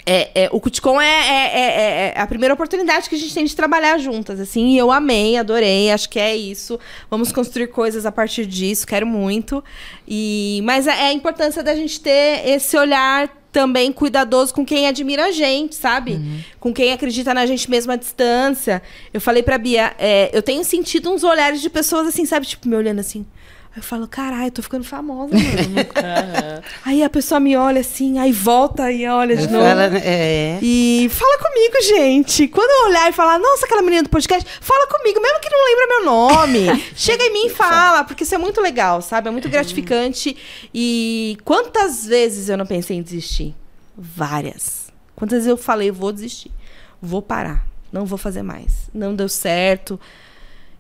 É, 0.05 0.43
é, 0.45 0.49
o 0.51 0.59
Cuticom 0.59 0.99
é, 0.99 1.05
é, 1.07 1.57
é- 1.57 2.13
é 2.15 2.19
a 2.21 2.25
primeira 2.27 2.53
oportunidade 2.53 3.07
que 3.09 3.15
a 3.15 3.17
gente 3.17 3.33
tem 3.33 3.45
de 3.45 3.55
trabalhar 3.55 3.97
juntas, 3.99 4.39
assim, 4.39 4.69
e 4.73 4.77
eu 4.77 4.91
amei, 4.91 5.37
adorei, 5.37 5.91
acho 5.91 6.09
que 6.09 6.19
é 6.19 6.35
isso. 6.35 6.79
Vamos 7.09 7.31
construir 7.31 7.67
coisas 7.67 8.05
a 8.05 8.11
partir 8.11 8.45
disso, 8.45 8.87
quero 8.87 9.05
muito. 9.05 9.63
E, 10.07 10.61
mas 10.63 10.87
é 10.87 10.91
é 10.91 11.05
a 11.07 11.13
importância 11.13 11.61
da 11.63 11.75
gente 11.75 11.99
ter 12.01 12.47
esse 12.47 12.75
olhar 12.77 13.29
também 13.51 13.91
cuidadoso 13.91 14.53
com 14.53 14.65
quem 14.65 14.87
admira 14.87 15.25
a 15.25 15.31
gente, 15.31 15.75
sabe? 15.75 16.19
Com 16.59 16.73
quem 16.73 16.93
acredita 16.93 17.33
na 17.33 17.45
gente 17.45 17.69
mesmo 17.69 17.91
à 17.91 17.95
distância. 17.97 18.81
Eu 19.13 19.19
falei 19.19 19.43
pra 19.43 19.57
Bia, 19.57 19.93
é, 19.99 20.29
eu 20.33 20.41
tenho 20.41 20.63
sentido 20.63 21.11
uns 21.11 21.23
olhares 21.23 21.59
de 21.61 21.69
pessoas 21.69 22.07
assim, 22.07 22.25
sabe? 22.25 22.45
Tipo, 22.45 22.67
me 22.69 22.75
olhando 22.75 22.99
assim. 22.99 23.25
Aí 23.73 23.77
eu 23.77 23.83
falo, 23.83 24.05
caralho, 24.05 24.47
eu 24.47 24.51
tô 24.51 24.61
ficando 24.61 24.83
famosa, 24.83 25.33
mano. 25.33 25.43
Aí 26.83 27.01
a 27.01 27.09
pessoa 27.09 27.39
me 27.39 27.55
olha 27.55 27.79
assim, 27.79 28.19
aí 28.19 28.33
volta 28.33 28.91
e 28.91 29.07
olha 29.07 29.33
de 29.33 29.47
novo. 29.47 29.63
Fala, 29.63 29.97
é. 29.97 30.59
E 30.61 31.09
fala 31.09 31.37
comigo, 31.37 31.81
gente. 31.81 32.49
Quando 32.49 32.69
eu 32.69 32.89
olhar 32.89 33.09
e 33.09 33.13
falar, 33.13 33.39
nossa, 33.39 33.65
aquela 33.65 33.81
menina 33.81 34.03
do 34.03 34.09
podcast, 34.09 34.45
fala 34.59 34.87
comigo, 34.87 35.21
mesmo 35.21 35.39
que 35.39 35.49
não 35.49 35.65
lembra 35.65 35.87
meu 35.87 36.05
nome. 36.05 36.83
Chega 36.95 37.23
em 37.23 37.31
mim 37.31 37.45
e 37.45 37.49
fala, 37.49 38.03
porque 38.03 38.23
isso 38.23 38.35
é 38.35 38.37
muito 38.37 38.59
legal, 38.59 39.01
sabe? 39.01 39.29
É 39.29 39.31
muito 39.31 39.47
gratificante. 39.47 40.35
E 40.73 41.37
quantas 41.45 42.05
vezes 42.05 42.49
eu 42.49 42.57
não 42.57 42.65
pensei 42.65 42.97
em 42.97 43.01
desistir? 43.01 43.55
Várias. 43.97 44.91
Quantas 45.15 45.37
vezes 45.37 45.47
eu 45.47 45.57
falei, 45.57 45.91
vou 45.91 46.11
desistir. 46.11 46.51
Vou 47.01 47.21
parar. 47.21 47.65
Não 47.89 48.05
vou 48.05 48.17
fazer 48.17 48.41
mais. 48.41 48.89
Não 48.93 49.15
deu 49.15 49.29
certo. 49.29 49.97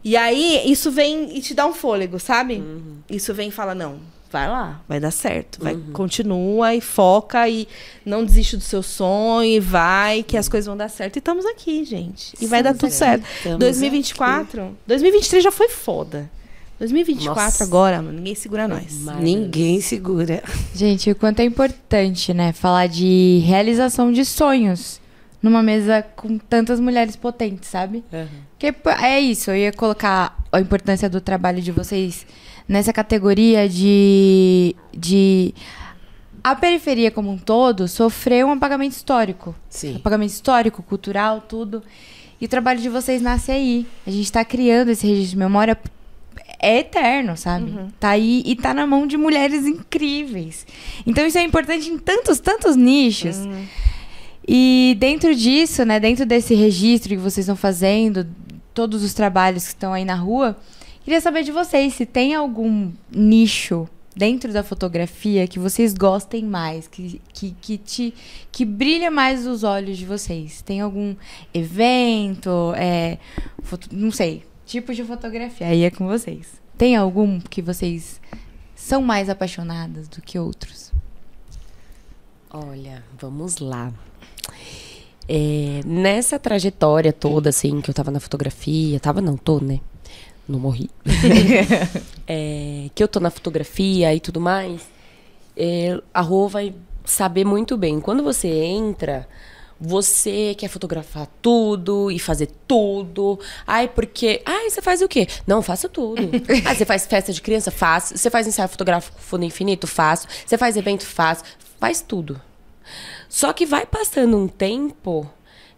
E 0.03 0.17
aí, 0.17 0.63
isso 0.65 0.91
vem 0.91 1.37
e 1.37 1.41
te 1.41 1.53
dá 1.53 1.65
um 1.65 1.73
fôlego, 1.73 2.19
sabe? 2.19 2.63
Isso 3.09 3.33
vem 3.33 3.49
e 3.49 3.51
fala, 3.51 3.75
não, 3.75 3.99
vai 4.31 4.47
lá, 4.47 4.81
vai 4.87 4.99
dar 4.99 5.11
certo. 5.11 5.59
Vai, 5.61 5.77
Continua 5.93 6.73
e 6.73 6.81
foca 6.81 7.47
e 7.47 7.67
não 8.05 8.23
desiste 8.23 8.57
do 8.57 8.63
seu 8.63 8.81
sonho 8.81 9.49
e 9.49 9.59
vai, 9.59 10.23
que 10.23 10.37
as 10.37 10.47
coisas 10.47 10.65
vão 10.65 10.77
dar 10.77 10.89
certo. 10.89 11.17
E 11.17 11.19
estamos 11.19 11.45
aqui, 11.45 11.83
gente. 11.83 12.33
E 12.41 12.47
vai 12.47 12.63
dar 12.63 12.73
tudo 12.73 12.91
certo. 12.91 13.25
Estamos 13.37 13.59
2024, 13.59 14.77
2023 14.87 15.43
já 15.43 15.51
foi 15.51 15.69
foda. 15.69 16.29
2024 16.79 17.43
Nossa. 17.43 17.63
agora, 17.63 18.01
mano, 18.01 18.17
ninguém 18.17 18.33
segura 18.33 18.67
nós. 18.67 19.05
Ninguém 19.19 19.79
segura. 19.81 20.41
Gente, 20.73 21.11
o 21.11 21.15
quanto 21.15 21.39
é 21.39 21.43
importante, 21.43 22.33
né, 22.33 22.51
falar 22.53 22.87
de 22.87 23.43
realização 23.45 24.11
de 24.11 24.25
sonhos 24.25 24.99
numa 25.43 25.61
mesa 25.61 26.01
com 26.15 26.39
tantas 26.39 26.79
mulheres 26.79 27.15
potentes, 27.15 27.69
sabe? 27.69 28.03
Porque 28.61 28.73
pô, 28.73 28.91
é 28.91 29.19
isso, 29.19 29.49
eu 29.49 29.57
ia 29.57 29.73
colocar 29.73 30.37
a 30.51 30.61
importância 30.61 31.09
do 31.09 31.19
trabalho 31.19 31.59
de 31.63 31.71
vocês 31.71 32.27
nessa 32.69 32.93
categoria 32.93 33.67
de. 33.67 34.75
de 34.95 35.51
a 36.43 36.55
periferia 36.55 37.09
como 37.09 37.31
um 37.31 37.39
todo 37.39 37.87
sofreu 37.87 38.45
um 38.45 38.51
apagamento 38.51 38.91
histórico. 38.91 39.55
Sim. 39.67 39.95
Apagamento 39.95 40.31
histórico, 40.33 40.83
cultural, 40.83 41.41
tudo. 41.41 41.81
E 42.39 42.45
o 42.45 42.47
trabalho 42.47 42.79
de 42.79 42.87
vocês 42.87 43.19
nasce 43.19 43.51
aí. 43.51 43.87
A 44.05 44.11
gente 44.11 44.31
tá 44.31 44.45
criando 44.45 44.89
esse 44.89 45.07
registro 45.07 45.31
de 45.31 45.37
memória. 45.39 45.75
É 46.59 46.77
eterno, 46.77 47.35
sabe? 47.35 47.73
Tá 47.99 48.09
aí 48.09 48.43
e 48.45 48.55
tá 48.55 48.75
na 48.75 48.85
mão 48.85 49.07
de 49.07 49.17
mulheres 49.17 49.65
incríveis. 49.65 50.67
Então 51.07 51.25
isso 51.25 51.39
é 51.39 51.41
importante 51.41 51.89
em 51.89 51.97
tantos, 51.97 52.39
tantos 52.39 52.75
nichos. 52.75 53.37
E 54.47 54.95
dentro 54.99 55.35
disso, 55.35 55.85
né, 55.85 55.99
dentro 55.99 56.25
desse 56.25 56.53
registro 56.53 57.09
que 57.09 57.17
vocês 57.17 57.45
estão 57.45 57.55
fazendo, 57.55 58.27
todos 58.73 59.03
os 59.03 59.13
trabalhos 59.13 59.63
que 59.63 59.69
estão 59.73 59.93
aí 59.93 60.05
na 60.05 60.15
rua, 60.15 60.55
queria 61.03 61.19
saber 61.21 61.43
de 61.43 61.51
vocês 61.51 61.93
se 61.93 62.05
tem 62.05 62.33
algum 62.35 62.91
nicho 63.11 63.87
dentro 64.15 64.51
da 64.51 64.61
fotografia 64.63 65.47
que 65.47 65.57
vocês 65.57 65.93
gostem 65.93 66.43
mais, 66.43 66.87
que, 66.87 67.21
que, 67.33 67.55
que, 67.61 67.77
te, 67.77 68.13
que 68.51 68.65
brilha 68.65 69.09
mais 69.09 69.47
os 69.47 69.63
olhos 69.63 69.97
de 69.97 70.05
vocês. 70.05 70.61
Tem 70.61 70.81
algum 70.81 71.15
evento, 71.53 72.73
é, 72.75 73.17
foto- 73.63 73.87
não 73.91 74.11
sei, 74.11 74.43
tipo 74.65 74.93
de 74.93 75.03
fotografia, 75.03 75.67
aí 75.67 75.83
é 75.83 75.89
com 75.91 76.07
vocês. 76.07 76.47
Tem 76.77 76.95
algum 76.95 77.39
que 77.39 77.61
vocês 77.61 78.19
são 78.75 79.01
mais 79.01 79.29
apaixonadas 79.29 80.07
do 80.07 80.21
que 80.21 80.37
outros? 80.39 80.91
Olha, 82.49 83.03
vamos 83.19 83.59
lá. 83.59 83.93
É, 85.33 85.79
nessa 85.85 86.37
trajetória 86.37 87.13
toda, 87.13 87.51
assim, 87.51 87.79
que 87.79 87.89
eu 87.89 87.93
tava 87.93 88.11
na 88.11 88.19
fotografia, 88.19 88.99
tava 88.99 89.21
não, 89.21 89.37
tô, 89.37 89.61
né? 89.61 89.79
Não 90.47 90.59
morri. 90.59 90.89
É, 92.33 92.89
que 92.95 93.03
eu 93.03 93.09
tô 93.09 93.19
na 93.19 93.29
fotografia 93.29 94.15
e 94.15 94.19
tudo 94.21 94.39
mais, 94.39 94.81
é, 95.57 95.99
a 96.13 96.21
Rô 96.21 96.47
vai 96.47 96.73
saber 97.03 97.43
muito 97.43 97.75
bem. 97.75 97.99
Quando 97.99 98.23
você 98.23 98.47
entra, 98.47 99.27
você 99.77 100.55
quer 100.57 100.69
fotografar 100.69 101.27
tudo 101.41 102.09
e 102.09 102.17
fazer 102.19 102.47
tudo. 102.65 103.37
Ai, 103.67 103.89
porque. 103.89 104.41
Ai, 104.45 104.69
você 104.69 104.81
faz 104.81 105.01
o 105.01 105.09
quê? 105.09 105.27
Não, 105.45 105.57
eu 105.57 105.61
faço 105.61 105.89
tudo. 105.89 106.21
ah, 106.65 106.73
você 106.73 106.85
faz 106.85 107.05
festa 107.05 107.33
de 107.33 107.41
criança? 107.41 107.69
Faço. 107.69 108.17
Você 108.17 108.29
faz 108.29 108.47
ensaio 108.47 108.69
fotográfico 108.69 109.19
fundo 109.19 109.43
infinito? 109.43 109.87
Faço. 109.87 110.25
Você 110.45 110.57
faz 110.57 110.77
evento? 110.77 111.05
Faço. 111.05 111.43
Faz 111.79 112.01
tudo. 112.01 112.39
Só 113.29 113.53
que 113.53 113.65
vai 113.65 113.85
passando 113.85 114.37
um 114.37 114.47
tempo 114.47 115.29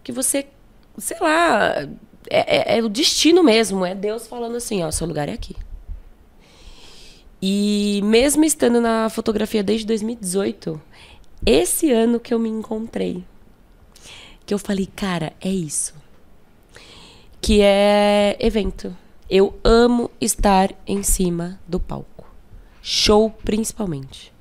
que 0.03 0.11
você, 0.11 0.47
sei 0.97 1.17
lá, 1.19 1.87
é, 2.29 2.73
é- 2.75 2.77
é 2.79 2.83
o 2.83 2.89
destino 2.89 3.43
mesmo, 3.43 3.85
é 3.85 3.93
Deus 3.95 4.27
falando 4.27 4.55
assim, 4.57 4.83
ó, 4.83 4.91
seu 4.91 5.07
lugar 5.07 5.29
é 5.29 5.33
aqui. 5.33 5.55
E 7.41 7.99
mesmo 8.03 8.43
estando 8.45 8.79
na 8.79 9.09
fotografia 9.09 9.61
desde 9.63 9.85
2018, 9.85 10.81
esse 11.45 11.91
ano 11.91 12.19
que 12.19 12.33
eu 12.33 12.39
me 12.39 12.49
encontrei. 12.49 13.23
que 14.45 14.53
eu 14.53 14.59
falei, 14.59 14.85
cara, 14.93 15.31
é 15.39 15.49
isso. 15.49 15.93
Que 17.41 17.61
é 17.61 18.35
evento. 18.41 18.93
Eu 19.29 19.57
amo 19.63 20.11
estar 20.19 20.69
em 20.85 21.01
cima 21.01 21.57
do 21.65 21.79
palco. 21.79 22.27
Show, 22.81 23.29
principalmente. 23.45 24.32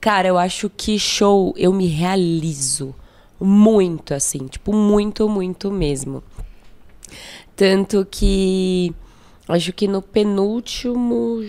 Cara, 0.00 0.28
eu 0.28 0.38
acho 0.38 0.70
que 0.70 0.98
show 0.98 1.52
eu 1.56 1.72
me 1.72 1.86
realizo 1.86 2.94
muito, 3.38 4.14
assim. 4.14 4.46
Tipo, 4.46 4.72
muito, 4.72 5.28
muito 5.28 5.70
mesmo. 5.70 6.22
Tanto 7.54 8.06
que. 8.10 8.94
Acho 9.48 9.72
que 9.72 9.88
no 9.88 10.00
penúltimo 10.00 11.42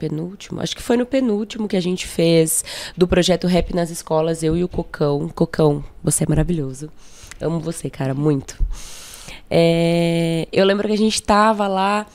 penúltimo, 0.00 0.62
acho 0.62 0.74
que 0.74 0.82
foi 0.82 0.96
no 0.96 1.04
penúltimo 1.04 1.68
que 1.68 1.76
a 1.76 1.80
gente 1.80 2.06
fez 2.06 2.64
do 2.96 3.06
projeto 3.06 3.46
Rap 3.46 3.74
nas 3.74 3.90
escolas, 3.90 4.42
eu 4.42 4.56
e 4.56 4.64
o 4.64 4.68
Cocão. 4.68 5.28
Cocão, 5.28 5.84
você 6.02 6.24
é 6.24 6.26
maravilhoso. 6.26 6.90
Amo 7.38 7.60
você, 7.60 7.90
cara, 7.90 8.14
muito. 8.14 8.58
É, 9.50 10.48
eu 10.50 10.64
lembro 10.64 10.88
que 10.88 10.94
a 10.94 10.98
gente 10.98 11.22
tava 11.22 11.68
lá, 11.68 12.06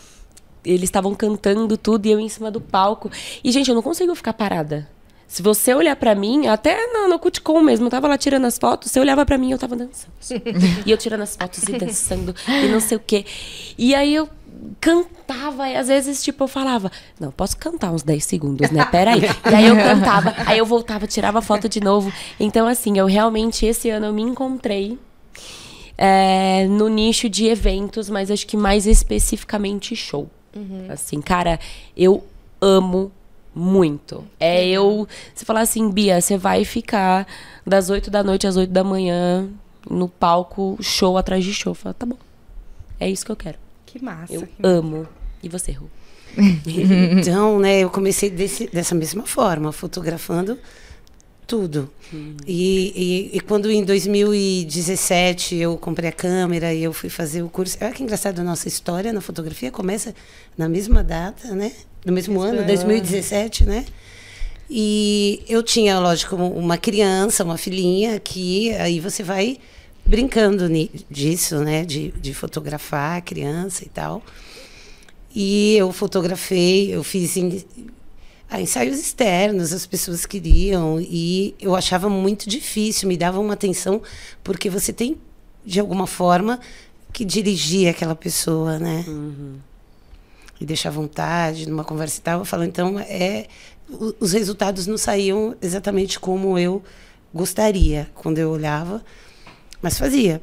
eles 0.63 0.85
estavam 0.85 1.13
cantando 1.13 1.77
tudo 1.77 2.07
e 2.07 2.11
eu 2.11 2.19
em 2.19 2.27
cima 2.27 2.49
do 2.49 2.59
palco. 2.59 3.11
E, 3.43 3.51
gente, 3.51 3.69
eu 3.69 3.75
não 3.75 3.83
consigo 3.83 4.15
ficar 4.15 4.33
parada. 4.33 4.89
Se 5.27 5.41
você 5.41 5.73
olhar 5.73 5.95
para 5.95 6.15
mim, 6.15 6.47
até 6.47 6.87
no, 6.87 7.09
no 7.09 7.19
Cuticom 7.19 7.61
mesmo, 7.61 7.87
eu 7.87 7.89
tava 7.89 8.07
lá 8.07 8.17
tirando 8.17 8.45
as 8.45 8.57
fotos, 8.57 8.91
você 8.91 8.99
olhava 8.99 9.25
para 9.25 9.37
mim, 9.37 9.51
eu 9.51 9.57
tava 9.57 9.75
dançando. 9.75 10.13
e 10.85 10.91
eu 10.91 10.97
tirando 10.97 11.21
as 11.21 11.35
fotos 11.35 11.63
e 11.63 11.73
dançando 11.77 12.35
e 12.47 12.67
não 12.67 12.79
sei 12.79 12.97
o 12.97 12.99
quê. 12.99 13.25
E 13.77 13.95
aí 13.95 14.13
eu 14.13 14.29
cantava 14.79 15.67
e 15.67 15.75
às 15.75 15.87
vezes, 15.87 16.23
tipo, 16.23 16.43
eu 16.43 16.47
falava, 16.47 16.91
não, 17.19 17.31
posso 17.31 17.57
cantar 17.57 17.91
uns 17.91 18.03
10 18.03 18.23
segundos, 18.23 18.69
né? 18.71 18.85
Peraí. 18.85 19.21
E 19.51 19.55
aí 19.55 19.67
eu 19.67 19.75
cantava, 19.75 20.33
aí 20.45 20.57
eu 20.57 20.65
voltava, 20.65 21.07
tirava 21.07 21.41
foto 21.41 21.67
de 21.67 21.81
novo. 21.81 22.11
Então, 22.39 22.67
assim, 22.67 22.97
eu 22.97 23.05
realmente, 23.05 23.65
esse 23.65 23.89
ano 23.89 24.07
eu 24.07 24.13
me 24.13 24.21
encontrei 24.21 24.97
é, 25.97 26.67
no 26.67 26.87
nicho 26.87 27.29
de 27.29 27.47
eventos, 27.47 28.09
mas 28.09 28.29
acho 28.29 28.45
que 28.47 28.57
mais 28.57 28.85
especificamente 28.85 29.95
show. 29.95 30.29
Uhum. 30.55 30.87
Assim, 30.89 31.21
cara, 31.21 31.59
eu 31.95 32.23
amo 32.61 33.11
muito. 33.55 34.25
É 34.39 34.67
eu. 34.67 35.07
Você 35.33 35.45
falar 35.45 35.61
assim, 35.61 35.89
Bia, 35.89 36.19
você 36.19 36.37
vai 36.37 36.65
ficar 36.65 37.25
das 37.65 37.89
8 37.89 38.11
da 38.11 38.23
noite 38.23 38.45
às 38.45 38.57
8 38.57 38.71
da 38.71 38.83
manhã 38.83 39.49
no 39.89 40.09
palco, 40.09 40.77
show 40.81 41.17
atrás 41.17 41.43
de 41.43 41.53
show. 41.53 41.73
Fala, 41.73 41.93
tá 41.93 42.05
bom. 42.05 42.17
É 42.99 43.09
isso 43.09 43.25
que 43.25 43.31
eu 43.31 43.35
quero. 43.35 43.57
Que 43.85 44.03
massa. 44.03 44.33
Eu 44.33 44.41
que 44.41 44.53
amo. 44.61 44.97
Massa. 44.97 45.09
E 45.41 45.49
você, 45.49 45.71
Ru? 45.71 45.89
então, 47.17 47.59
né, 47.59 47.79
eu 47.79 47.89
comecei 47.89 48.29
desse, 48.29 48.67
dessa 48.67 48.93
mesma 48.93 49.23
forma, 49.23 49.71
fotografando 49.71 50.59
tudo. 51.47 51.89
Hum. 52.13 52.35
E, 52.45 53.31
e, 53.33 53.37
e, 53.37 53.39
quando 53.39 53.71
em 53.71 53.83
2017 53.83 55.55
eu 55.55 55.77
comprei 55.77 56.09
a 56.09 56.11
câmera 56.11 56.73
e 56.73 56.83
eu 56.83 56.91
fui 56.91 57.09
fazer 57.09 57.43
o 57.43 57.49
curso. 57.49 57.77
Olha 57.79 57.91
que 57.91 58.03
engraçado 58.03 58.39
a 58.39 58.43
nossa 58.43 58.67
história 58.67 59.13
na 59.13 59.21
fotografia 59.21 59.71
começa 59.71 60.13
na 60.57 60.67
mesma 60.67 61.03
data, 61.03 61.53
né? 61.55 61.71
No 62.05 62.13
mesmo 62.13 62.39
ano, 62.39 62.63
2017, 62.65 63.65
né? 63.65 63.85
E 64.69 65.43
eu 65.47 65.61
tinha, 65.61 65.99
lógico, 65.99 66.35
uma 66.35 66.77
criança, 66.77 67.43
uma 67.43 67.57
filhinha, 67.57 68.19
que 68.19 68.71
aí 68.75 68.99
você 68.99 69.23
vai 69.23 69.57
brincando 70.05 70.67
disso, 71.09 71.59
né? 71.59 71.83
De, 71.83 72.11
de 72.11 72.33
fotografar 72.33 73.17
a 73.17 73.21
criança 73.21 73.83
e 73.83 73.89
tal. 73.89 74.21
E 75.33 75.75
eu 75.75 75.91
fotografei, 75.91 76.95
eu 76.95 77.03
fiz 77.03 77.35
ah, 78.49 78.61
ensaios 78.61 78.97
externos, 78.97 79.73
as 79.73 79.85
pessoas 79.85 80.25
queriam, 80.25 80.99
e 81.01 81.53
eu 81.59 81.75
achava 81.75 82.07
muito 82.07 82.47
difícil, 82.47 83.07
me 83.07 83.17
dava 83.17 83.39
uma 83.39 83.53
atenção, 83.53 84.01
porque 84.43 84.69
você 84.69 84.93
tem, 84.93 85.17
de 85.65 85.79
alguma 85.79 86.07
forma, 86.07 86.59
que 87.11 87.25
dirigir 87.25 87.89
aquela 87.89 88.15
pessoa, 88.15 88.79
né? 88.79 89.03
Uhum. 89.07 89.55
E 90.59 90.65
deixar 90.65 90.89
vontade, 90.89 91.67
numa 91.67 91.83
conversa 91.83 92.19
e 92.19 92.21
tal. 92.21 92.39
Eu 92.39 92.45
falo, 92.45 92.63
então, 92.63 92.97
é, 92.99 93.47
os 94.19 94.31
resultados 94.31 94.87
não 94.87 94.97
saíam 94.97 95.55
exatamente 95.61 96.19
como 96.19 96.57
eu 96.57 96.83
gostaria, 97.33 98.09
quando 98.15 98.37
eu 98.37 98.49
olhava, 98.49 99.03
mas 99.81 99.97
fazia. 99.97 100.41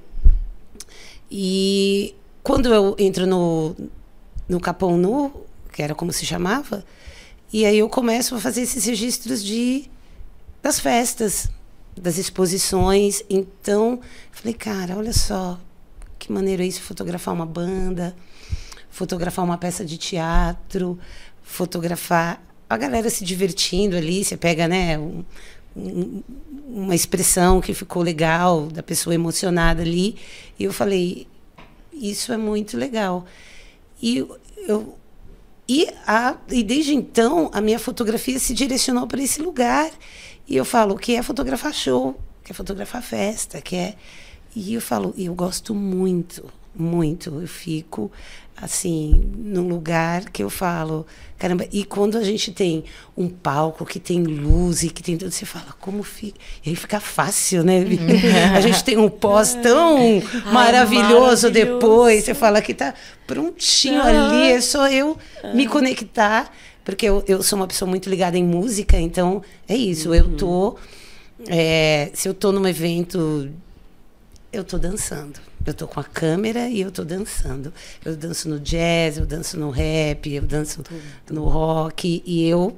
E 1.30 2.14
quando 2.42 2.72
eu 2.72 2.94
entro 2.98 3.26
no, 3.26 3.74
no 4.48 4.60
Capão 4.60 4.96
Nu, 4.96 5.46
que 5.72 5.82
era 5.82 5.94
como 5.94 6.12
se 6.12 6.26
chamava, 6.26 6.84
e 7.52 7.64
aí 7.64 7.78
eu 7.78 7.88
começo 7.88 8.34
a 8.34 8.40
fazer 8.40 8.62
esses 8.62 8.84
registros 8.84 9.42
de 9.42 9.90
das 10.62 10.78
festas, 10.78 11.50
das 11.96 12.18
exposições. 12.18 13.22
Então, 13.28 14.00
falei, 14.30 14.54
cara, 14.54 14.96
olha 14.96 15.12
só 15.12 15.58
que 16.18 16.30
maneiro 16.30 16.62
é 16.62 16.66
isso 16.66 16.80
fotografar 16.80 17.34
uma 17.34 17.44
banda, 17.44 18.14
fotografar 18.92 19.44
uma 19.44 19.58
peça 19.58 19.84
de 19.84 19.98
teatro, 19.98 20.96
fotografar 21.42 22.40
a 22.70 22.76
galera 22.76 23.10
se 23.10 23.24
divertindo 23.24 23.96
ali, 23.96 24.24
você 24.24 24.36
pega, 24.36 24.68
né, 24.68 24.98
um, 24.98 25.24
um, 25.76 26.22
uma 26.68 26.94
expressão 26.94 27.60
que 27.60 27.74
ficou 27.74 28.02
legal 28.02 28.66
da 28.66 28.82
pessoa 28.82 29.14
emocionada 29.14 29.82
ali, 29.82 30.16
e 30.58 30.64
eu 30.64 30.72
falei, 30.72 31.26
isso 31.92 32.32
é 32.32 32.36
muito 32.36 32.76
legal. 32.76 33.26
E 34.00 34.26
eu 34.68 34.96
e, 35.68 35.88
a, 36.06 36.36
e 36.50 36.62
desde 36.62 36.94
então, 36.94 37.50
a 37.52 37.60
minha 37.60 37.78
fotografia 37.78 38.38
se 38.38 38.52
direcionou 38.52 39.06
para 39.06 39.22
esse 39.22 39.40
lugar. 39.40 39.90
E 40.46 40.56
eu 40.56 40.64
falo 40.64 40.96
que 40.96 41.14
é 41.14 41.22
fotografar 41.22 41.72
show, 41.72 42.18
que 42.44 42.52
é 42.52 42.54
fotografar 42.54 43.02
festa, 43.02 43.60
que 43.60 43.76
é. 43.76 43.94
E 44.54 44.74
eu 44.74 44.80
falo, 44.80 45.14
eu 45.16 45.34
gosto 45.34 45.74
muito, 45.74 46.44
muito. 46.74 47.40
Eu 47.40 47.48
fico 47.48 48.10
assim, 48.56 49.32
num 49.36 49.66
lugar 49.66 50.30
que 50.30 50.42
eu 50.42 50.50
falo, 50.50 51.06
caramba, 51.38 51.66
e 51.72 51.84
quando 51.84 52.16
a 52.16 52.22
gente 52.22 52.52
tem 52.52 52.84
um 53.16 53.28
palco 53.28 53.84
que 53.84 53.98
tem 53.98 54.22
luz 54.22 54.82
e 54.82 54.90
que 54.90 55.02
tem 55.02 55.16
tudo, 55.16 55.32
você 55.32 55.44
fala, 55.44 55.74
como 55.80 56.02
fica? 56.02 56.38
E 56.64 56.70
aí 56.70 56.76
fica 56.76 57.00
fácil, 57.00 57.64
né? 57.64 57.84
a 58.54 58.60
gente 58.60 58.84
tem 58.84 58.96
um 58.96 59.08
pós 59.08 59.54
tão 59.62 59.96
Ai, 59.96 60.22
maravilhoso, 60.52 60.52
maravilhoso, 60.52 61.50
depois, 61.50 62.24
você 62.24 62.34
fala 62.34 62.62
que 62.62 62.72
tá 62.72 62.94
prontinho 63.26 64.00
ali, 64.00 64.52
é 64.52 64.60
só 64.60 64.88
eu 64.88 65.18
me 65.54 65.66
conectar, 65.66 66.52
porque 66.84 67.06
eu, 67.06 67.24
eu 67.26 67.42
sou 67.42 67.58
uma 67.58 67.66
pessoa 67.66 67.88
muito 67.88 68.08
ligada 68.08 68.38
em 68.38 68.44
música, 68.44 68.96
então 68.96 69.42
é 69.68 69.74
isso, 69.74 70.10
uhum. 70.10 70.14
eu 70.14 70.36
tô, 70.36 70.76
é, 71.48 72.10
se 72.14 72.28
eu 72.28 72.34
tô 72.34 72.52
num 72.52 72.66
evento, 72.68 73.50
eu 74.52 74.62
tô 74.62 74.78
dançando. 74.78 75.51
Eu 75.64 75.74
tô 75.74 75.86
com 75.86 76.00
a 76.00 76.04
câmera 76.04 76.68
e 76.68 76.80
eu 76.80 76.90
tô 76.90 77.04
dançando. 77.04 77.72
Eu 78.04 78.16
danço 78.16 78.48
no 78.48 78.58
jazz, 78.58 79.18
eu 79.18 79.26
danço 79.26 79.58
no 79.58 79.70
rap, 79.70 80.32
eu 80.32 80.42
danço 80.42 80.82
Tudo. 80.82 81.00
no 81.30 81.44
rock 81.44 82.22
e 82.26 82.48
eu 82.48 82.76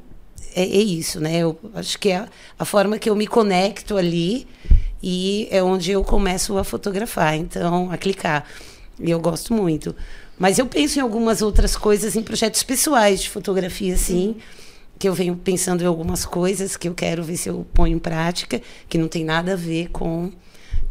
é, 0.55 0.63
é, 0.63 0.83
isso, 0.83 1.21
né? 1.21 1.39
Eu 1.39 1.59
acho 1.75 1.99
que 1.99 2.11
é 2.11 2.19
a, 2.19 2.29
a 2.59 2.65
forma 2.65 2.99
que 2.99 3.11
eu 3.11 3.17
me 3.17 3.27
conecto 3.27 3.97
ali 3.97 4.47
e 5.03 5.49
é 5.51 5.63
onde 5.63 5.91
eu 5.91 6.05
começo 6.05 6.57
a 6.57 6.65
fotografar, 6.65 7.35
então 7.37 7.91
a 7.91 7.99
clicar. 7.99 8.47
E 9.01 9.11
eu 9.11 9.19
gosto 9.19 9.53
muito. 9.53 9.95
Mas 10.39 10.59
eu 10.59 10.67
penso 10.67 10.99
em 10.99 11.03
algumas 11.03 11.43
outras 11.43 11.77
coisas, 11.77 12.17
em 12.17 12.23
projetos 12.23 12.63
pessoais 12.63 13.21
de 13.21 13.31
fotografia, 13.31 13.97
sim. 13.97 14.37
Que 14.99 15.09
eu 15.09 15.15
venho 15.15 15.35
pensando 15.37 15.83
em 15.83 15.87
algumas 15.87 16.25
coisas 16.25 16.77
que 16.77 16.89
eu 16.89 16.95
quero 16.95 17.25
ver 17.25 17.37
se 17.37 17.49
eu 17.49 17.67
ponho 17.75 17.97
em 17.97 17.99
prática, 17.99 18.63
que 18.89 18.97
não 18.97 19.09
tem 19.09 19.25
nada 19.25 19.55
a 19.55 19.57
ver 19.57 19.91
com 19.91 20.31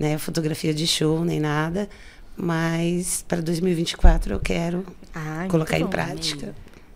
né, 0.04 0.18
fotografia 0.18 0.74
de 0.74 0.86
show 0.86 1.24
nem 1.24 1.40
nada, 1.40 1.88
mas 2.36 3.24
para 3.26 3.42
2024 3.42 4.34
eu 4.34 4.40
quero 4.40 4.86
Ai, 5.14 5.48
colocar 5.48 5.80
bom, 5.80 5.86
em 5.86 5.88
prática. 5.88 6.48
Amiga. 6.48 6.56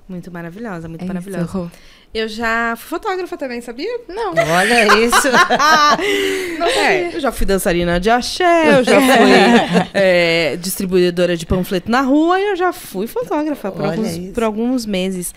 Muito 0.10 0.32
maravilhosa, 0.32 0.88
muito 0.88 1.04
é 1.04 1.08
maravilhosa. 1.08 1.46
Isso. 1.46 1.72
Eu 2.14 2.28
já 2.28 2.76
fui 2.78 2.90
fotógrafa 2.90 3.38
também, 3.38 3.62
sabia? 3.62 4.00
Não. 4.08 4.32
Olha 4.56 5.06
isso. 5.06 5.28
Não 6.60 6.68
é, 6.68 7.16
eu 7.16 7.20
já 7.20 7.32
fui 7.32 7.46
dançarina 7.46 8.00
de 8.00 8.10
axé, 8.10 8.80
eu 8.80 8.84
já 8.84 9.00
fui 9.00 9.92
é, 9.94 10.58
distribuidora 10.58 11.36
de 11.38 11.46
panfleto 11.46 11.90
na 11.90 12.02
rua 12.02 12.40
e 12.40 12.50
eu 12.52 12.56
já 12.56 12.74
fui 12.74 13.08
fotógrafa 13.08 13.72
por, 13.72 13.86
alguns, 13.86 14.18
por 14.34 14.44
alguns, 14.44 14.86
meses. 14.86 15.34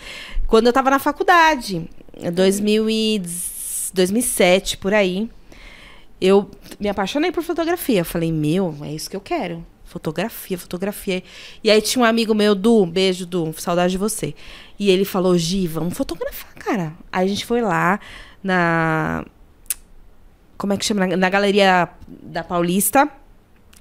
Quando 0.47 0.67
eu 0.67 0.71
estava 0.71 0.91
na 0.91 0.99
faculdade, 0.99 1.89
2000 2.33 2.91
e 2.91 3.23
2007, 3.93 4.77
por 4.79 4.95
aí 4.95 5.29
eu 6.21 6.51
me 6.79 6.89
apaixonei 6.89 7.33
por 7.33 7.43
fotografia. 7.43 8.05
Falei, 8.05 8.31
meu, 8.31 8.77
é 8.83 8.93
isso 8.93 9.09
que 9.09 9.17
eu 9.17 9.21
quero. 9.21 9.65
Fotografia, 9.85 10.57
fotografia. 10.57 11.23
E 11.65 11.71
aí 11.71 11.81
tinha 11.81 12.03
um 12.03 12.07
amigo 12.07 12.35
meu, 12.35 12.55
Du, 12.55 12.87
beijo, 12.87 13.27
Du, 13.27 13.53
saudade 13.59 13.93
de 13.93 13.99
você. 13.99 14.35
E 14.79 14.91
ele 14.91 15.05
falou, 15.05 15.37
Gi, 15.37 15.67
vamos 15.67 15.97
fotografar, 15.97 16.55
cara. 16.55 16.93
Aí 17.11 17.27
a 17.27 17.29
gente 17.29 17.45
foi 17.45 17.61
lá 17.61 17.99
na. 18.43 19.25
Como 20.57 20.73
é 20.73 20.77
que 20.77 20.85
chama? 20.85 21.07
Na 21.07 21.29
Galeria 21.29 21.89
da 22.07 22.45
Paulista. 22.45 23.09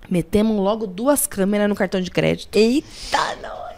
Metemos 0.09 0.57
logo 0.57 0.87
duas 0.87 1.27
câmeras 1.27 1.69
no 1.69 1.75
cartão 1.75 2.01
de 2.01 2.09
crédito. 2.09 2.55
Eita, 2.55 3.35
não. 3.43 3.68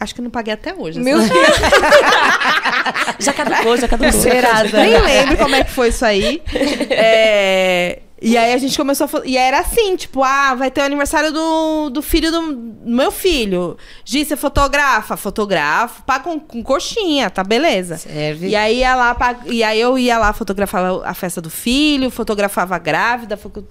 Acho 0.00 0.14
que 0.14 0.22
não 0.22 0.30
paguei 0.30 0.54
até 0.54 0.74
hoje. 0.74 0.98
Meu 0.98 1.18
Deus. 1.18 1.30
já 3.20 3.34
caducou, 3.34 3.76
já 3.76 3.86
caducou. 3.86 4.12
Serasa. 4.12 4.78
Nem 4.78 4.98
lembro 4.98 5.36
como 5.36 5.54
é 5.54 5.62
que 5.62 5.70
foi 5.70 5.88
isso 5.88 6.06
aí. 6.06 6.42
É, 6.88 8.00
E 8.22 8.36
aí 8.36 8.52
a 8.52 8.58
gente 8.58 8.76
começou 8.76 9.06
a. 9.06 9.26
E 9.26 9.36
era 9.36 9.60
assim, 9.60 9.96
tipo, 9.96 10.22
ah, 10.22 10.54
vai 10.54 10.70
ter 10.70 10.82
o 10.82 10.84
aniversário 10.84 11.32
do, 11.32 11.90
do 11.90 12.02
filho 12.02 12.30
do, 12.30 12.54
do 12.54 12.90
meu 12.90 13.10
filho. 13.10 13.76
Gi, 14.04 14.24
você 14.24 14.36
fotografa? 14.36 15.16
Fotografo, 15.16 16.02
paga 16.02 16.24
com, 16.24 16.38
com 16.38 16.62
coxinha, 16.62 17.30
tá 17.30 17.42
beleza. 17.42 17.96
Serve. 17.96 18.48
E 18.48 18.56
aí 18.56 18.78
ia 18.78 18.94
lá, 18.94 19.16
e 19.46 19.62
aí 19.62 19.80
eu 19.80 19.98
ia 19.98 20.18
lá 20.18 20.32
fotografava 20.32 21.06
a 21.06 21.14
festa 21.14 21.40
do 21.40 21.50
filho, 21.50 22.10
fotografava 22.10 22.76
a 22.76 22.78
grávida. 22.78 23.36
Foto... 23.36 23.66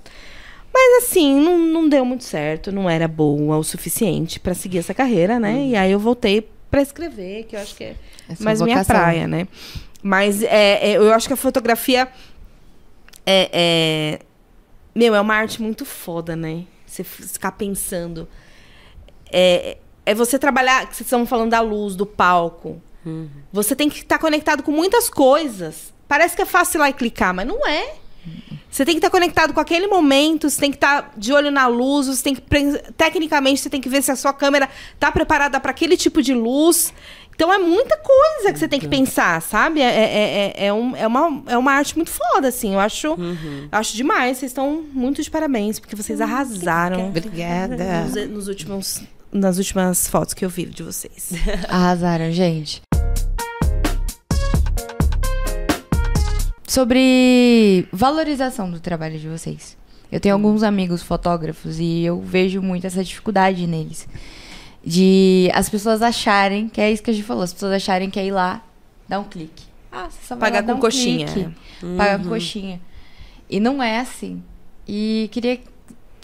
Mas 0.73 1.03
assim, 1.03 1.39
não, 1.39 1.57
não 1.57 1.89
deu 1.89 2.05
muito 2.05 2.23
certo, 2.23 2.71
não 2.71 2.89
era 2.89 3.07
boa 3.07 3.57
o 3.57 3.63
suficiente 3.63 4.39
para 4.39 4.53
seguir 4.53 4.79
essa 4.79 4.93
carreira, 4.93 5.39
né? 5.39 5.53
Hum. 5.53 5.69
E 5.69 5.75
aí 5.75 5.91
eu 5.91 5.99
voltei 5.99 6.47
para 6.69 6.81
escrever, 6.81 7.45
que 7.45 7.55
eu 7.55 7.59
acho 7.59 7.75
que 7.75 7.83
é, 7.83 7.95
é 8.29 8.35
mais 8.39 8.61
minha 8.61 8.85
praia, 8.85 9.27
né? 9.27 9.47
Mas 10.01 10.43
é, 10.43 10.91
é, 10.91 10.97
eu 10.97 11.13
acho 11.13 11.27
que 11.27 11.33
a 11.33 11.37
fotografia 11.37 12.07
é, 13.25 13.49
é 13.51 14.19
meu, 14.93 15.15
é 15.15 15.21
uma 15.21 15.35
arte 15.35 15.61
muito 15.61 15.85
foda, 15.85 16.35
né? 16.35 16.65
Você 16.85 17.03
ficar 17.03 17.51
pensando. 17.53 18.27
É, 19.31 19.77
é 20.05 20.13
você 20.13 20.39
trabalhar. 20.39 20.87
Vocês 20.87 21.01
estão 21.01 21.25
falando 21.25 21.51
da 21.51 21.61
luz, 21.61 21.95
do 21.95 22.05
palco. 22.05 22.81
Uhum. 23.05 23.29
Você 23.51 23.75
tem 23.75 23.89
que 23.89 23.99
estar 23.99 24.17
tá 24.17 24.21
conectado 24.21 24.63
com 24.63 24.71
muitas 24.71 25.09
coisas. 25.09 25.93
Parece 26.07 26.35
que 26.35 26.41
é 26.41 26.45
fácil 26.45 26.77
ir 26.77 26.81
lá 26.81 26.89
e 26.89 26.93
clicar, 26.93 27.33
mas 27.33 27.47
não 27.47 27.65
é. 27.67 27.95
Você 28.69 28.85
tem 28.85 28.95
que 28.95 28.99
estar 28.99 29.09
tá 29.09 29.11
conectado 29.11 29.53
com 29.53 29.59
aquele 29.59 29.87
momento, 29.87 30.49
você 30.49 30.59
tem 30.59 30.71
que 30.71 30.77
estar 30.77 31.01
tá 31.01 31.11
de 31.17 31.33
olho 31.33 31.49
na 31.49 31.67
luz, 31.67 32.07
você 32.07 32.23
tem 32.23 32.35
que 32.35 32.41
tecnicamente 32.95 33.61
você 33.61 33.69
tem 33.69 33.81
que 33.81 33.89
ver 33.89 34.01
se 34.03 34.11
a 34.11 34.15
sua 34.15 34.33
câmera 34.33 34.69
está 34.93 35.11
preparada 35.11 35.59
para 35.59 35.71
aquele 35.71 35.97
tipo 35.97 36.21
de 36.21 36.33
luz. 36.33 36.93
Então 37.39 37.53
é 37.53 37.57
muita 37.57 37.95
coisa 37.95 38.51
que 38.51 38.59
você 38.59 38.67
tem 38.67 38.81
que 38.81 38.87
pensar, 38.89 39.41
sabe? 39.41 39.79
É, 39.79 39.85
é, 39.85 40.53
é, 40.57 40.65
é, 40.65 40.73
um, 40.73 40.93
é, 40.93 41.07
uma, 41.07 41.41
é 41.47 41.57
uma 41.57 41.71
arte 41.71 41.95
muito 41.95 42.11
foda, 42.11 42.49
assim. 42.49 42.73
Eu 42.73 42.81
acho, 42.81 43.13
uhum. 43.13 43.69
acho 43.71 43.95
demais. 43.95 44.37
Vocês 44.37 44.51
estão 44.51 44.83
muito 44.91 45.23
de 45.23 45.31
parabéns, 45.31 45.79
porque 45.79 45.95
vocês 45.95 46.19
arrasaram. 46.19 47.07
Obrigada. 47.07 48.03
Nos, 48.03 48.29
nos 48.29 48.47
últimos, 48.49 49.01
nas 49.31 49.57
últimas 49.57 50.09
fotos 50.09 50.33
que 50.33 50.43
eu 50.43 50.49
vi 50.49 50.65
de 50.65 50.83
vocês. 50.83 51.31
Arrasaram, 51.69 52.29
gente. 52.29 52.81
Sobre 56.69 57.87
valorização 57.91 58.69
do 58.69 58.79
trabalho 58.79 59.17
de 59.17 59.27
vocês. 59.27 59.75
Eu 60.11 60.19
tenho 60.19 60.35
alguns 60.35 60.61
amigos 60.61 61.01
fotógrafos 61.01 61.79
e 61.79 62.03
eu 62.03 62.21
vejo 62.21 62.61
muito 62.61 62.85
essa 62.85 63.03
dificuldade 63.03 63.65
neles 63.65 64.07
de 64.85 65.49
as 65.51 65.67
pessoas 65.67 66.03
acharem, 66.03 66.69
que 66.69 66.79
é 66.79 66.91
isso 66.91 67.01
que 67.01 67.09
a 67.09 67.13
gente 67.13 67.25
falou, 67.25 67.41
as 67.41 67.51
pessoas 67.51 67.73
acharem 67.73 68.07
que 68.07 68.19
é 68.19 68.25
ir 68.27 68.31
lá, 68.31 68.63
dar 69.07 69.19
um 69.19 69.23
clique. 69.23 69.63
Ah, 69.91 70.09
você 70.11 70.19
só 70.27 70.35
vai 70.35 70.51
Pagar 70.51 70.63
com 70.63 70.77
um 70.77 70.79
coxinha. 70.79 71.25
Clique, 71.25 71.55
uhum. 71.81 71.97
Pagar 71.97 72.19
com 72.19 72.29
coxinha. 72.29 72.79
E 73.49 73.59
não 73.59 73.81
é 73.81 73.99
assim. 73.99 74.43
E 74.87 75.27
queria 75.31 75.59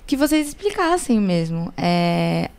que 0.05 0.15
vocês 0.15 0.49
explicassem 0.49 1.19
mesmo 1.19 1.73
é, 1.75 2.51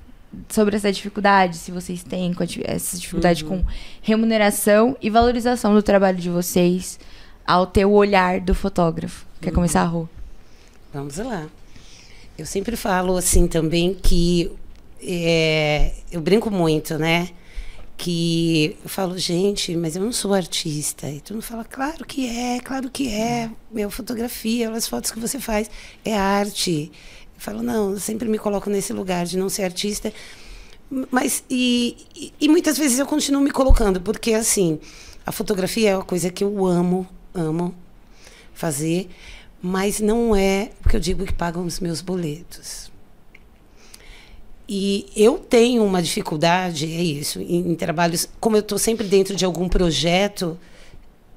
sobre 0.48 0.74
essa 0.74 0.92
dificuldade, 0.92 1.56
se 1.56 1.70
vocês 1.70 2.02
têm 2.02 2.34
essa 2.64 2.98
dificuldade 2.98 3.44
uhum. 3.44 3.62
com 3.62 3.68
remuneração 4.02 4.96
e 5.00 5.08
valorização 5.08 5.72
do 5.72 5.84
trabalho 5.84 6.18
de 6.18 6.28
vocês 6.28 6.98
ao 7.46 7.66
ter 7.66 7.84
o 7.84 7.92
olhar 7.92 8.40
do 8.40 8.54
fotógrafo. 8.54 9.26
Quer 9.40 9.50
uhum. 9.50 9.56
começar, 9.56 9.84
Rô? 9.84 10.08
Vamos 10.92 11.16
lá. 11.18 11.46
Eu 12.38 12.44
sempre 12.44 12.76
falo 12.76 13.16
assim 13.16 13.46
também 13.46 13.94
que 13.94 14.50
é, 15.00 15.92
eu 16.10 16.20
brinco 16.20 16.50
muito, 16.50 16.98
né? 16.98 17.30
Que 17.96 18.76
eu 18.82 18.88
falo, 18.90 19.16
gente, 19.16 19.74
mas 19.76 19.96
eu 19.96 20.02
não 20.02 20.12
sou 20.12 20.34
artista. 20.34 21.08
E 21.08 21.20
todo 21.20 21.36
mundo 21.36 21.44
fala, 21.44 21.64
claro 21.64 22.04
que 22.04 22.28
é, 22.28 22.60
claro 22.60 22.90
que 22.90 23.08
é. 23.08 23.50
Meu, 23.70 23.90
fotografia, 23.90 24.70
as 24.70 24.86
fotos 24.86 25.10
que 25.10 25.20
você 25.20 25.38
faz, 25.40 25.70
é 26.04 26.16
arte. 26.16 26.90
Eu 27.34 27.40
falo, 27.40 27.62
não, 27.62 27.92
eu 27.92 28.00
sempre 28.00 28.28
me 28.28 28.38
coloco 28.38 28.68
nesse 28.68 28.92
lugar 28.92 29.24
de 29.24 29.38
não 29.38 29.48
ser 29.48 29.62
artista. 29.64 30.12
Mas, 31.10 31.42
e, 31.50 31.96
e, 32.14 32.32
e 32.40 32.48
muitas 32.48 32.78
vezes 32.78 32.98
eu 32.98 33.06
continuo 33.06 33.40
me 33.40 33.50
colocando, 33.50 34.00
porque 34.00 34.34
assim, 34.34 34.78
a 35.24 35.32
fotografia 35.32 35.90
é 35.90 35.96
uma 35.96 36.04
coisa 36.04 36.30
que 36.30 36.44
eu 36.44 36.66
amo, 36.66 37.06
amo 37.36 37.74
fazer, 38.54 39.08
mas 39.60 40.00
não 40.00 40.34
é 40.34 40.70
o 40.84 40.88
que 40.88 40.96
eu 40.96 41.00
digo 41.00 41.24
que 41.24 41.32
pagam 41.32 41.64
os 41.64 41.78
meus 41.80 42.00
boletos. 42.00 42.90
E 44.68 45.06
eu 45.14 45.38
tenho 45.38 45.84
uma 45.84 46.02
dificuldade, 46.02 46.86
é 46.86 47.02
isso, 47.02 47.40
em, 47.40 47.70
em 47.70 47.74
trabalhos, 47.76 48.28
como 48.40 48.56
eu 48.56 48.60
estou 48.60 48.78
sempre 48.78 49.06
dentro 49.06 49.36
de 49.36 49.44
algum 49.44 49.68
projeto, 49.68 50.58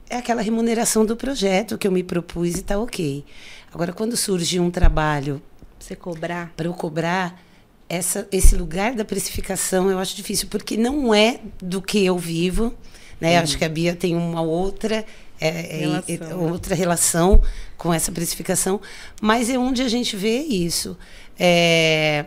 é 0.10 0.18
aquela 0.18 0.42
remuneração 0.42 1.06
do 1.06 1.16
projeto 1.16 1.78
que 1.78 1.88
eu 1.88 1.92
me 1.92 2.04
propus 2.04 2.56
e 2.56 2.60
está 2.62 2.80
ok. 2.80 3.24
Agora, 3.72 3.94
quando 3.94 4.18
surge 4.18 4.60
um 4.60 4.72
trabalho. 4.72 5.42
Você 5.80 5.96
cobrar? 5.96 6.52
Para 6.58 6.66
eu 6.66 6.74
cobrar, 6.74 7.40
essa, 7.88 8.28
esse 8.32 8.56
lugar 8.56 8.94
da 8.94 9.06
precificação 9.06 9.90
eu 9.90 10.00
acho 10.00 10.16
difícil, 10.16 10.48
porque 10.50 10.76
não 10.76 11.14
é 11.14 11.40
do 11.62 11.82
que 11.82 12.04
eu 12.04 12.18
vivo. 12.18 12.74
Né? 13.22 13.38
Uhum. 13.38 13.44
Acho 13.44 13.58
que 13.58 13.66
a 13.66 13.70
Bia 13.70 13.96
tem 13.96 14.16
uma 14.16 14.42
outra. 14.42 15.06
É, 15.42 15.48
é 15.48 15.78
relação, 15.78 16.30
é, 16.30 16.36
outra 16.36 16.76
relação 16.76 17.42
com 17.78 17.94
essa 17.94 18.12
precificação, 18.12 18.82
mas 19.22 19.50
é 19.50 19.58
onde 19.58 19.82
a 19.82 19.88
gente 19.88 20.16
vê 20.16 20.40
isso. 20.40 20.98
É, 21.40 22.26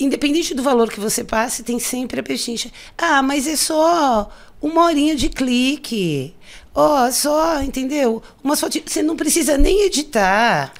independente 0.00 0.54
do 0.54 0.62
valor 0.62 0.90
que 0.90 1.00
você 1.00 1.22
passe, 1.22 1.62
tem 1.62 1.78
sempre 1.78 2.20
a 2.20 2.22
pechincha. 2.22 2.70
Ah, 2.96 3.22
mas 3.22 3.46
é 3.46 3.56
só 3.56 4.30
uma 4.60 4.84
horinha 4.84 5.14
de 5.14 5.28
clique. 5.28 6.34
Ó, 6.74 7.06
oh, 7.06 7.12
só, 7.12 7.62
entendeu? 7.62 8.22
Umas 8.42 8.60
fotos. 8.60 8.80
Você 8.86 9.02
não 9.02 9.16
precisa 9.16 9.56
nem 9.56 9.84
editar. 9.84 10.72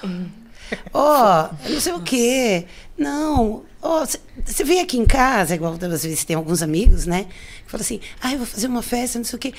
Ó, 0.93 1.49
oh, 1.49 1.71
não 1.71 1.81
sei 1.81 1.93
o 1.93 2.03
quê. 2.03 2.67
Não. 2.99 3.65
Ó, 3.87 4.03
oh, 4.03 4.07
você 4.45 4.65
vem 4.65 4.81
aqui 4.81 4.99
em 4.99 5.05
casa, 5.05 5.55
igual 5.55 5.75
às 5.75 6.03
vezes 6.03 6.25
tem 6.25 6.35
alguns 6.35 6.61
amigos, 6.61 7.07
né? 7.07 7.27
Que 7.65 7.71
falam 7.71 7.83
assim, 7.83 8.01
ah, 8.21 8.33
eu 8.33 8.39
vou 8.39 8.47
fazer 8.47 8.67
uma 8.67 8.83
festa, 8.83 9.19
não 9.19 9.25
sei 9.25 9.37
o 9.37 9.41
quê. 9.41 9.55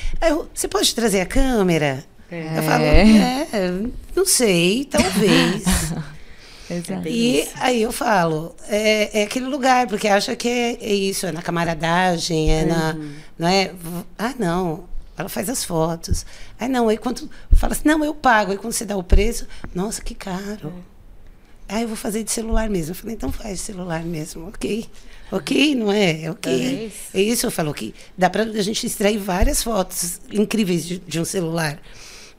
Você 0.54 0.68
pode 0.68 0.94
trazer 0.94 1.22
a 1.22 1.26
câmera? 1.26 2.04
É. 2.30 2.58
Eu 2.58 2.64
falo, 2.64 2.84
é, 2.84 3.48
não 4.14 4.26
sei, 4.26 4.84
talvez. 4.86 5.64
Exato. 6.70 7.08
E 7.08 7.48
aí 7.56 7.82
eu 7.82 7.94
falo, 7.94 8.54
é, 8.68 9.22
é, 9.22 9.24
aquele 9.24 9.46
lugar, 9.46 9.88
porque 9.88 10.10
acha 10.10 10.36
que 10.36 10.50
é, 10.50 10.74
é 10.82 10.94
isso, 10.94 11.26
é 11.26 11.32
na 11.32 11.42
camaradagem, 11.42 12.52
é 12.52 12.64
uhum. 12.64 12.68
na. 12.68 12.98
Não 13.40 13.48
é? 13.48 13.72
Ah, 14.20 14.34
não. 14.38 14.84
Ela 15.18 15.30
faz 15.30 15.50
as 15.50 15.64
fotos. 15.64 16.26
Ah, 16.60 16.68
não. 16.68 16.90
Aí 16.90 16.98
quando 16.98 17.30
fala 17.54 17.72
assim, 17.72 17.88
não, 17.88 18.04
eu 18.04 18.14
pago. 18.14 18.52
Aí 18.52 18.58
quando 18.58 18.74
você 18.74 18.84
dá 18.84 18.98
o 18.98 19.04
preço, 19.04 19.48
nossa, 19.74 20.02
que 20.02 20.14
caro. 20.14 20.74
É. 20.94 20.97
Ah, 21.68 21.82
eu 21.82 21.88
vou 21.88 21.98
fazer 21.98 22.24
de 22.24 22.32
celular 22.32 22.70
mesmo. 22.70 22.92
Eu 22.92 22.96
falei, 22.96 23.16
então 23.16 23.32
faz 23.32 23.60
de 23.60 23.64
celular 23.66 24.04
mesmo, 24.04 24.48
ok. 24.48 24.86
Ok, 25.32 25.76
não 25.76 25.92
é? 25.92 26.30
ok. 26.32 26.52
É 26.52 26.86
isso. 26.86 26.96
é 27.14 27.22
isso, 27.22 27.46
eu 27.46 27.52
falo 27.52 27.74
que 27.74 27.94
dá 28.18 28.30
para 28.30 28.44
a 28.44 28.62
gente 28.62 28.88
extrair 28.88 29.18
várias 29.18 29.62
fotos 29.62 30.22
incríveis 30.32 30.86
de, 30.86 31.00
de 31.00 31.20
um 31.20 31.26
celular. 31.26 31.80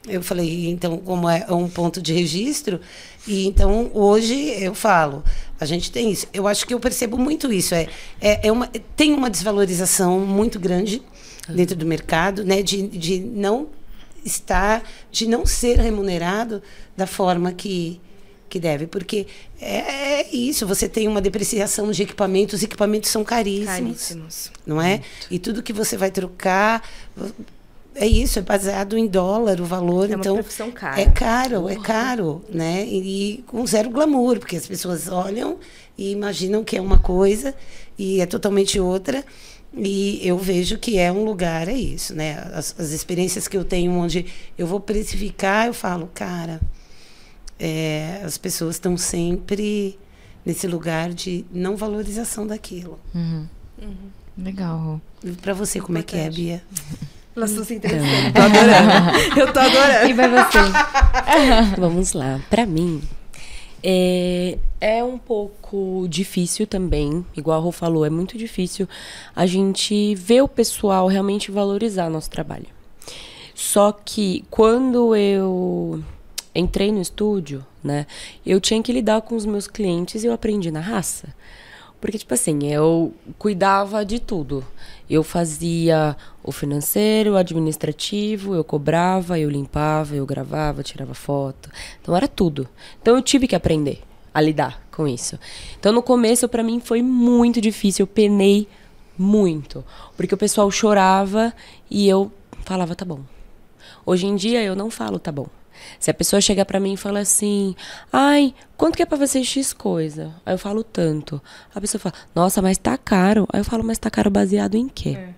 Eu 0.06 0.22
falei, 0.22 0.68
então, 0.68 0.96
como 0.98 1.28
é 1.28 1.44
um 1.52 1.68
ponto 1.68 2.00
de 2.00 2.14
registro, 2.14 2.80
e 3.26 3.46
então 3.46 3.90
hoje 3.92 4.34
eu 4.62 4.74
falo, 4.74 5.22
a 5.60 5.66
gente 5.66 5.92
tem 5.92 6.10
isso. 6.10 6.26
Eu 6.32 6.48
acho 6.48 6.66
que 6.66 6.72
eu 6.72 6.80
percebo 6.80 7.18
muito 7.18 7.52
isso. 7.52 7.74
É, 7.74 7.88
é, 8.20 8.48
é 8.48 8.52
uma, 8.52 8.68
tem 8.96 9.12
uma 9.12 9.28
desvalorização 9.28 10.20
muito 10.20 10.58
grande 10.58 11.02
dentro 11.48 11.76
do 11.76 11.84
mercado, 11.84 12.42
né? 12.42 12.62
De, 12.62 12.86
de 12.88 13.20
não 13.20 13.68
estar, 14.24 14.82
de 15.10 15.26
não 15.26 15.44
ser 15.44 15.78
remunerado 15.78 16.62
da 16.96 17.06
forma 17.06 17.52
que, 17.52 18.00
que 18.48 18.58
deve, 18.58 18.86
porque 18.86 19.26
é, 19.60 20.20
é, 20.20 20.28
isso, 20.32 20.66
você 20.66 20.88
tem 20.88 21.06
uma 21.06 21.20
depreciação 21.20 21.90
de 21.90 22.02
equipamentos, 22.02 22.54
os 22.54 22.62
equipamentos 22.62 23.10
são 23.10 23.22
caríssimos, 23.24 23.66
caríssimos. 23.66 24.52
não 24.66 24.80
é? 24.80 24.90
Muito. 24.90 25.26
E 25.30 25.38
tudo 25.38 25.62
que 25.62 25.72
você 25.72 25.96
vai 25.96 26.10
trocar, 26.10 26.82
é 27.94 28.06
isso, 28.06 28.38
é 28.38 28.42
baseado 28.42 28.96
em 28.96 29.06
dólar 29.06 29.60
o 29.60 29.64
valor. 29.64 30.04
É 30.10 30.14
uma 30.14 30.20
então, 30.20 30.34
profissão 30.36 30.70
cara. 30.70 31.00
É 31.00 31.06
caro, 31.06 31.68
é 31.68 31.76
caro, 31.76 32.44
né? 32.48 32.86
E, 32.86 33.38
e, 33.38 33.42
com 33.42 33.66
zero 33.66 33.90
glamour, 33.90 34.38
porque 34.38 34.56
as 34.56 34.66
pessoas 34.66 35.08
olham 35.08 35.58
e 35.96 36.12
imaginam 36.12 36.62
que 36.62 36.76
é 36.76 36.80
uma 36.80 36.98
coisa 36.98 37.54
e 37.98 38.20
é 38.20 38.26
totalmente 38.26 38.78
outra. 38.78 39.24
E 39.76 40.20
eu 40.26 40.38
vejo 40.38 40.78
que 40.78 40.96
é 40.96 41.12
um 41.12 41.24
lugar, 41.24 41.68
é 41.68 41.74
isso, 41.74 42.14
né? 42.14 42.38
As, 42.54 42.74
as 42.78 42.90
experiências 42.90 43.46
que 43.46 43.56
eu 43.56 43.64
tenho 43.64 43.92
onde 43.92 44.26
eu 44.56 44.66
vou 44.66 44.80
precificar, 44.80 45.66
eu 45.66 45.74
falo, 45.74 46.08
cara, 46.14 46.60
é, 47.58 48.20
as 48.24 48.38
pessoas 48.38 48.76
estão 48.76 48.96
sempre 48.96 49.98
nesse 50.44 50.66
lugar 50.66 51.12
de 51.12 51.44
não 51.52 51.76
valorização 51.76 52.46
daquilo. 52.46 52.98
Uhum. 53.14 53.46
Uhum. 53.80 54.10
Legal. 54.36 55.00
Para 55.42 55.52
você, 55.52 55.80
como 55.80 55.98
é 55.98 56.02
que 56.02 56.16
é, 56.16 56.30
Bia? 56.30 56.62
Elas 57.36 57.50
estão 57.50 57.64
se 57.64 57.74
interessando. 57.74 58.32
Tô 58.32 58.40
adorando. 58.40 59.40
Eu 59.40 59.52
tô 59.52 59.58
adorando. 59.58 60.10
E 60.10 60.12
vai 60.12 60.28
você? 60.28 60.58
Vamos 61.78 62.12
lá. 62.12 62.40
Para 62.48 62.66
mim, 62.66 63.00
é, 63.82 64.58
é 64.80 65.04
um 65.04 65.18
pouco 65.18 66.06
difícil 66.08 66.66
também, 66.66 67.24
igual 67.36 67.60
a 67.60 67.62
Rô 67.62 67.70
falou, 67.70 68.04
é 68.04 68.10
muito 68.10 68.36
difícil 68.36 68.88
a 69.34 69.46
gente 69.46 70.14
ver 70.14 70.42
o 70.42 70.48
pessoal 70.48 71.06
realmente 71.06 71.50
valorizar 71.50 72.08
nosso 72.08 72.30
trabalho. 72.30 72.66
Só 73.54 73.92
que 73.92 74.44
quando 74.50 75.14
eu 75.14 76.02
entrei 76.54 76.90
no 76.92 77.00
estúdio, 77.00 77.64
né? 77.82 78.06
Eu 78.44 78.60
tinha 78.60 78.82
que 78.82 78.92
lidar 78.92 79.22
com 79.22 79.36
os 79.36 79.46
meus 79.46 79.66
clientes 79.66 80.24
e 80.24 80.26
eu 80.26 80.32
aprendi 80.32 80.70
na 80.70 80.80
raça. 80.80 81.34
Porque, 82.00 82.18
tipo 82.18 82.32
assim, 82.32 82.72
eu 82.72 83.12
cuidava 83.38 84.04
de 84.04 84.20
tudo. 84.20 84.64
Eu 85.10 85.24
fazia 85.24 86.16
o 86.44 86.52
financeiro, 86.52 87.32
o 87.32 87.36
administrativo, 87.36 88.54
eu 88.54 88.62
cobrava, 88.62 89.38
eu 89.38 89.50
limpava, 89.50 90.14
eu 90.14 90.24
gravava, 90.24 90.82
tirava 90.82 91.14
foto. 91.14 91.70
Então 92.00 92.16
era 92.16 92.28
tudo. 92.28 92.68
Então 93.00 93.16
eu 93.16 93.22
tive 93.22 93.48
que 93.48 93.56
aprender 93.56 94.02
a 94.32 94.40
lidar 94.40 94.80
com 94.92 95.08
isso. 95.08 95.38
Então 95.78 95.92
no 95.92 96.02
começo 96.02 96.48
para 96.48 96.62
mim 96.62 96.78
foi 96.78 97.02
muito 97.02 97.60
difícil, 97.60 98.04
eu 98.04 98.06
penei 98.06 98.68
muito, 99.16 99.84
porque 100.16 100.34
o 100.34 100.38
pessoal 100.38 100.70
chorava 100.70 101.52
e 101.90 102.08
eu 102.08 102.30
falava 102.64 102.94
tá 102.94 103.04
bom. 103.04 103.20
Hoje 104.06 104.26
em 104.26 104.36
dia 104.36 104.62
eu 104.62 104.76
não 104.76 104.90
falo 104.90 105.18
tá 105.18 105.32
bom. 105.32 105.48
Se 105.98 106.10
a 106.10 106.14
pessoa 106.14 106.40
chega 106.40 106.64
para 106.64 106.80
mim 106.80 106.94
e 106.94 106.96
fala 106.96 107.20
assim: 107.20 107.74
"Ai, 108.12 108.54
quanto 108.76 108.96
que 108.96 109.02
é 109.02 109.06
para 109.06 109.18
você 109.18 109.42
X 109.42 109.72
coisa?" 109.72 110.34
Aí 110.44 110.54
eu 110.54 110.58
falo 110.58 110.82
tanto. 110.82 111.40
A 111.74 111.80
pessoa 111.80 112.00
fala: 112.00 112.14
"Nossa, 112.34 112.62
mas 112.62 112.78
tá 112.78 112.96
caro". 112.96 113.46
Aí 113.52 113.60
eu 113.60 113.64
falo: 113.64 113.84
"Mas 113.84 113.98
tá 113.98 114.10
caro 114.10 114.30
baseado 114.30 114.76
em 114.76 114.88
quê?" 114.88 115.16
É. 115.18 115.34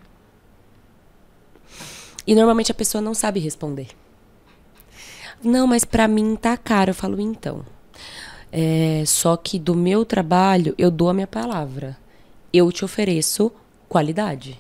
E 2.27 2.35
normalmente 2.35 2.71
a 2.71 2.75
pessoa 2.75 3.01
não 3.01 3.15
sabe 3.15 3.41
responder. 3.41 3.89
Não, 5.43 5.67
mas 5.67 5.85
para 5.85 6.07
mim 6.07 6.37
tá 6.37 6.57
caro. 6.57 6.91
Eu 6.91 6.95
falo: 6.95 7.21
"Então, 7.21 7.65
é, 8.53 9.05
só 9.07 9.37
que 9.37 9.59
do 9.59 9.75
meu 9.75 10.05
trabalho 10.05 10.75
eu 10.77 10.91
dou 10.91 11.09
a 11.09 11.15
minha 11.15 11.27
palavra. 11.27 11.97
Eu 12.53 12.71
te 12.73 12.85
ofereço 12.85 13.53
qualidade. 13.89 14.59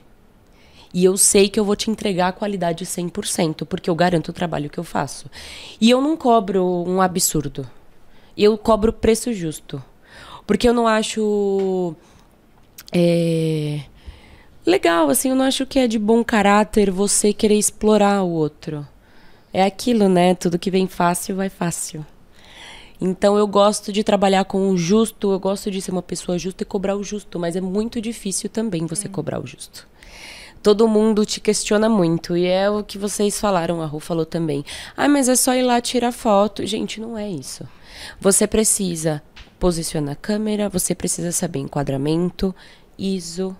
E 0.92 1.04
eu 1.04 1.16
sei 1.16 1.48
que 1.48 1.58
eu 1.58 1.64
vou 1.64 1.76
te 1.76 1.90
entregar 1.90 2.28
a 2.28 2.32
qualidade 2.32 2.84
100%, 2.84 3.64
porque 3.64 3.88
eu 3.88 3.94
garanto 3.94 4.30
o 4.30 4.32
trabalho 4.32 4.68
que 4.68 4.78
eu 4.78 4.84
faço. 4.84 5.30
E 5.80 5.88
eu 5.88 6.00
não 6.00 6.16
cobro 6.16 6.64
um 6.86 7.00
absurdo. 7.00 7.68
Eu 8.36 8.58
cobro 8.58 8.92
preço 8.92 9.32
justo. 9.32 9.82
Porque 10.46 10.68
eu 10.68 10.74
não 10.74 10.88
acho. 10.88 11.94
É, 12.92 13.82
legal, 14.66 15.08
assim, 15.10 15.30
eu 15.30 15.36
não 15.36 15.44
acho 15.44 15.64
que 15.64 15.78
é 15.78 15.86
de 15.86 15.98
bom 15.98 16.24
caráter 16.24 16.90
você 16.90 17.32
querer 17.32 17.56
explorar 17.56 18.22
o 18.24 18.30
outro. 18.30 18.86
É 19.52 19.62
aquilo, 19.62 20.08
né? 20.08 20.34
Tudo 20.34 20.58
que 20.58 20.72
vem 20.72 20.88
fácil 20.88 21.36
vai 21.36 21.48
fácil. 21.48 22.04
Então 23.00 23.38
eu 23.38 23.46
gosto 23.46 23.92
de 23.92 24.02
trabalhar 24.02 24.44
com 24.44 24.68
o 24.70 24.76
justo, 24.76 25.32
eu 25.32 25.38
gosto 25.38 25.70
de 25.70 25.80
ser 25.80 25.92
uma 25.92 26.02
pessoa 26.02 26.36
justa 26.36 26.64
e 26.64 26.66
cobrar 26.66 26.96
o 26.96 27.02
justo, 27.02 27.38
mas 27.38 27.56
é 27.56 27.60
muito 27.60 28.00
difícil 28.00 28.50
também 28.50 28.86
você 28.86 29.08
hum. 29.08 29.12
cobrar 29.12 29.40
o 29.40 29.46
justo 29.46 29.88
todo 30.62 30.88
mundo 30.88 31.24
te 31.24 31.40
questiona 31.40 31.88
muito. 31.88 32.36
E 32.36 32.46
é 32.46 32.70
o 32.70 32.82
que 32.82 32.98
vocês 32.98 33.40
falaram, 33.40 33.82
a 33.82 33.86
Ru 33.86 34.00
falou 34.00 34.26
também. 34.26 34.64
Ah, 34.96 35.08
mas 35.08 35.28
é 35.28 35.36
só 35.36 35.54
ir 35.54 35.62
lá 35.62 35.80
tirar 35.80 36.12
foto. 36.12 36.66
Gente, 36.66 37.00
não 37.00 37.16
é 37.16 37.28
isso. 37.28 37.66
Você 38.20 38.46
precisa 38.46 39.22
posicionar 39.58 40.12
a 40.12 40.16
câmera, 40.16 40.68
você 40.68 40.94
precisa 40.94 41.32
saber 41.32 41.58
enquadramento, 41.58 42.54
ISO, 42.98 43.56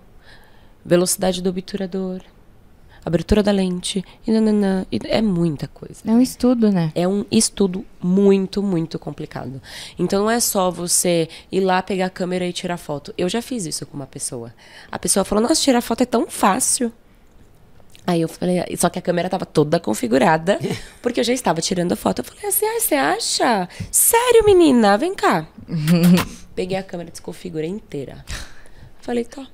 velocidade 0.83 1.41
do 1.41 1.49
obturador, 1.49 2.21
abertura 3.03 3.41
da 3.41 3.51
lente, 3.51 4.03
e 4.25 4.31
nananã, 4.31 4.85
e 4.91 4.99
é 5.05 5.21
muita 5.21 5.67
coisa. 5.67 6.01
É 6.05 6.11
um 6.11 6.21
estudo, 6.21 6.71
né? 6.71 6.91
É 6.93 7.07
um 7.07 7.25
estudo 7.31 7.85
muito, 8.01 8.61
muito 8.61 8.99
complicado. 8.99 9.61
Então 9.97 10.21
não 10.21 10.29
é 10.29 10.39
só 10.39 10.69
você 10.69 11.27
ir 11.51 11.61
lá 11.61 11.81
pegar 11.81 12.07
a 12.07 12.09
câmera 12.09 12.45
e 12.45 12.53
tirar 12.53 12.77
foto. 12.77 13.13
Eu 13.17 13.27
já 13.27 13.41
fiz 13.41 13.65
isso 13.65 13.85
com 13.85 13.95
uma 13.95 14.07
pessoa. 14.07 14.53
A 14.91 14.99
pessoa 14.99 15.23
falou: 15.23 15.41
"Nossa, 15.43 15.61
tirar 15.61 15.81
foto 15.81 16.01
é 16.01 16.05
tão 16.05 16.27
fácil". 16.27 16.91
Aí 18.05 18.21
eu 18.21 18.27
falei, 18.27 18.63
só 18.77 18.89
que 18.89 18.97
a 18.97 19.01
câmera 19.01 19.27
estava 19.27 19.45
toda 19.45 19.79
configurada, 19.79 20.59
porque 21.01 21.19
eu 21.19 21.23
já 21.23 21.33
estava 21.33 21.61
tirando 21.61 21.91
a 21.91 21.95
foto. 21.95 22.19
Eu 22.19 22.23
falei 22.25 22.45
assim: 22.47 22.65
ah, 22.65 22.79
você 22.79 22.95
acha? 22.95 23.69
Sério, 23.91 24.43
menina? 24.45 24.97
Vem 24.97 25.13
cá. 25.15 25.47
Peguei 26.55 26.77
a 26.77 26.83
câmera, 26.83 27.11
desconfigurei 27.11 27.69
inteira. 27.69 28.25
Falei, 28.99 29.23
tá. 29.25 29.47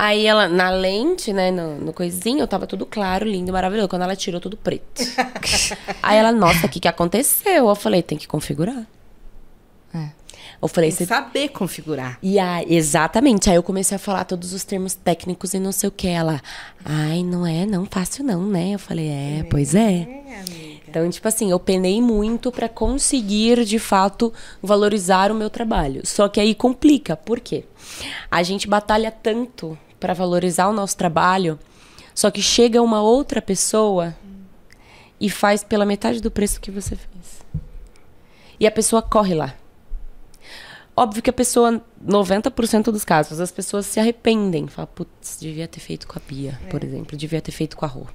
Aí 0.00 0.26
ela, 0.26 0.46
na 0.46 0.70
lente, 0.70 1.32
né, 1.32 1.50
no, 1.50 1.76
no 1.76 1.92
coisinho, 1.92 2.46
tava 2.46 2.68
tudo 2.68 2.86
claro, 2.86 3.26
lindo, 3.26 3.52
maravilhoso. 3.52 3.88
Quando 3.88 4.02
ela 4.02 4.14
tirou, 4.14 4.40
tudo 4.40 4.56
preto. 4.56 5.02
Aí 6.00 6.16
ela, 6.16 6.30
nossa, 6.30 6.66
o 6.66 6.68
que, 6.68 6.78
que 6.78 6.86
aconteceu? 6.86 7.68
Eu 7.68 7.74
falei, 7.74 8.00
tem 8.00 8.16
que 8.16 8.28
configurar. 8.28 8.86
É. 9.92 10.10
Eu 10.62 10.68
falei, 10.68 10.90
Tem 10.90 10.98
que 10.98 11.06
saber 11.06 11.48
configurar. 11.48 12.16
E 12.22 12.38
aí, 12.38 12.66
exatamente. 12.68 13.50
Aí 13.50 13.56
eu 13.56 13.62
comecei 13.62 13.96
a 13.96 13.98
falar 13.98 14.22
todos 14.22 14.52
os 14.52 14.62
termos 14.62 14.94
técnicos 14.94 15.52
e 15.52 15.58
não 15.58 15.72
sei 15.72 15.88
o 15.88 15.92
que. 15.92 16.06
Ela, 16.06 16.40
ai, 16.84 17.24
não 17.24 17.44
é 17.44 17.66
não 17.66 17.84
fácil 17.84 18.24
não, 18.24 18.46
né? 18.46 18.74
Eu 18.74 18.78
falei, 18.78 19.08
é, 19.08 19.38
é 19.40 19.42
pois 19.50 19.74
é. 19.74 19.92
é 19.92 20.44
então, 20.88 21.10
tipo 21.10 21.26
assim, 21.26 21.50
eu 21.50 21.58
penei 21.58 22.00
muito 22.00 22.52
para 22.52 22.68
conseguir, 22.68 23.64
de 23.64 23.80
fato, 23.80 24.32
valorizar 24.62 25.32
o 25.32 25.34
meu 25.34 25.50
trabalho. 25.50 26.02
Só 26.06 26.28
que 26.28 26.38
aí 26.38 26.54
complica. 26.54 27.16
Por 27.16 27.40
quê? 27.40 27.64
A 28.30 28.44
gente 28.44 28.68
batalha 28.68 29.10
tanto 29.10 29.76
para 29.98 30.14
valorizar 30.14 30.68
o 30.68 30.72
nosso 30.72 30.96
trabalho, 30.96 31.58
só 32.14 32.30
que 32.30 32.42
chega 32.42 32.82
uma 32.82 33.00
outra 33.02 33.40
pessoa 33.40 34.16
e 35.20 35.28
faz 35.28 35.64
pela 35.64 35.84
metade 35.84 36.20
do 36.20 36.30
preço 36.30 36.60
que 36.60 36.70
você 36.70 36.96
fez. 36.96 37.44
E 38.58 38.66
a 38.66 38.70
pessoa 38.70 39.02
corre 39.02 39.34
lá. 39.34 39.54
Óbvio 40.96 41.22
que 41.22 41.30
a 41.30 41.32
pessoa, 41.32 41.80
90% 42.04 42.90
dos 42.90 43.04
casos, 43.04 43.38
as 43.38 43.52
pessoas 43.52 43.86
se 43.86 44.00
arrependem. 44.00 44.66
Falam, 44.66 44.90
putz, 44.92 45.38
devia 45.40 45.68
ter 45.68 45.78
feito 45.78 46.08
com 46.08 46.18
a 46.18 46.22
Bia, 46.26 46.58
é. 46.64 46.68
por 46.68 46.82
exemplo. 46.82 47.16
Devia 47.16 47.40
ter 47.40 47.52
feito 47.52 47.76
com 47.76 47.84
a 47.84 47.88
Rô. 47.88 48.06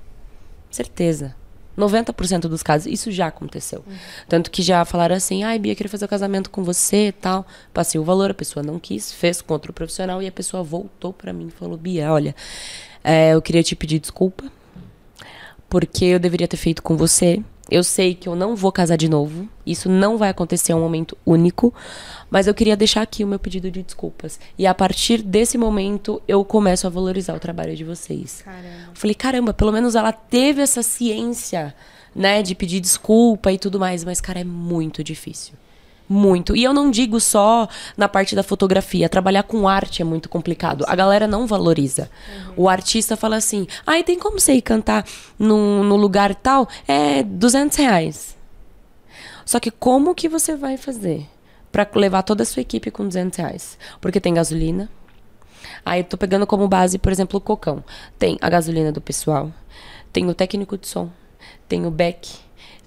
Certeza. 0.70 1.34
90% 1.78 2.41
dos 2.41 2.61
casos, 2.61 2.88
isso 2.91 3.11
já 3.11 3.28
aconteceu. 3.28 3.84
Uhum. 3.86 3.93
Tanto 4.28 4.51
que 4.51 4.61
já 4.61 4.86
falaram 4.86 5.15
assim, 5.15 5.43
ai, 5.43 5.57
Bia, 5.57 5.76
queria 5.76 5.89
fazer 5.89 6.05
o 6.05 6.07
casamento 6.07 6.49
com 6.49 6.63
você 6.63 7.07
e 7.07 7.11
tal. 7.11 7.45
Passei 7.74 7.99
o 7.99 8.03
valor, 8.03 8.32
a 8.32 8.34
pessoa 8.34 8.63
não 8.63 8.80
quis, 8.80 9.11
fez 9.11 9.41
com 9.41 9.53
outro 9.53 9.74
profissional 9.74 10.21
e 10.21 10.28
a 10.28 10.32
pessoa 10.32 10.63
voltou 10.63 11.11
para 11.11 11.34
mim 11.34 11.47
e 11.47 11.51
falou, 11.51 11.78
Bia, 11.78 12.11
olha, 12.11 12.36
é, 13.03 13.34
eu 13.34 13.41
queria 13.41 13.63
te 13.63 13.76
pedir 13.76 13.99
desculpa, 13.99 14.45
porque 15.69 16.05
eu 16.05 16.19
deveria 16.19 16.47
ter 16.47 16.57
feito 16.57 16.84
com 16.84 16.95
você. 16.95 17.43
Eu 17.70 17.84
sei 17.84 18.14
que 18.14 18.28
eu 18.28 18.36
não 18.36 18.55
vou 18.55 18.72
casar 18.72 18.97
de 18.97 19.09
novo. 19.09 19.47
Isso 19.66 19.89
não 19.89 20.18
vai 20.18 20.30
acontecer, 20.30 20.74
é 20.74 20.76
um 20.76 20.82
momento 20.82 21.18
único. 21.26 21.74
Mas 22.30 22.45
eu 22.45 22.53
queria 22.53 22.76
deixar 22.76 23.01
aqui 23.01 23.24
o 23.24 23.28
meu 23.28 23.39
pedido 23.39 23.72
de 23.72 23.82
desculpas. 23.82 24.39
E 24.57 24.68
a 24.68 24.74
partir 24.74 25.22
desse 25.22 25.57
momento, 25.57 26.22
eu 26.28 26.43
começo 26.43 26.86
a 26.86 26.89
valorizar 26.89 27.34
o 27.36 27.39
trabalho 27.39 27.76
de 27.76 27.84
vocês. 27.84 28.41
Caramba. 28.43 28.91
Falei, 28.93 29.16
caramba, 29.16 29.53
pelo 29.53 29.72
menos 29.72 29.95
ela 29.95 30.11
teve 30.11 30.61
essa 30.61 30.84
ciência, 30.84 31.74
né, 32.14 32.43
de 32.43 32.53
pedir 32.53 32.80
desculpa 32.80 33.51
e 33.51 33.57
tudo 33.57 33.80
mais. 33.80 34.03
Mas, 34.03 34.20
cara, 34.20 34.41
é 34.41 34.43
muito 34.43 35.03
difícil. 35.03 35.53
Muito. 36.08 36.56
E 36.56 36.64
eu 36.64 36.74
não 36.74 36.91
digo 36.91 37.20
só 37.20 37.68
na 37.95 38.08
parte 38.08 38.36
da 38.36 38.43
fotografia. 38.43 39.08
Trabalhar 39.08 39.43
com 39.43 39.68
arte 39.68 40.01
é 40.01 40.06
muito 40.06 40.28
complicado. 40.28 40.84
A 40.88 40.95
galera 40.95 41.26
não 41.28 41.47
valoriza. 41.47 42.10
Uhum. 42.28 42.54
O 42.58 42.70
artista 42.70 43.16
fala 43.16 43.38
assim: 43.38 43.66
ah, 43.86 44.01
tem 44.04 44.20
como 44.20 44.39
você 44.39 44.54
ir 44.54 44.62
cantar 44.62 45.06
no, 45.39 45.84
no 45.84 45.95
lugar 45.95 46.36
tal? 46.36 46.68
É 46.88 47.24
200 47.24 47.78
reais. 47.78 48.38
Só 49.45 49.60
que 49.60 49.72
como 49.72 50.14
que 50.14 50.30
você 50.30 50.56
vai 50.56 50.78
fazer? 50.78 51.28
para 51.74 51.89
levar 51.95 52.22
toda 52.22 52.43
a 52.43 52.45
sua 52.45 52.62
equipe 52.62 52.91
com 52.91 53.08
200 53.08 53.39
reais. 53.39 53.80
Porque 53.99 54.22
tem 54.22 54.36
gasolina. 54.36 54.88
Aí 55.84 56.01
eu 56.01 56.04
tô 56.06 56.16
pegando 56.16 56.45
como 56.45 56.68
base, 56.68 56.99
por 56.99 57.12
exemplo, 57.12 57.39
o 57.39 57.41
Cocão. 57.41 57.84
Tem 58.20 58.38
a 58.39 58.49
gasolina 58.49 58.91
do 58.91 59.01
pessoal, 59.01 59.51
tem 60.14 60.30
o 60.30 60.36
técnico 60.36 60.78
de 60.78 60.88
som, 60.88 61.10
tem 61.68 61.86
o 61.86 61.91
Beck, 61.91 62.30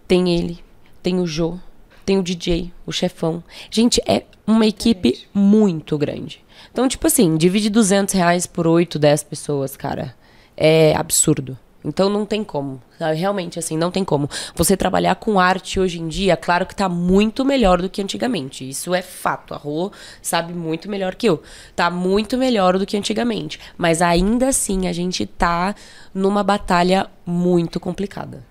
tem 0.07 0.35
ele, 0.39 0.62
tem 1.03 1.19
o 1.19 1.27
Jô, 1.27 1.59
tem 2.07 2.19
o 2.19 2.23
DJ, 2.23 2.73
o 2.87 2.93
chefão. 2.93 3.43
Gente, 3.69 4.01
é 4.07 4.23
uma 4.47 4.65
equipe 4.65 5.27
muito 5.35 5.99
grande. 5.99 6.43
Então, 6.71 6.89
tipo 6.89 7.07
assim, 7.07 7.37
divide 7.37 7.69
200 7.69 8.15
reais 8.15 8.47
por 8.47 8.67
8, 8.67 8.99
10 8.99 9.25
pessoas, 9.25 9.77
cara. 9.77 10.15
É 10.57 10.95
absurdo. 10.97 11.59
Então 11.85 12.09
não 12.09 12.27
tem 12.27 12.43
como. 12.43 12.83
Realmente, 12.99 13.59
assim, 13.59 13.77
não 13.77 13.91
tem 13.91 14.05
como. 14.05 14.29
Você 14.57 14.77
trabalhar 14.77 15.15
com 15.17 15.39
arte 15.39 15.79
hoje 15.79 16.01
em 16.01 16.09
dia, 16.09 16.37
claro 16.37 16.67
que 16.67 16.75
está 16.75 16.89
muito 16.89 17.45
melhor 17.45 17.81
do 17.81 17.89
que 17.89 18.03
antigamente. 18.03 18.69
Isso 18.69 18.93
é 18.93 19.03
fato. 19.03 19.55
A 19.55 19.57
Rô 19.57 19.93
sabe 20.21 20.53
muito 20.53 20.91
melhor 20.91 21.15
que 21.15 21.29
eu. 21.29 21.41
Tá 21.77 21.89
muito 21.89 22.37
melhor 22.37 22.77
do 22.79 22.87
que 22.87 22.97
antigamente. 22.97 23.61
Mas 23.79 24.03
ainda 24.03 24.49
assim, 24.49 24.89
a 24.89 24.93
gente 24.93 25.27
tá 25.27 25.75
numa 26.13 26.43
batalha 26.43 27.09
muito 27.25 27.79
complicada. 27.79 28.43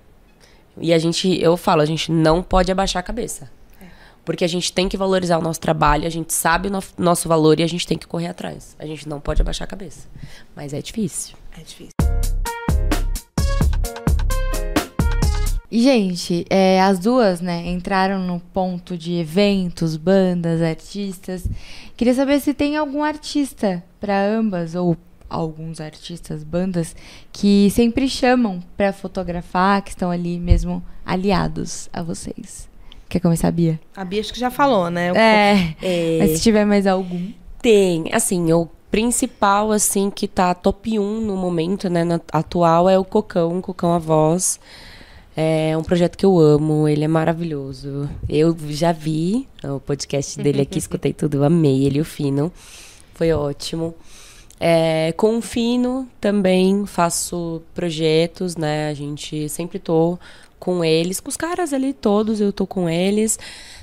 E 0.78 0.94
a 0.94 0.98
gente, 0.98 1.40
eu 1.42 1.56
falo, 1.56 1.82
a 1.82 1.86
gente 1.86 2.12
não 2.12 2.44
pode 2.44 2.72
abaixar 2.72 3.00
a 3.00 3.04
cabeça. 3.04 3.50
Porque 4.26 4.44
a 4.44 4.48
gente 4.48 4.74
tem 4.74 4.90
que 4.90 4.98
valorizar 4.98 5.38
o 5.38 5.42
nosso 5.42 5.60
trabalho, 5.60 6.08
a 6.08 6.10
gente 6.10 6.34
sabe 6.34 6.68
o 6.68 6.72
no 6.72 6.82
nosso 6.98 7.30
valor 7.30 7.60
e 7.60 7.64
a 7.64 7.68
gente 7.68 7.86
tem 7.86 7.98
que 7.98 8.08
correr 8.08 8.28
atrás. 8.28 8.76
A 8.80 8.86
gente 8.86 9.08
não 9.08 9.20
pode 9.20 9.42
abaixar 9.42 9.66
a 9.66 9.70
cabeça. 9.70 10.08
Mas 10.56 10.74
é 10.74 10.82
difícil. 10.82 11.36
É 11.56 11.62
difícil. 11.62 11.92
E, 15.72 15.82
gente, 15.82 16.46
é, 16.50 16.82
as 16.82 17.00
duas, 17.00 17.42
né, 17.42 17.68
entraram 17.68 18.20
no 18.20 18.40
ponto 18.40 18.98
de 18.98 19.14
eventos, 19.14 19.96
bandas, 19.96 20.62
artistas. 20.62 21.48
Queria 21.96 22.14
saber 22.14 22.40
se 22.40 22.54
tem 22.54 22.78
algum 22.78 23.04
artista 23.04 23.84
para 24.00 24.26
ambas, 24.26 24.74
ou 24.74 24.98
alguns 25.30 25.80
artistas, 25.82 26.44
bandas, 26.44 26.96
que 27.32 27.70
sempre 27.72 28.08
chamam 28.08 28.62
para 28.78 28.94
fotografar, 28.94 29.82
que 29.82 29.90
estão 29.90 30.12
ali 30.12 30.40
mesmo 30.40 30.84
aliados 31.06 31.90
a 31.92 32.02
vocês. 32.02 32.70
Quer 33.08 33.20
começar, 33.20 33.52
Bia? 33.52 33.80
A 33.96 34.04
Bia 34.04 34.22
acho 34.22 34.34
que 34.34 34.40
já 34.40 34.50
falou, 34.50 34.90
né? 34.90 35.12
É, 35.16 35.76
é... 35.82 36.18
Mas 36.20 36.32
se 36.32 36.42
tiver 36.42 36.66
mais 36.66 36.88
algum. 36.88 37.32
Tem. 37.62 38.10
Assim, 38.12 38.52
o 38.52 38.68
principal, 38.90 39.72
assim, 39.72 40.10
que 40.10 40.28
tá 40.28 40.54
top 40.54 40.98
1 40.98 41.22
no 41.22 41.36
momento, 41.36 41.90
né, 41.90 42.04
no 42.04 42.22
atual, 42.32 42.90
é 42.90 42.98
o 42.98 43.04
Cocão, 43.04 43.62
Cocão 43.62 43.94
a 43.94 44.00
Voz. 44.00 44.60
É 45.38 45.76
um 45.78 45.84
projeto 45.84 46.18
que 46.18 46.26
eu 46.26 46.40
amo, 46.40 46.88
ele 46.88 47.04
é 47.04 47.08
maravilhoso. 47.08 48.10
Eu 48.30 48.56
já 48.70 48.94
vi 48.94 49.48
o 49.64 49.82
podcast 49.82 50.42
dele 50.42 50.62
aqui, 50.62 50.78
escutei 50.80 51.12
tudo, 51.12 51.44
amei 51.44 51.86
ele 51.86 52.00
o 52.00 52.06
Fino. 52.06 52.52
Foi 53.14 53.34
ótimo. 53.34 53.94
É, 54.68 55.12
com 55.12 55.38
o 55.38 55.42
Fino 55.44 56.10
também 56.20 56.88
faço 56.88 57.62
projetos, 57.76 58.56
né? 58.56 58.90
A 58.90 58.96
gente 58.96 59.48
sempre 59.48 59.78
tô 59.78 60.18
com 60.60 60.84
eles, 60.84 61.20
com 61.20 61.30
os 61.30 61.38
caras 61.38 61.72
ali 61.72 61.94
todos, 61.94 62.42
eu 62.42 62.52
tô 62.52 62.66
com 62.66 62.90
eles. 62.90 63.38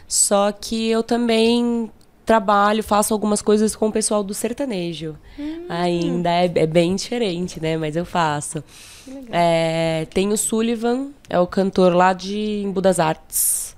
Só 0.08 0.50
que 0.50 0.88
eu 0.88 1.04
também 1.04 1.88
trabalho, 2.26 2.82
faço 2.82 3.14
algumas 3.14 3.40
coisas 3.40 3.76
com 3.76 3.86
o 3.86 3.92
pessoal 3.92 4.24
do 4.24 4.34
sertanejo. 4.34 5.16
Hum. 5.38 5.66
Ainda 5.68 6.30
é, 6.30 6.50
é, 6.52 6.66
bem 6.66 6.96
diferente, 6.96 7.60
né? 7.60 7.76
Mas 7.76 7.94
eu 7.94 8.04
faço. 8.04 8.64
É, 9.30 10.08
tem 10.12 10.32
o 10.32 10.36
Sullivan, 10.36 11.10
é 11.30 11.38
o 11.38 11.46
cantor 11.46 11.94
lá 11.94 12.12
de 12.12 12.60
Embu 12.64 12.80
das 12.80 12.98
Artes. 12.98 13.71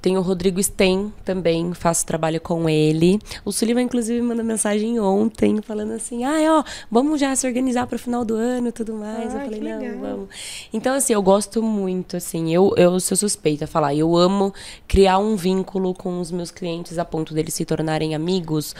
Tem 0.00 0.16
o 0.16 0.22
Rodrigo 0.22 0.62
Sten 0.62 1.12
também, 1.24 1.74
faço 1.74 2.06
trabalho 2.06 2.40
com 2.40 2.68
ele. 2.68 3.18
O 3.44 3.52
Sullivan, 3.52 3.82
inclusive, 3.82 4.20
mandou 4.22 4.44
mensagem 4.44 4.98
ontem 4.98 5.60
falando 5.60 5.92
assim: 5.92 6.24
ah, 6.24 6.58
ó, 6.58 6.64
vamos 6.90 7.20
já 7.20 7.34
se 7.36 7.46
organizar 7.46 7.86
para 7.86 7.96
o 7.96 7.98
final 7.98 8.24
do 8.24 8.34
ano 8.34 8.68
e 8.68 8.72
tudo 8.72 8.94
mais. 8.94 9.34
Ah, 9.34 9.38
eu 9.38 9.44
falei, 9.44 9.60
não, 9.60 9.78
legal. 9.78 9.98
vamos. 9.98 10.28
Então, 10.72 10.94
assim, 10.94 11.12
eu 11.12 11.22
gosto 11.22 11.62
muito, 11.62 12.16
assim, 12.16 12.52
eu, 12.54 12.72
eu 12.76 12.98
sou 12.98 13.16
suspeita 13.16 13.64
a 13.64 13.68
falar. 13.68 13.94
Eu 13.94 14.16
amo 14.16 14.54
criar 14.88 15.18
um 15.18 15.36
vínculo 15.36 15.92
com 15.92 16.20
os 16.20 16.30
meus 16.30 16.50
clientes 16.50 16.98
a 16.98 17.04
ponto 17.04 17.34
deles 17.34 17.52
se 17.52 17.64
tornarem 17.64 18.14
amigos, 18.14 18.74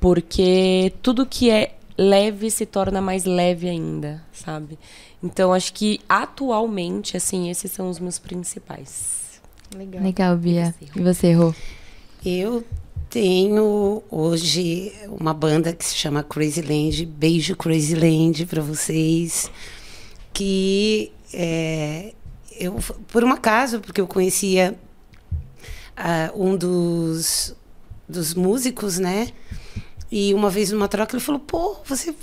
porque 0.00 0.92
tudo 1.00 1.24
que 1.24 1.48
é 1.48 1.74
leve 1.96 2.50
se 2.50 2.66
torna 2.66 3.00
mais 3.00 3.24
leve 3.24 3.68
ainda, 3.68 4.22
sabe? 4.32 4.78
Então, 5.22 5.52
acho 5.52 5.72
que 5.72 6.00
atualmente, 6.08 7.16
assim, 7.16 7.48
esses 7.50 7.70
são 7.72 7.88
os 7.88 7.98
meus 7.98 8.18
principais. 8.18 9.25
Legal. 9.74 10.02
Legal, 10.02 10.36
Bia. 10.36 10.74
E 10.94 11.00
você, 11.00 11.32
Rô? 11.32 11.54
Eu 12.24 12.64
tenho 13.10 14.02
hoje 14.10 14.92
uma 15.08 15.32
banda 15.32 15.72
que 15.72 15.84
se 15.84 15.94
chama 15.94 16.22
Crazy 16.22 16.62
Land. 16.62 17.06
Beijo 17.06 17.56
Crazy 17.56 17.94
Land 17.94 18.46
para 18.46 18.62
vocês. 18.62 19.50
Que 20.32 21.12
é, 21.32 22.12
eu, 22.58 22.76
por 23.08 23.24
um 23.24 23.32
acaso, 23.32 23.80
porque 23.80 24.00
eu 24.00 24.06
conhecia 24.06 24.78
uh, 25.96 26.42
um 26.42 26.56
dos, 26.56 27.54
dos 28.08 28.34
músicos, 28.34 28.98
né? 28.98 29.28
E 30.10 30.32
uma 30.34 30.50
vez 30.50 30.70
numa 30.70 30.88
troca 30.88 31.16
ele 31.16 31.22
falou: 31.22 31.40
"Pô, 31.40 31.76
você 31.84 32.14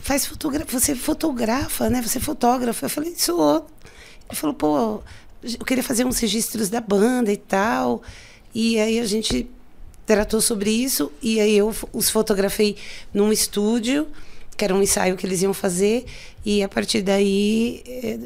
faz 0.00 0.26
fotogra 0.26 0.64
você 0.64 0.94
fotografa, 0.94 1.90
né? 1.90 2.00
Você 2.02 2.18
é 2.18 2.20
fotógrafo". 2.20 2.84
Eu 2.84 2.90
falei: 2.90 3.14
"Sou". 3.16 3.66
Ele 4.28 4.36
falou: 4.36 4.54
"Pô, 4.54 5.02
eu 5.42 5.64
queria 5.64 5.82
fazer 5.82 6.04
uns 6.04 6.18
registros 6.18 6.68
da 6.68 6.80
banda 6.80 7.32
e 7.32 7.36
tal. 7.36 8.02
E 8.54 8.78
aí 8.78 8.98
a 8.98 9.06
gente 9.06 9.48
tratou 10.04 10.40
sobre 10.40 10.70
isso. 10.70 11.10
E 11.22 11.40
aí 11.40 11.56
eu 11.56 11.74
os 11.92 12.10
fotografei 12.10 12.76
num 13.12 13.32
estúdio, 13.32 14.08
que 14.56 14.64
era 14.64 14.74
um 14.74 14.82
ensaio 14.82 15.16
que 15.16 15.26
eles 15.26 15.42
iam 15.42 15.54
fazer, 15.54 16.04
e 16.44 16.62
a 16.62 16.68
partir 16.68 17.02
daí 17.02 17.82
eh, 17.86 18.18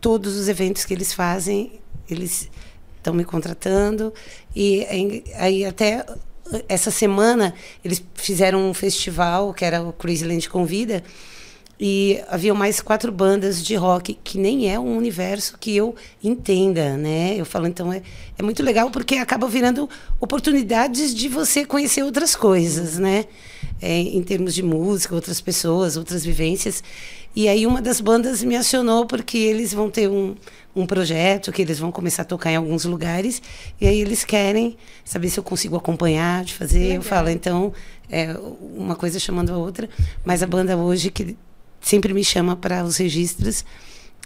todos 0.00 0.36
os 0.36 0.48
eventos 0.48 0.84
que 0.84 0.94
eles 0.94 1.12
fazem, 1.12 1.80
eles 2.08 2.48
estão 2.96 3.12
me 3.12 3.24
contratando. 3.24 4.12
E 4.54 4.86
aí 5.36 5.64
até 5.64 6.06
essa 6.68 6.90
semana 6.90 7.54
eles 7.84 8.02
fizeram 8.14 8.70
um 8.70 8.74
festival 8.74 9.52
que 9.52 9.64
era 9.64 9.82
o 9.82 9.92
Crazyland 9.92 10.48
Convida 10.48 11.02
e 11.78 12.20
havia 12.28 12.54
mais 12.54 12.80
quatro 12.80 13.10
bandas 13.10 13.64
de 13.64 13.74
rock, 13.74 14.16
que 14.22 14.38
nem 14.38 14.70
é 14.70 14.78
um 14.78 14.96
universo 14.96 15.58
que 15.58 15.74
eu 15.74 15.94
entenda, 16.22 16.96
né? 16.96 17.34
Eu 17.36 17.44
falo, 17.44 17.66
então, 17.66 17.92
é, 17.92 18.02
é 18.38 18.42
muito 18.42 18.62
legal 18.62 18.90
porque 18.90 19.16
acaba 19.16 19.48
virando 19.48 19.88
oportunidades 20.20 21.14
de 21.14 21.28
você 21.28 21.64
conhecer 21.64 22.02
outras 22.02 22.36
coisas, 22.36 22.98
né? 22.98 23.24
É, 23.82 23.98
em 23.98 24.22
termos 24.22 24.54
de 24.54 24.62
música, 24.62 25.14
outras 25.14 25.40
pessoas, 25.40 25.96
outras 25.96 26.24
vivências. 26.24 26.82
E 27.36 27.48
aí 27.48 27.66
uma 27.66 27.82
das 27.82 28.00
bandas 28.00 28.44
me 28.44 28.54
acionou 28.54 29.06
porque 29.06 29.36
eles 29.36 29.74
vão 29.74 29.90
ter 29.90 30.08
um, 30.08 30.36
um 30.76 30.86
projeto 30.86 31.50
que 31.50 31.60
eles 31.62 31.80
vão 31.80 31.90
começar 31.90 32.22
a 32.22 32.24
tocar 32.24 32.52
em 32.52 32.56
alguns 32.56 32.84
lugares 32.84 33.42
e 33.80 33.88
aí 33.88 34.00
eles 34.00 34.24
querem 34.24 34.76
saber 35.04 35.28
se 35.28 35.40
eu 35.40 35.42
consigo 35.42 35.76
acompanhar, 35.76 36.44
de 36.44 36.54
fazer. 36.54 36.94
Eu 36.94 37.02
falo, 37.02 37.28
então, 37.28 37.72
é 38.08 38.36
uma 38.76 38.94
coisa 38.94 39.18
chamando 39.18 39.52
a 39.52 39.56
outra. 39.56 39.88
Mas 40.24 40.42
a 40.42 40.46
banda 40.46 40.76
hoje 40.76 41.10
que 41.10 41.36
sempre 41.84 42.12
me 42.12 42.24
chama 42.24 42.56
para 42.56 42.82
os 42.82 42.96
registros 42.96 43.64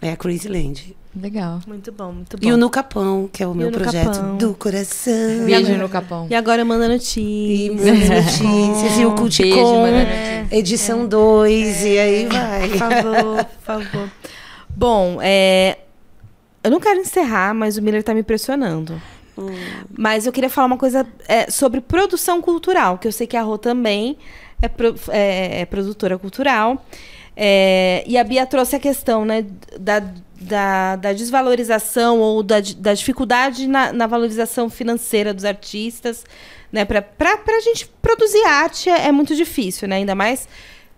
é 0.01 0.13
a 0.13 0.17
Crazy 0.17 0.49
Land. 0.49 0.97
Legal. 1.21 1.61
Muito 1.67 1.91
bom, 1.91 2.13
muito 2.13 2.39
bom. 2.39 2.49
E 2.49 2.53
o 2.53 2.57
No 2.57 2.71
Capão, 2.71 3.29
que 3.33 3.43
é 3.43 3.47
o 3.47 3.55
meu 3.55 3.73
projeto 3.73 4.15
Capão. 4.15 4.37
do 4.37 4.55
coração. 4.55 5.45
Beijo 5.45 5.77
no 5.77 5.89
Capão. 5.89 6.29
E 6.31 6.35
agora 6.35 6.65
manda 6.65 6.89
notícias. 6.89 7.19
E 7.19 7.71
manda 7.71 8.23
notícias. 8.23 8.99
e 8.99 9.05
o 9.05 9.15
Culticom, 9.17 9.87
edição 10.53 11.07
2, 11.07 11.85
é. 11.85 11.89
e 11.89 11.99
aí 11.99 12.27
vai. 12.27 12.69
Por 12.69 12.79
favor, 12.79 13.45
por 13.45 13.63
favor. 13.63 14.11
Bom, 14.69 15.19
é, 15.21 15.79
eu 16.63 16.71
não 16.71 16.79
quero 16.79 17.01
encerrar, 17.01 17.53
mas 17.53 17.77
o 17.77 17.83
Miller 17.83 18.01
está 18.01 18.15
me 18.15 18.23
pressionando. 18.23 19.03
Hum. 19.37 19.49
Mas 19.97 20.27
eu 20.27 20.33
queria 20.33 20.51
falar 20.51 20.69
uma 20.69 20.79
coisa 20.79 21.05
é, 21.27 21.51
sobre 21.51 21.81
produção 21.81 22.41
cultural, 22.41 22.99
que 22.99 23.09
eu 23.09 23.13
sei 23.13 23.27
que 23.27 23.37
a 23.37 23.43
Rô 23.43 23.59
também 23.59 24.17
é, 24.63 24.69
pro, 24.69 24.95
é, 25.09 25.63
é 25.63 25.67
produtora 25.67 26.17
cultural. 26.17 26.85
É, 27.41 28.03
e 28.05 28.19
a 28.19 28.25
Bia 28.25 28.45
trouxe 28.45 28.75
a 28.75 28.81
questão 28.81 29.25
né, 29.25 29.47
da, 29.79 30.03
da, 30.41 30.97
da 30.97 31.13
desvalorização 31.13 32.19
ou 32.19 32.43
da, 32.43 32.57
da 32.77 32.93
dificuldade 32.93 33.69
na, 33.69 33.93
na, 33.93 34.09
valorização 34.09 34.69
financeira 34.69 35.33
dos 35.33 35.45
artistas. 35.45 36.25
Né, 36.73 36.85
Para 36.85 37.01
a 37.01 37.61
gente 37.61 37.87
produzir 38.03 38.45
arte 38.45 38.91
é, 38.91 39.07
é, 39.07 39.13
muito 39.13 39.37
difícil, 39.37 39.87
né? 39.87 39.97
ainda 39.99 40.17
mais 40.17 40.49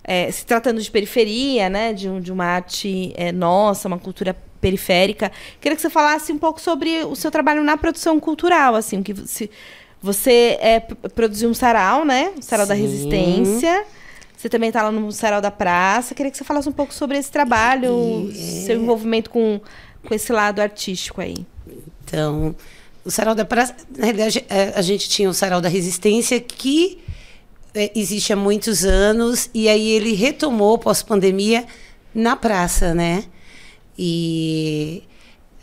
é, 0.03 0.31
se 0.31 0.47
tratando 0.47 0.81
de 0.81 0.91
periferia, 0.91 1.69
né, 1.69 1.93
de, 1.93 2.09
de 2.21 2.33
uma 2.33 2.47
arte 2.47 3.13
é, 3.17 3.31
nossa, 3.33 3.87
uma 3.87 3.99
cultura 3.99 4.35
periférica. 4.63 5.31
Queria 5.61 5.77
que 5.77 5.83
você 5.83 5.91
falasse 5.91 6.33
um 6.33 6.39
pouco 6.39 6.59
sobre 6.59 7.05
o 7.05 7.15
seu 7.15 7.31
trabalho 7.31 7.63
na 7.63 7.77
produção 7.77 8.19
cultural, 8.19 8.75
assim, 8.75 9.03
que 9.03 9.15
se, 9.27 9.51
você 10.01 10.57
é, 10.63 10.81
produziu 11.15 11.51
um 11.51 11.55
sarau, 11.55 12.03
né? 12.03 12.33
Um 12.39 12.41
sarau 12.41 12.65
Sim. 12.65 12.69
da 12.71 12.75
resistência. 12.75 13.85
Você 14.41 14.49
também 14.49 14.71
está 14.71 14.83
lá 14.83 14.91
no 14.91 15.13
Sarau 15.13 15.43
da 15.43 15.51
Praça. 15.51 16.15
Queria 16.15 16.33
que 16.33 16.39
você 16.39 16.45
falasse 16.45 16.67
um 16.67 16.73
pouco 16.73 16.95
sobre 16.95 17.19
esse 17.19 17.31
trabalho, 17.31 18.27
e... 18.31 18.65
seu 18.65 18.81
envolvimento 18.81 19.29
com, 19.29 19.61
com 20.03 20.15
esse 20.15 20.33
lado 20.33 20.63
artístico 20.63 21.21
aí. 21.21 21.45
Então, 22.03 22.57
o 23.05 23.11
Sarau 23.11 23.35
da 23.35 23.45
Praça, 23.45 23.77
na 23.95 24.07
realidade, 24.07 24.43
é, 24.49 24.73
a 24.75 24.81
gente 24.81 25.11
tinha 25.11 25.29
o 25.29 25.35
Sarau 25.35 25.61
da 25.61 25.69
Resistência, 25.69 26.41
que 26.41 27.01
é, 27.75 27.93
existe 27.95 28.33
há 28.33 28.37
muitos 28.37 28.83
anos, 28.83 29.51
e 29.53 29.69
aí 29.69 29.91
ele 29.91 30.15
retomou 30.15 30.79
pós-pandemia 30.79 31.67
na 32.15 32.35
praça, 32.35 32.95
né? 32.95 33.25
E 33.99 35.03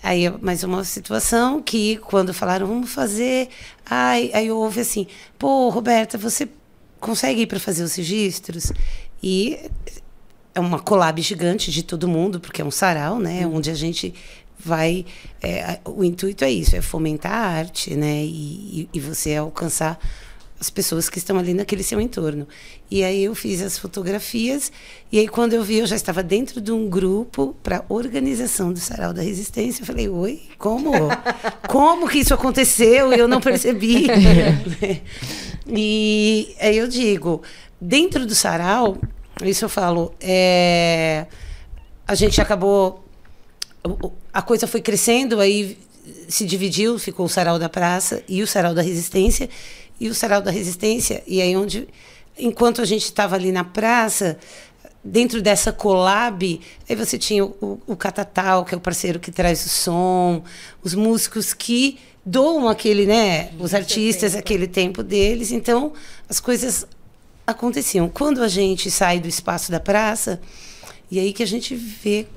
aí 0.04 0.30
mais 0.40 0.64
uma 0.64 0.84
situação 0.84 1.64
que 1.64 1.98
quando 1.98 2.32
falaram 2.32 2.68
vamos 2.68 2.94
fazer, 2.94 3.50
ai, 3.84 4.30
aí 4.36 4.52
houve 4.52 4.82
assim, 4.82 5.08
pô, 5.40 5.70
Roberta, 5.70 6.16
você 6.16 6.48
consegue 7.00 7.42
ir 7.42 7.48
para 7.48 7.60
fazer 7.60 7.84
os 7.84 7.96
registros 7.96 8.72
e 9.22 9.60
é 10.54 10.60
uma 10.60 10.80
collab 10.80 11.22
gigante 11.22 11.72
de 11.72 11.84
todo 11.84 12.08
mundo, 12.08 12.40
porque 12.40 12.62
é 12.62 12.66
um 12.66 12.72
sarau, 12.72 13.20
né? 13.20 13.46
Uhum. 13.46 13.58
Onde 13.58 13.70
a 13.70 13.76
gente 13.76 14.14
vai. 14.58 15.06
É, 15.42 15.80
o 15.86 16.04
intuito 16.04 16.44
é 16.44 16.52
isso, 16.52 16.76
é 16.76 16.82
fomentar 16.82 17.32
a 17.32 17.48
arte, 17.48 17.96
né? 17.96 18.24
E, 18.24 18.90
e, 18.92 19.00
você 19.00 19.36
alcançar 19.36 20.00
as 20.60 20.72
pessoas 20.72 21.08
que 21.08 21.20
estão 21.20 21.38
ali 21.38 21.54
naquele 21.54 21.84
seu 21.84 22.02
entorno. 22.02 22.48
E 22.90 23.04
aí 23.04 23.24
eu 23.24 23.36
fiz 23.36 23.62
as 23.62 23.78
fotografias, 23.78 24.72
e 25.12 25.20
aí 25.20 25.28
quando 25.28 25.54
eu 25.54 25.64
vi, 25.64 25.78
eu 25.78 25.86
já 25.86 25.96
estava 25.96 26.24
dentro 26.24 26.60
de 26.60 26.72
um 26.72 26.90
grupo 26.90 27.56
para 27.62 27.86
organização 27.88 28.74
do 28.74 28.80
Sarau 28.80 29.14
da 29.14 29.22
Resistência. 29.22 29.84
Eu 29.84 29.86
falei, 29.86 30.10
oi, 30.10 30.42
como? 30.58 30.92
Como 31.70 32.10
que 32.10 32.18
isso 32.20 32.34
aconteceu? 32.34 33.14
E 33.14 33.20
eu 33.20 33.28
não 33.28 33.40
percebi. 33.40 34.08
E 35.70 36.56
aí 36.60 36.78
eu 36.78 36.88
digo, 36.88 37.42
dentro 37.80 38.26
do 38.26 38.34
sarau, 38.34 38.98
isso 39.44 39.66
eu 39.66 39.70
falo, 39.70 40.14
é, 40.20 41.26
a 42.08 42.16
gente 42.16 42.40
acabou. 42.42 43.04
A 44.34 44.42
coisa 44.42 44.68
foi 44.68 44.82
crescendo, 44.82 45.40
aí 45.40 45.78
se 46.28 46.46
dividiu, 46.46 46.98
ficou 46.98 47.26
o 47.26 47.30
sarau 47.30 47.60
da 47.60 47.70
praça 47.70 48.24
e 48.28 48.42
o 48.42 48.48
sarau 48.48 48.74
da 48.74 48.82
resistência. 48.82 49.50
E 50.00 50.10
o 50.10 50.14
sarau 50.14 50.42
da 50.42 50.52
resistência, 50.52 51.24
e 51.26 51.42
aí 51.42 51.56
onde. 51.56 51.88
Enquanto 52.40 52.84
a 52.84 52.86
gente 52.86 53.06
estava 53.06 53.36
ali 53.36 53.52
na 53.52 53.64
praça, 53.64 54.38
dentro 55.04 55.42
dessa 55.42 55.72
collab, 55.72 56.62
aí 56.88 56.96
você 56.96 57.18
tinha 57.18 57.44
o, 57.44 57.82
o 57.88 57.96
Catatal, 57.96 58.64
que 58.64 58.76
é 58.76 58.78
o 58.78 58.82
parceiro 58.82 59.20
que 59.20 59.32
traz 59.32 59.66
o 59.66 59.70
som, 59.70 60.44
os 60.84 60.94
músicos 60.94 61.52
que 61.54 61.98
doam 62.28 62.68
aquele, 62.68 63.06
né, 63.06 63.54
os 63.58 63.74
artistas, 63.74 64.36
aquele 64.36 64.68
tempo 64.68 65.02
deles. 65.02 65.54
Então, 65.54 65.94
as 66.28 66.42
coisas 66.42 66.86
aconteciam. 67.46 68.10
Quando 68.10 68.44
a 68.44 68.50
gente 68.50 68.92
sai 68.92 69.18
do 69.22 69.30
espaço 69.30 69.72
da 69.72 69.80
praça, 69.80 70.42
e 71.10 71.20
aí 71.20 71.32
que 71.32 71.42
a 71.42 71.48
gente 71.48 71.74
vê 71.74 72.28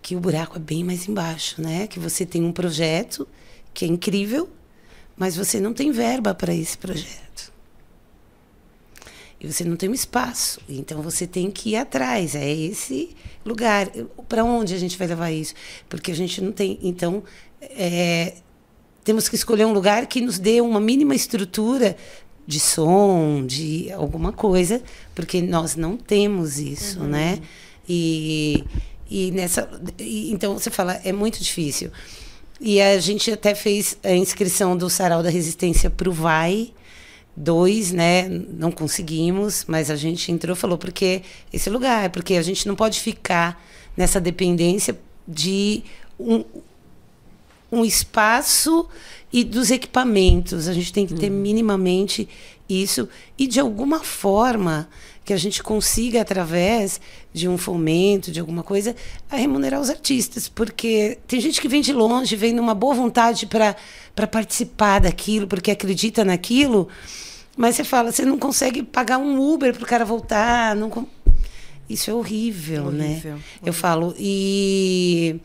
que 0.00 0.16
o 0.16 0.20
buraco 0.20 0.56
é 0.56 0.60
bem 0.60 0.82
mais 0.82 1.06
embaixo, 1.06 1.60
né? 1.60 1.86
Que 1.86 1.98
você 1.98 2.24
tem 2.24 2.42
um 2.42 2.52
projeto 2.52 3.28
que 3.74 3.84
é 3.84 3.88
incrível, 3.88 4.48
mas 5.14 5.36
você 5.36 5.60
não 5.60 5.74
tem 5.74 5.92
verba 5.92 6.34
para 6.34 6.54
esse 6.54 6.78
projeto. 6.78 7.51
E 9.42 9.52
você 9.52 9.64
não 9.64 9.74
tem 9.74 9.88
um 9.88 9.94
espaço. 9.94 10.60
Então 10.68 11.02
você 11.02 11.26
tem 11.26 11.50
que 11.50 11.70
ir 11.70 11.76
atrás. 11.76 12.36
É 12.36 12.48
esse 12.48 13.10
lugar. 13.44 13.90
Para 14.28 14.44
onde 14.44 14.72
a 14.72 14.78
gente 14.78 14.96
vai 14.96 15.08
levar 15.08 15.32
isso? 15.32 15.52
Porque 15.88 16.12
a 16.12 16.14
gente 16.14 16.40
não 16.40 16.52
tem. 16.52 16.78
Então, 16.80 17.24
é, 17.60 18.34
temos 19.02 19.28
que 19.28 19.34
escolher 19.34 19.64
um 19.64 19.72
lugar 19.72 20.06
que 20.06 20.20
nos 20.20 20.38
dê 20.38 20.60
uma 20.60 20.80
mínima 20.80 21.12
estrutura 21.12 21.96
de 22.46 22.60
som, 22.60 23.44
de 23.44 23.90
alguma 23.92 24.32
coisa, 24.32 24.80
porque 25.14 25.42
nós 25.42 25.74
não 25.74 25.96
temos 25.96 26.58
isso, 26.58 27.00
uhum. 27.00 27.08
né? 27.08 27.40
E, 27.88 28.64
e 29.10 29.32
nessa, 29.32 29.68
e, 29.98 30.32
então 30.32 30.54
você 30.54 30.70
fala 30.70 31.00
é 31.04 31.12
muito 31.12 31.42
difícil. 31.42 31.90
E 32.60 32.80
a 32.80 32.98
gente 33.00 33.30
até 33.32 33.56
fez 33.56 33.98
a 34.04 34.12
inscrição 34.12 34.76
do 34.76 34.88
Sarau 34.88 35.20
da 35.20 35.30
Resistência 35.30 35.90
para 35.90 36.08
o 36.08 36.12
Vai 36.12 36.72
dois, 37.36 37.92
né? 37.92 38.28
Não 38.28 38.70
conseguimos, 38.70 39.64
mas 39.66 39.90
a 39.90 39.96
gente 39.96 40.30
entrou, 40.30 40.54
falou 40.54 40.78
porque 40.78 41.22
esse 41.52 41.70
lugar, 41.70 42.10
porque 42.10 42.34
a 42.34 42.42
gente 42.42 42.66
não 42.68 42.76
pode 42.76 43.00
ficar 43.00 43.62
nessa 43.96 44.20
dependência 44.20 44.98
de 45.26 45.82
um, 46.18 46.44
um 47.70 47.84
espaço 47.84 48.86
e 49.32 49.42
dos 49.42 49.70
equipamentos. 49.70 50.68
A 50.68 50.72
gente 50.72 50.92
tem 50.92 51.06
que 51.06 51.14
ter 51.14 51.30
uhum. 51.30 51.38
minimamente 51.38 52.28
isso 52.68 53.08
e 53.38 53.46
de 53.46 53.60
alguma 53.60 54.00
forma 54.00 54.88
que 55.24 55.32
a 55.32 55.36
gente 55.36 55.62
consiga 55.62 56.20
através 56.20 57.00
de 57.32 57.48
um 57.48 57.56
fomento, 57.56 58.32
de 58.32 58.40
alguma 58.40 58.62
coisa, 58.62 58.94
a 59.30 59.36
remunerar 59.36 59.80
os 59.80 59.88
artistas, 59.88 60.48
porque 60.48 61.18
tem 61.26 61.40
gente 61.40 61.60
que 61.60 61.68
vem 61.68 61.80
de 61.80 61.92
longe, 61.92 62.34
vem 62.34 62.52
numa 62.52 62.74
boa 62.74 62.94
vontade 62.94 63.46
para 63.46 64.26
participar 64.26 65.00
daquilo, 65.00 65.46
porque 65.46 65.70
acredita 65.70 66.24
naquilo, 66.24 66.88
mas 67.56 67.76
você 67.76 67.84
fala, 67.84 68.10
você 68.10 68.24
não 68.24 68.38
consegue 68.38 68.82
pagar 68.82 69.18
um 69.18 69.38
Uber 69.40 69.72
para 69.74 69.84
o 69.84 69.86
cara 69.86 70.04
voltar, 70.04 70.74
não 70.74 71.06
isso 71.88 72.10
é 72.10 72.14
horrível, 72.14 72.86
horrível 72.86 72.98
né? 72.98 73.10
Horrível. 73.10 73.38
Eu 73.64 73.72
falo 73.72 74.14
e 74.18 75.40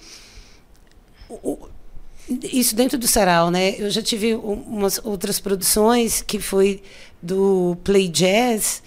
isso 2.44 2.76
dentro 2.76 2.98
do 2.98 3.08
sarau, 3.08 3.52
né? 3.52 3.76
Eu 3.78 3.90
já 3.90 4.02
tive 4.02 4.34
umas 4.36 5.00
outras 5.04 5.40
produções 5.40 6.22
que 6.22 6.40
foi 6.40 6.82
do 7.22 7.78
Play 7.84 8.08
Jazz, 8.08 8.82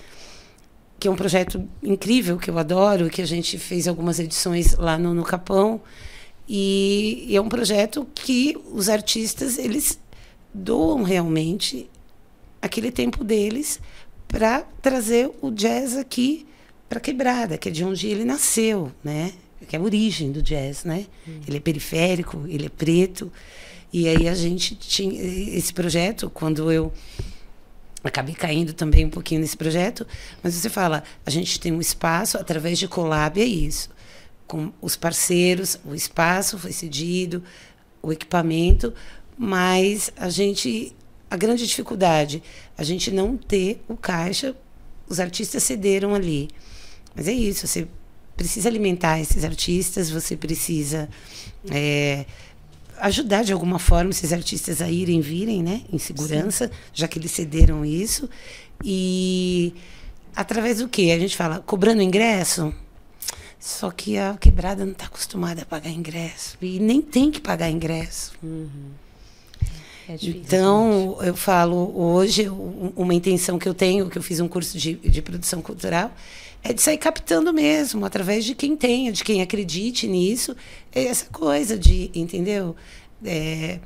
que 1.00 1.08
é 1.08 1.10
um 1.10 1.16
projeto 1.16 1.66
incrível 1.82 2.36
que 2.36 2.50
eu 2.50 2.58
adoro, 2.58 3.08
que 3.08 3.22
a 3.22 3.26
gente 3.26 3.58
fez 3.58 3.88
algumas 3.88 4.20
edições 4.20 4.74
lá 4.74 4.98
no, 4.98 5.14
no 5.14 5.24
Capão. 5.24 5.80
E, 6.46 7.24
e 7.26 7.36
é 7.36 7.40
um 7.40 7.48
projeto 7.48 8.06
que 8.14 8.56
os 8.70 8.90
artistas 8.90 9.58
eles 9.58 9.98
doam 10.52 11.02
realmente 11.02 11.88
aquele 12.60 12.90
tempo 12.90 13.24
deles 13.24 13.80
para 14.28 14.60
trazer 14.82 15.30
o 15.40 15.50
jazz 15.50 15.96
aqui 15.96 16.46
para 16.86 17.00
quebrada, 17.00 17.56
que 17.56 17.70
é 17.70 17.72
de 17.72 17.82
onde 17.82 18.06
ele 18.06 18.24
nasceu, 18.24 18.92
né? 19.02 19.32
que 19.66 19.76
é 19.76 19.78
a 19.78 19.82
origem 19.82 20.32
do 20.32 20.42
jazz, 20.42 20.84
né? 20.84 21.06
Hum. 21.28 21.40
Ele 21.46 21.58
é 21.58 21.60
periférico, 21.60 22.44
ele 22.48 22.66
é 22.66 22.68
preto. 22.68 23.30
E 23.92 24.08
aí 24.08 24.28
a 24.28 24.34
gente 24.34 24.74
tinha 24.74 25.22
esse 25.22 25.72
projeto, 25.72 26.28
quando 26.28 26.72
eu 26.72 26.92
acabei 28.08 28.34
caindo 28.34 28.72
também 28.72 29.04
um 29.04 29.10
pouquinho 29.10 29.40
nesse 29.40 29.56
projeto, 29.56 30.06
mas 30.42 30.54
você 30.54 30.68
fala, 30.68 31.02
a 31.24 31.30
gente 31.30 31.60
tem 31.60 31.72
um 31.72 31.80
espaço 31.80 32.38
através 32.38 32.78
de 32.78 32.88
collab 32.88 33.40
é 33.40 33.44
isso. 33.44 33.90
Com 34.46 34.72
os 34.80 34.96
parceiros, 34.96 35.78
o 35.84 35.94
espaço 35.94 36.58
foi 36.58 36.72
cedido, 36.72 37.42
o 38.02 38.12
equipamento, 38.12 38.92
mas 39.36 40.12
a 40.16 40.28
gente 40.28 40.94
a 41.30 41.36
grande 41.36 41.64
dificuldade, 41.64 42.42
a 42.76 42.82
gente 42.82 43.10
não 43.12 43.36
ter 43.36 43.80
o 43.86 43.96
caixa, 43.96 44.56
os 45.08 45.20
artistas 45.20 45.62
cederam 45.62 46.12
ali. 46.12 46.48
Mas 47.14 47.28
é 47.28 47.32
isso, 47.32 47.68
você 47.68 47.86
precisa 48.36 48.68
alimentar 48.68 49.20
esses 49.20 49.44
artistas, 49.44 50.10
você 50.10 50.36
precisa 50.36 51.08
é, 51.70 52.24
ajudar 53.00 53.42
de 53.42 53.52
alguma 53.52 53.78
forma 53.78 54.10
esses 54.10 54.32
artistas 54.32 54.80
a 54.80 54.90
irem, 54.90 55.20
virem, 55.20 55.62
né, 55.62 55.82
em 55.92 55.98
segurança, 55.98 56.68
Sim. 56.68 56.72
já 56.92 57.08
que 57.08 57.18
eles 57.18 57.30
cederam 57.30 57.84
isso. 57.84 58.28
E 58.84 59.74
através 60.34 60.78
do 60.78 60.88
que? 60.88 61.10
A 61.10 61.18
gente 61.18 61.36
fala, 61.36 61.60
cobrando 61.60 62.02
ingresso? 62.02 62.72
Só 63.58 63.90
que 63.90 64.16
a 64.16 64.36
quebrada 64.38 64.84
não 64.84 64.92
está 64.92 65.04
acostumada 65.04 65.62
a 65.62 65.66
pagar 65.66 65.90
ingresso. 65.90 66.56
E 66.62 66.78
nem 66.78 67.02
tem 67.02 67.30
que 67.30 67.40
pagar 67.40 67.70
ingresso. 67.70 68.32
Uhum. 68.42 68.90
É 70.08 70.14
difícil, 70.14 70.40
então, 70.40 71.16
gente. 71.18 71.28
eu 71.28 71.36
falo, 71.36 71.92
hoje, 71.94 72.48
uma 72.96 73.14
intenção 73.14 73.58
que 73.58 73.68
eu 73.68 73.74
tenho, 73.74 74.08
que 74.08 74.18
eu 74.18 74.22
fiz 74.22 74.40
um 74.40 74.48
curso 74.48 74.78
de, 74.78 74.94
de 74.94 75.22
produção 75.22 75.60
cultural, 75.60 76.10
é 76.62 76.72
de 76.72 76.82
sair 76.82 76.98
captando 76.98 77.52
mesmo, 77.52 78.04
através 78.04 78.44
de 78.44 78.54
quem 78.54 78.76
tenha, 78.76 79.12
de 79.12 79.24
quem 79.24 79.40
acredite 79.40 80.06
nisso. 80.06 80.54
É 80.94 81.04
essa 81.04 81.26
coisa 81.26 81.78
de, 81.78 82.10
entendeu? 82.14 82.76
É, 83.24 83.78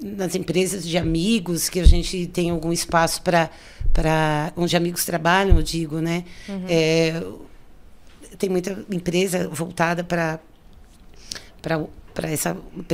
nas 0.00 0.34
empresas 0.34 0.86
de 0.86 0.96
amigos, 0.98 1.68
que 1.68 1.78
a 1.78 1.84
gente 1.84 2.26
tem 2.26 2.50
algum 2.50 2.72
espaço 2.72 3.22
para. 3.22 3.50
onde 4.56 4.76
amigos 4.76 5.04
trabalham, 5.04 5.56
eu 5.56 5.62
digo, 5.62 6.00
né? 6.00 6.24
Uhum. 6.48 6.64
É, 6.68 7.22
tem 8.36 8.48
muita 8.48 8.84
empresa 8.90 9.48
voltada 9.48 10.02
para 10.02 10.40
para 11.60 11.84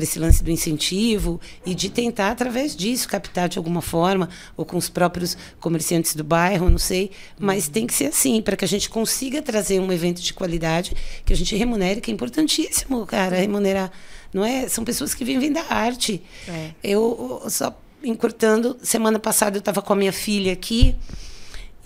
esse 0.03 0.19
lance 0.19 0.43
do 0.43 0.51
incentivo 0.51 1.41
e 1.65 1.75
de 1.75 1.91
tentar, 1.91 2.31
através 2.31 2.77
disso, 2.77 3.09
captar 3.09 3.49
de 3.49 3.59
alguma 3.59 3.81
forma, 3.81 4.29
ou 4.57 4.65
com 4.65 4.77
os 4.77 4.89
próprios 4.89 5.37
comerciantes 5.61 6.15
do 6.15 6.25
bairro, 6.25 6.69
não 6.71 6.79
sei. 6.79 7.11
Mas 7.39 7.67
uhum. 7.67 7.73
tem 7.73 7.87
que 7.87 7.95
ser 7.95 8.07
assim, 8.07 8.41
para 8.41 8.57
que 8.57 8.65
a 8.65 8.69
gente 8.69 8.89
consiga 8.89 9.43
trazer 9.43 9.81
um 9.81 9.93
evento 9.93 10.21
de 10.21 10.33
qualidade 10.33 10.95
que 11.25 11.33
a 11.33 11.37
gente 11.37 11.55
remunere, 11.57 12.01
que 12.01 12.11
é 12.11 12.15
importantíssimo, 12.15 13.07
cara, 13.07 13.37
remunerar. 13.37 13.91
Não 14.33 14.45
é? 14.45 14.69
São 14.69 14.85
pessoas 14.85 15.15
que 15.15 15.25
vivem 15.25 15.53
da 15.53 15.65
arte. 15.69 16.23
É. 16.49 16.71
Eu, 16.83 17.43
só 17.49 17.77
encurtando, 18.05 18.77
semana 18.83 19.19
passada 19.19 19.57
eu 19.57 19.61
estava 19.61 19.83
com 19.83 19.93
a 19.93 19.97
minha 19.97 20.13
filha 20.13 20.53
aqui, 20.53 20.95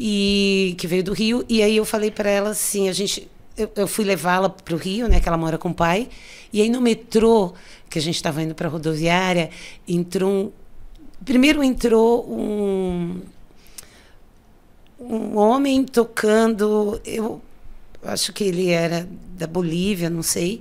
e 0.02 0.74
que 0.78 0.86
veio 0.86 1.04
do 1.04 1.12
Rio, 1.12 1.44
e 1.46 1.62
aí 1.62 1.76
eu 1.76 1.84
falei 1.84 2.10
para 2.10 2.30
ela 2.30 2.50
assim, 2.50 2.88
a 2.88 2.92
gente 2.92 3.28
eu, 3.56 3.70
eu 3.76 3.86
fui 3.86 4.04
levá-la 4.04 4.48
para 4.48 4.74
o 4.74 4.78
Rio, 4.78 5.08
né, 5.08 5.20
que 5.20 5.28
ela 5.28 5.36
mora 5.36 5.58
com 5.58 5.70
o 5.70 5.74
pai. 5.74 6.08
E 6.52 6.60
aí 6.60 6.68
no 6.68 6.80
metrô, 6.80 7.52
que 7.88 7.98
a 7.98 8.02
gente 8.02 8.16
estava 8.16 8.42
indo 8.42 8.54
para 8.54 8.68
a 8.68 8.70
rodoviária, 8.70 9.50
entrou 9.86 10.30
um, 10.30 10.52
primeiro 11.24 11.62
entrou 11.62 12.26
um 12.30 13.20
um 15.00 15.38
homem 15.38 15.82
tocando, 15.82 17.00
eu 17.06 17.40
acho 18.04 18.34
que 18.34 18.44
ele 18.44 18.68
era 18.68 19.08
da 19.34 19.46
Bolívia, 19.46 20.10
não 20.10 20.22
sei, 20.22 20.60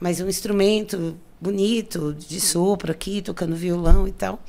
mas 0.00 0.20
um 0.20 0.28
instrumento 0.28 1.16
bonito 1.38 2.14
de 2.14 2.40
sopro 2.40 2.90
aqui, 2.90 3.20
tocando 3.20 3.54
violão 3.54 4.08
e 4.08 4.12
tal. 4.12 4.42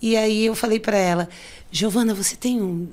E 0.00 0.14
aí 0.14 0.44
eu 0.44 0.54
falei 0.54 0.78
para 0.78 0.98
ela, 0.98 1.28
Giovana, 1.70 2.12
você 2.12 2.36
tem 2.36 2.60
um 2.60 2.88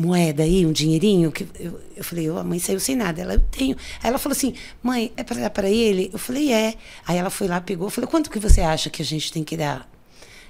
moeda 0.00 0.42
aí, 0.42 0.64
um 0.64 0.72
dinheirinho? 0.72 1.30
que 1.30 1.46
Eu, 1.58 1.80
eu 1.96 2.02
falei, 2.02 2.30
oh, 2.30 2.38
a 2.38 2.44
mãe 2.44 2.58
saiu 2.58 2.80
sem 2.80 2.96
nada. 2.96 3.20
Ela, 3.20 3.34
eu 3.34 3.40
tenho. 3.40 3.76
Aí 4.02 4.08
ela 4.08 4.18
falou 4.18 4.36
assim, 4.36 4.54
mãe, 4.82 5.12
é 5.16 5.22
para 5.22 5.40
dar 5.40 5.50
para 5.50 5.68
ele? 5.68 6.10
Eu 6.12 6.18
falei, 6.18 6.52
é. 6.52 6.74
Aí 7.06 7.16
ela 7.16 7.30
foi 7.30 7.46
lá, 7.46 7.60
pegou, 7.60 7.86
eu 7.86 7.90
falei, 7.90 8.08
quanto 8.08 8.30
que 8.30 8.38
você 8.38 8.60
acha 8.60 8.90
que 8.90 9.02
a 9.02 9.04
gente 9.04 9.32
tem 9.32 9.44
que 9.44 9.56
dar? 9.56 9.88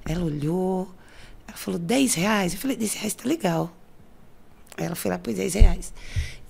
Ela 0.05 0.24
olhou, 0.24 0.88
ela 1.46 1.57
falou, 1.57 1.78
10 1.78 2.14
reais. 2.14 2.55
Eu 2.55 2.59
falei, 2.61 2.76
10 2.76 2.94
reais 2.94 3.14
tá 3.14 3.28
legal. 3.28 3.74
Aí 4.76 4.86
ela 4.86 4.94
foi 4.94 5.11
lá, 5.11 5.18
pôs 5.18 5.36
10 5.36 5.55
reais. 5.55 5.92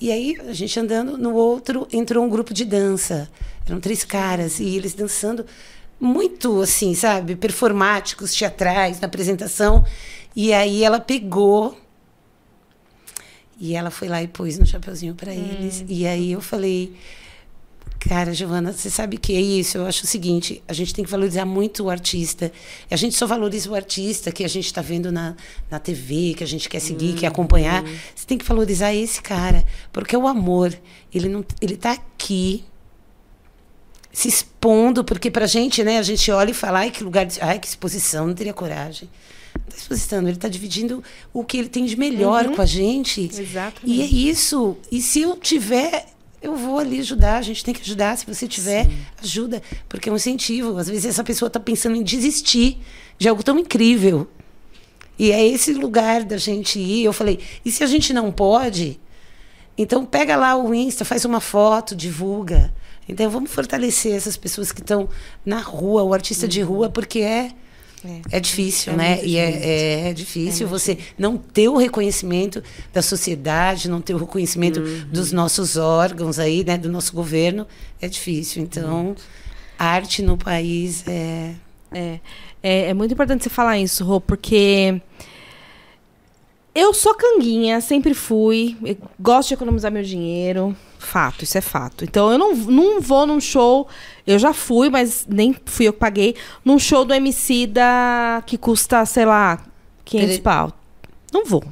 E 0.01 0.11
aí, 0.11 0.36
a 0.48 0.53
gente 0.53 0.78
andando, 0.78 1.18
no 1.18 1.34
outro 1.34 1.86
entrou 1.92 2.24
um 2.24 2.28
grupo 2.28 2.55
de 2.55 2.64
dança. 2.64 3.30
Eram 3.66 3.80
três 3.80 4.05
caras, 4.05 4.59
e 4.61 4.76
eles 4.76 4.94
dançando 4.94 5.44
muito 6.01 6.62
assim, 6.62 6.94
sabe, 6.94 7.36
performáticos, 7.36 8.34
teatrais, 8.34 9.01
na 9.01 9.07
apresentação. 9.07 9.84
E 10.34 10.53
aí 10.53 10.82
ela 10.82 10.98
pegou 10.98 11.76
e 13.61 13.74
ela 13.74 13.90
foi 13.90 14.08
lá 14.08 14.22
e 14.22 14.26
pôs 14.26 14.58
no 14.58 14.64
chapeuzinho 14.64 15.14
para 15.14 15.34
eles. 15.34 15.82
Hum. 15.82 15.86
E 15.88 16.06
aí 16.06 16.32
eu 16.32 16.40
falei, 16.40 16.94
Cara, 18.00 18.32
Giovana, 18.32 18.72
você 18.72 18.88
sabe 18.88 19.18
que 19.18 19.36
é 19.36 19.40
isso? 19.40 19.76
Eu 19.76 19.86
acho 19.86 20.04
o 20.04 20.06
seguinte: 20.06 20.62
a 20.66 20.72
gente 20.72 20.94
tem 20.94 21.04
que 21.04 21.11
valorizar 21.11 21.44
muito 21.44 21.84
o 21.84 21.90
artista. 21.90 22.50
A 22.90 22.96
gente 22.96 23.14
só 23.14 23.26
valoriza 23.26 23.70
o 23.70 23.74
artista 23.74 24.32
que 24.32 24.42
a 24.42 24.48
gente 24.48 24.64
está 24.64 24.80
vendo 24.80 25.12
na, 25.12 25.36
na 25.70 25.78
TV, 25.78 26.32
que 26.34 26.42
a 26.42 26.46
gente 26.46 26.66
quer 26.66 26.80
seguir, 26.80 27.12
quer 27.14 27.26
acompanhar. 27.26 27.84
Você 28.16 28.26
tem 28.26 28.38
que 28.38 28.44
valorizar 28.44 28.94
esse 28.94 29.20
cara, 29.20 29.62
porque 29.92 30.16
o 30.16 30.26
amor, 30.26 30.74
ele 31.12 31.28
não, 31.28 31.44
ele 31.61 31.74
está 31.74 31.92
aqui 31.92 32.64
se 34.11 34.28
expondo, 34.28 35.04
porque 35.04 35.30
pra 35.30 35.46
gente, 35.46 35.84
né, 35.84 35.98
a 35.98 36.02
gente 36.02 36.30
olha 36.30 36.50
e 36.50 36.54
fala, 36.54 36.80
ai, 36.80 36.90
que 36.90 37.04
lugar, 37.04 37.26
de, 37.26 37.40
ai, 37.40 37.58
que 37.58 37.66
exposição, 37.66 38.26
não 38.26 38.34
teria 38.34 38.54
coragem. 38.54 39.08
Não 39.55 39.64
está 39.68 39.76
expositando, 39.78 40.28
ele 40.28 40.36
está 40.36 40.48
dividindo 40.48 41.03
o 41.32 41.44
que 41.44 41.57
ele 41.59 41.68
tem 41.68 41.84
de 41.84 41.96
melhor 41.96 42.46
Uhum. 42.46 42.57
com 42.57 42.62
a 42.62 42.66
gente. 42.66 43.22
Exatamente. 43.32 43.80
E 43.86 44.03
é 44.03 44.07
isso. 44.07 44.76
E 44.90 45.01
se 45.01 45.20
eu 45.20 45.36
tiver, 45.36 46.07
eu 46.42 46.57
vou 46.57 46.78
ali 46.78 47.01
ajudar. 47.01 47.38
A 47.38 47.42
gente 47.42 47.64
tem 47.64 47.74
que 47.74 47.82
ajudar. 47.82 48.16
Se 48.16 48.26
você 48.26 48.46
tiver, 48.48 48.88
ajuda. 49.22 49.62
Porque 49.88 50.09
é 50.09 50.12
um 50.12 50.16
incentivo. 50.16 50.76
Às 50.78 50.88
vezes 50.88 51.05
essa 51.07 51.24
pessoa 51.24 51.48
está 51.48 51.61
pensando 51.61 51.96
em 51.96 52.03
desistir 52.03 52.78
de 53.18 53.28
algo 53.28 53.42
tão 53.42 53.59
incrível. 53.59 54.28
E 55.18 55.30
é 55.30 55.46
esse 55.46 55.74
lugar 55.74 56.24
da 56.24 56.36
gente 56.38 56.78
ir. 56.78 57.05
Eu 57.05 57.12
falei, 57.12 57.40
e 57.64 57.70
se 57.70 57.84
a 57.84 57.86
gente 57.86 58.12
não 58.12 58.32
pode? 58.32 58.98
Então 59.76 60.05
pega 60.05 60.34
lá 60.36 60.57
o 60.57 60.74
Insta, 60.74 61.05
faz 61.05 61.24
uma 61.24 61.40
foto, 61.40 61.94
divulga. 61.94 62.72
Então 63.09 63.28
vamos 63.28 63.51
fortalecer 63.51 64.14
essas 64.14 64.36
pessoas 64.36 64.72
que 64.72 64.80
estão 64.80 65.09
na 65.44 65.59
rua, 65.61 66.03
o 66.03 66.14
artista 66.14 66.46
de 66.48 66.62
rua, 66.62 66.88
porque 66.88 67.20
é 67.20 67.53
é, 68.30 68.40
difícil, 68.40 68.92
É 68.92 68.96
né? 68.96 69.14
muito 69.16 69.26
E 69.26 69.36
é, 69.36 69.51
é, 69.51 70.09
é 70.09 70.12
difícil 70.12 70.66
você 70.66 70.98
não 71.18 71.36
ter 71.36 71.68
o 71.68 71.76
reconhecimento 71.76 72.62
da 72.92 73.03
sociedade, 73.03 73.90
não 73.90 74.01
ter 74.01 74.14
o 74.14 74.18
reconhecimento 74.18 74.80
dos 75.07 75.32
nossos 75.32 75.76
órgãos 75.76 76.38
aí, 76.38 76.64
né? 76.64 76.78
Do 76.78 76.88
nosso 76.88 77.14
governo. 77.14 77.66
É 78.01 78.09
difícil. 78.09 78.62
Então, 78.62 79.14
arte 79.78 80.22
no 80.22 80.36
país 80.36 81.07
é. 81.07 81.55
É, 81.92 82.20
é, 82.62 82.90
é 82.90 82.94
muito 82.94 83.12
importante 83.12 83.42
você 83.42 83.51
falar 83.51 83.76
isso, 83.78 84.05
Rô, 84.05 84.20
porque 84.20 85.01
eu 86.74 86.94
sou 86.94 87.14
canguinha, 87.14 87.80
sempre 87.80 88.14
fui, 88.14 88.76
gosto 89.18 89.48
de 89.48 89.55
economizar 89.55 89.90
meu 89.90 90.05
dinheiro, 90.05 90.76
fato, 91.01 91.42
isso 91.44 91.57
é 91.59 91.61
fato. 91.61 92.05
Então 92.05 92.30
eu 92.30 92.38
não, 92.38 92.55
não 92.55 93.01
vou 93.01 93.26
num 93.26 93.40
show, 93.40 93.88
eu 94.26 94.38
já 94.38 94.53
fui, 94.53 94.88
mas 94.90 95.26
nem 95.28 95.55
fui 95.66 95.86
eu 95.88 95.92
que 95.92 95.98
paguei, 95.98 96.36
num 96.64 96.78
show 96.78 97.05
do 97.05 97.12
MC 97.14 97.66
da 97.66 98.42
que 98.46 98.57
custa, 98.59 99.05
sei 99.07 99.24
lá, 99.24 99.64
500 100.05 100.30
Ele- 100.34 100.42
pau. 100.42 100.72
Não 101.32 101.44
vou, 101.44 101.62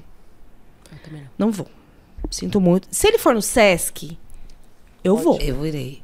Eu 0.91 1.12
não. 1.12 1.22
não 1.39 1.51
vou. 1.51 1.66
Sinto 2.31 2.61
muito. 2.61 2.87
Se 2.91 3.09
ele 3.09 3.18
for 3.18 3.35
no 3.35 3.43
Sesc, 3.43 4.16
eu 5.03 5.16
vou. 5.16 5.41
Eu 5.41 5.64
irei. 5.66 6.03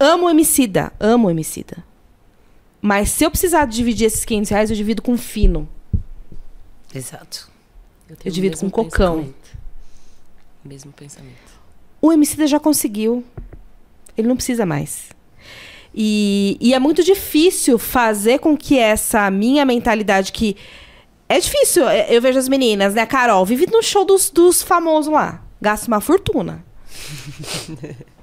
Amo 0.00 0.26
o 0.26 0.30
Emicida, 0.30 0.92
amo 1.00 1.28
o 1.28 1.30
Emicida. 1.30 1.84
Mas 2.80 3.10
se 3.10 3.24
eu 3.24 3.30
precisar 3.30 3.64
dividir 3.66 4.06
esses 4.06 4.24
500 4.24 4.50
reais, 4.50 4.70
eu 4.70 4.76
divido 4.76 5.02
com 5.02 5.16
fino. 5.16 5.68
Exato. 6.94 7.50
Eu 8.08 8.16
o 8.26 8.30
divido 8.30 8.56
com 8.58 8.70
cocão. 8.70 9.32
Mesmo 10.64 10.92
pensamento. 10.92 11.47
O 12.00 12.12
Emicida 12.12 12.46
já 12.46 12.60
conseguiu. 12.60 13.24
Ele 14.16 14.28
não 14.28 14.36
precisa 14.36 14.66
mais. 14.66 15.08
E, 15.94 16.56
e 16.60 16.74
é 16.74 16.78
muito 16.78 17.02
difícil 17.02 17.78
fazer 17.78 18.38
com 18.38 18.56
que 18.56 18.78
essa 18.78 19.30
minha 19.30 19.64
mentalidade 19.64 20.32
que... 20.32 20.56
É 21.28 21.38
difícil. 21.38 21.82
Eu 21.84 22.14
eu 22.14 22.22
vejo 22.22 22.38
as 22.38 22.48
meninas, 22.48 22.94
né? 22.94 23.04
Carol 23.04 23.44
vive 23.44 23.66
no 23.70 23.82
show 23.82 24.04
dos, 24.04 24.30
dos 24.30 24.62
famosos 24.62 25.12
lá. 25.12 25.42
Gasta 25.60 25.86
uma 25.88 26.00
fortuna. 26.00 26.64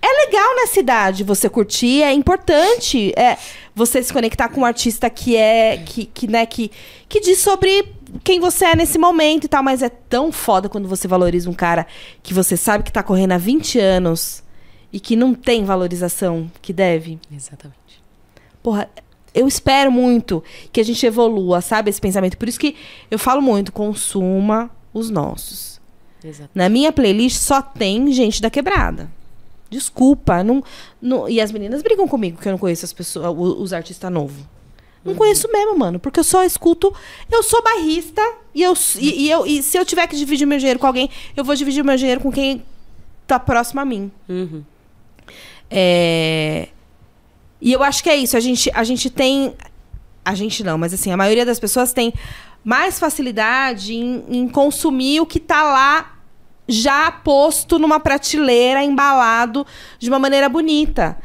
É 0.00 0.26
legal 0.26 0.56
na 0.56 0.66
cidade 0.66 1.24
você 1.24 1.48
curtir, 1.48 2.02
é 2.02 2.12
importante 2.12 3.12
é, 3.18 3.36
você 3.74 4.02
se 4.02 4.12
conectar 4.12 4.48
com 4.48 4.60
um 4.60 4.64
artista 4.64 5.10
que 5.10 5.36
é 5.36 5.82
que, 5.84 6.06
que, 6.06 6.26
né, 6.26 6.46
que, 6.46 6.70
que 7.08 7.20
diz 7.20 7.38
sobre 7.38 7.92
quem 8.24 8.40
você 8.40 8.66
é 8.66 8.76
nesse 8.76 8.98
momento 8.98 9.44
e 9.44 9.48
tal, 9.48 9.62
mas 9.62 9.82
é 9.82 9.88
tão 9.88 10.32
foda 10.32 10.68
quando 10.68 10.88
você 10.88 11.06
valoriza 11.06 11.50
um 11.50 11.54
cara 11.54 11.86
que 12.22 12.32
você 12.32 12.56
sabe 12.56 12.84
que 12.84 12.92
tá 12.92 13.02
correndo 13.02 13.32
há 13.32 13.38
20 13.38 13.78
anos 13.78 14.42
e 14.92 14.98
que 14.98 15.16
não 15.16 15.34
tem 15.34 15.64
valorização 15.64 16.50
que 16.62 16.72
deve. 16.72 17.18
Exatamente. 17.30 17.78
Porra, 18.62 18.88
eu 19.34 19.46
espero 19.46 19.92
muito 19.92 20.42
que 20.72 20.80
a 20.80 20.84
gente 20.84 21.04
evolua, 21.04 21.60
sabe, 21.60 21.90
esse 21.90 22.00
pensamento. 22.00 22.38
Por 22.38 22.48
isso 22.48 22.58
que 22.58 22.76
eu 23.10 23.18
falo 23.18 23.42
muito, 23.42 23.72
consuma 23.72 24.70
os 24.92 25.10
nossos. 25.10 25.80
Exato. 26.24 26.50
Na 26.54 26.68
minha 26.68 26.92
playlist 26.92 27.36
só 27.38 27.62
tem 27.62 28.10
gente 28.12 28.42
da 28.42 28.50
quebrada. 28.50 29.10
Desculpa. 29.70 30.42
Não, 30.42 30.62
não- 31.00 31.28
e 31.28 31.40
as 31.40 31.52
meninas 31.52 31.82
brigam 31.82 32.08
comigo 32.08 32.40
que 32.40 32.48
eu 32.48 32.52
não 32.52 32.58
conheço 32.58 32.84
as 32.84 32.92
pessoas, 32.92 33.26
os 33.58 33.72
artistas 33.72 34.10
novos. 34.10 34.36
Não 35.04 35.14
conheço 35.14 35.50
mesmo, 35.50 35.78
mano. 35.78 35.98
Porque 35.98 36.20
eu 36.20 36.24
só 36.24 36.44
escuto. 36.44 36.92
Eu 37.30 37.42
sou 37.42 37.62
barrista 37.62 38.20
e, 38.54 38.62
eu, 38.62 38.74
e, 38.98 39.24
e 39.26 39.30
eu, 39.30 39.46
e 39.46 39.62
se 39.62 39.78
eu 39.78 39.84
tiver 39.84 40.06
que 40.06 40.16
dividir 40.16 40.46
meu 40.46 40.58
dinheiro 40.58 40.78
com 40.78 40.86
alguém, 40.86 41.08
eu 41.36 41.44
vou 41.44 41.54
dividir 41.54 41.82
meu 41.84 41.96
dinheiro 41.96 42.20
com 42.20 42.30
quem 42.32 42.62
tá 43.26 43.38
próximo 43.38 43.80
a 43.80 43.84
mim. 43.84 44.10
Uhum. 44.28 44.62
É, 45.70 46.68
E 47.60 47.72
eu 47.72 47.82
acho 47.82 48.02
que 48.02 48.10
é 48.10 48.16
isso. 48.16 48.36
A 48.36 48.40
gente, 48.40 48.70
a 48.74 48.84
gente 48.84 49.08
tem. 49.10 49.54
A 50.24 50.34
gente 50.34 50.62
não, 50.62 50.76
mas 50.76 50.92
assim, 50.92 51.10
a 51.10 51.16
maioria 51.16 51.46
das 51.46 51.58
pessoas 51.58 51.92
tem 51.92 52.12
mais 52.62 52.98
facilidade 52.98 53.94
em, 53.94 54.24
em 54.28 54.48
consumir 54.48 55.20
o 55.20 55.26
que 55.26 55.40
tá 55.40 55.62
lá 55.62 56.17
já 56.68 57.10
posto 57.10 57.78
numa 57.78 57.98
prateleira, 57.98 58.84
embalado 58.84 59.66
de 59.98 60.08
uma 60.08 60.18
maneira 60.18 60.48
bonita. 60.48 61.16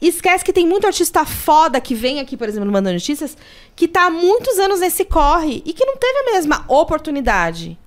Esquece 0.00 0.44
que 0.44 0.52
tem 0.52 0.66
muito 0.66 0.86
artista 0.86 1.24
foda 1.24 1.80
que 1.80 1.94
vem 1.94 2.20
aqui, 2.20 2.36
por 2.36 2.48
exemplo, 2.48 2.66
no 2.66 2.72
Mandando 2.72 2.94
Notícias, 2.94 3.36
que 3.74 3.86
tá 3.86 4.06
há 4.06 4.10
muitos 4.10 4.58
anos 4.58 4.80
nesse 4.80 5.04
corre 5.04 5.62
e 5.64 5.72
que 5.72 5.84
não 5.84 5.96
teve 5.96 6.18
a 6.18 6.32
mesma 6.32 6.64
oportunidade 6.68 7.78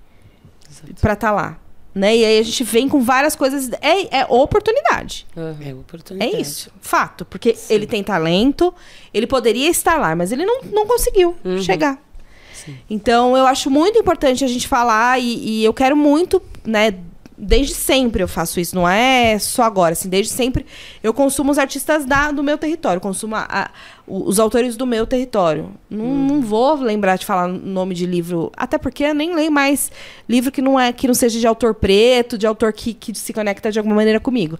pra 1.02 1.14
estar 1.14 1.32
lá. 1.32 1.60
Né? 1.94 2.18
E 2.18 2.26
aí 2.26 2.40
a 2.40 2.44
gente 2.44 2.64
vem 2.64 2.90
com 2.90 3.02
várias 3.02 3.36
coisas. 3.36 3.70
É, 3.82 4.20
é 4.20 4.26
oportunidade. 4.30 5.26
Uhum. 5.36 5.56
É 5.62 5.74
oportunidade. 5.74 6.36
É 6.36 6.42
isso, 6.42 6.70
fato. 6.82 7.24
Porque 7.26 7.56
ele 7.70 7.86
tem 7.86 8.04
talento, 8.04 8.74
ele 9.14 9.28
poderia 9.28 9.70
estar 9.70 9.98
lá, 9.98 10.16
mas 10.16 10.32
ele 10.32 10.46
não, 10.46 10.62
não 10.64 10.86
conseguiu 10.86 11.36
chegar. 11.62 12.05
Então, 12.90 13.36
eu 13.38 13.46
acho 13.46 13.70
muito 13.70 13.98
importante 13.98 14.44
a 14.44 14.48
gente 14.48 14.68
falar, 14.68 15.20
e, 15.20 15.60
e 15.62 15.66
eu 15.66 15.74
quero 15.74 15.96
muito, 15.96 16.42
né? 16.66 16.96
Desde 17.38 17.74
sempre 17.74 18.24
eu 18.24 18.30
faço 18.30 18.62
isso, 18.62 18.74
não 18.74 18.88
é 18.88 19.38
só 19.40 19.64
agora, 19.64 19.92
assim, 19.92 20.08
desde 20.08 20.32
sempre 20.32 20.66
eu 21.04 21.14
consumo 21.14 21.52
os 21.52 21.58
artistas 21.58 22.06
da, 22.06 22.32
do 22.32 22.42
meu 22.42 22.58
território, 22.58 23.02
consumo 23.02 23.36
a- 23.36 23.46
a- 23.50 23.72
os 24.08 24.40
autores 24.40 24.78
do 24.78 24.86
meu 24.88 25.06
território. 25.06 25.72
Não, 25.90 26.06
não 26.06 26.42
vou 26.42 26.76
lembrar 26.76 27.18
de 27.18 27.26
falar 27.26 27.50
nome 27.50 27.94
de 27.94 28.06
livro, 28.06 28.54
até 28.56 28.78
porque 28.78 29.04
eu 29.04 29.14
nem 29.14 29.36
leio 29.36 29.52
mais 29.52 29.92
livro 30.30 30.50
que 30.50 30.62
não 30.62 30.80
é 30.80 30.94
que 30.94 31.08
não 31.08 31.14
seja 31.14 31.38
de 31.38 31.46
autor 31.46 31.74
preto, 31.76 32.38
de 32.38 32.48
autor 32.48 32.72
que, 32.72 32.94
que 32.94 33.14
se 33.14 33.34
conecta 33.34 33.70
de 33.70 33.80
alguma 33.80 33.98
maneira 33.98 34.20
comigo. 34.22 34.58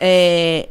É, 0.00 0.68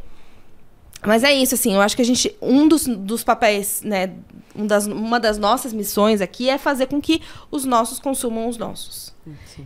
mas 1.06 1.24
é 1.24 1.32
isso, 1.34 1.54
assim, 1.54 1.74
eu 1.74 1.80
acho 1.80 1.96
que 1.96 2.02
a 2.02 2.04
gente. 2.04 2.34
Um 2.40 2.68
dos, 2.68 2.86
dos 2.86 3.24
papéis, 3.24 3.80
né? 3.82 4.10
Um 4.54 4.66
das, 4.66 4.86
uma 4.86 5.18
das 5.18 5.36
nossas 5.38 5.72
missões 5.72 6.20
aqui 6.20 6.48
é 6.48 6.56
fazer 6.58 6.86
com 6.86 7.00
que 7.00 7.20
os 7.50 7.64
nossos 7.64 7.98
consumam 7.98 8.48
os 8.48 8.56
nossos. 8.56 9.12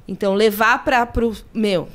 Então, 0.07 0.35
levar 0.35 0.85
para 0.85 1.05
pro. 1.05 1.37
Meu. 1.53 1.89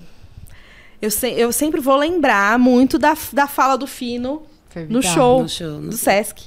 Eu, 1.02 1.10
se, 1.12 1.30
eu 1.32 1.52
sempre 1.52 1.82
vou 1.82 1.96
lembrar 1.98 2.58
muito 2.60 2.98
da, 3.00 3.16
da 3.34 3.48
fala 3.48 3.78
do 3.78 3.88
Fino 3.88 4.44
no 4.90 5.02
show, 5.02 5.42
No 5.44 5.50
show, 5.50 5.80
no- 5.80 5.90
do 5.90 5.98
Sesc. 5.98 6.46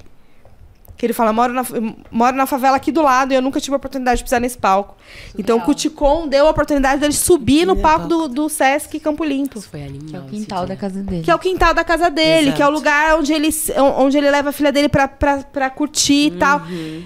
Que 0.96 1.04
ele 1.04 1.12
fala, 1.12 1.32
moro 1.32 1.52
na, 1.52 1.62
moro 2.10 2.36
na 2.36 2.46
favela 2.46 2.76
aqui 2.76 2.90
do 2.90 3.02
lado 3.02 3.32
e 3.32 3.34
eu 3.36 3.42
nunca 3.42 3.60
tive 3.60 3.74
a 3.74 3.76
oportunidade 3.76 4.18
de 4.18 4.24
pisar 4.24 4.40
nesse 4.40 4.56
palco. 4.56 4.96
Então 5.38 5.58
o 5.58 5.60
Cuticom 5.60 6.26
deu 6.26 6.46
a 6.46 6.50
oportunidade 6.50 7.00
dele 7.00 7.12
subir 7.12 7.66
no 7.66 7.76
palco 7.76 8.06
do, 8.06 8.28
do 8.28 8.48
Sesc 8.48 8.98
Campo 9.00 9.22
Limpo. 9.22 9.58
Isso 9.58 9.68
foi 9.68 9.82
animal. 9.82 10.06
Que 10.08 10.16
é 10.16 10.20
o 10.20 10.22
esse 10.22 10.30
quintal 10.30 10.66
da 10.66 10.76
casa 10.76 11.02
dele. 11.02 11.22
Que 11.22 11.30
é 11.30 11.34
o 11.34 11.38
quintal 11.38 11.74
da 11.74 11.84
casa 11.84 12.10
dele, 12.10 12.52
que 12.52 12.62
é 12.62 12.64
o 12.64 12.68
Exato. 12.68 12.72
lugar 12.72 13.18
onde 13.18 13.32
ele, 13.32 13.50
onde 13.98 14.16
ele 14.16 14.30
leva 14.30 14.48
a 14.48 14.52
filha 14.52 14.72
dele 14.72 14.88
pra, 14.88 15.06
pra, 15.06 15.38
pra 15.38 15.70
curtir 15.70 16.28
e 16.28 16.30
tal. 16.32 16.62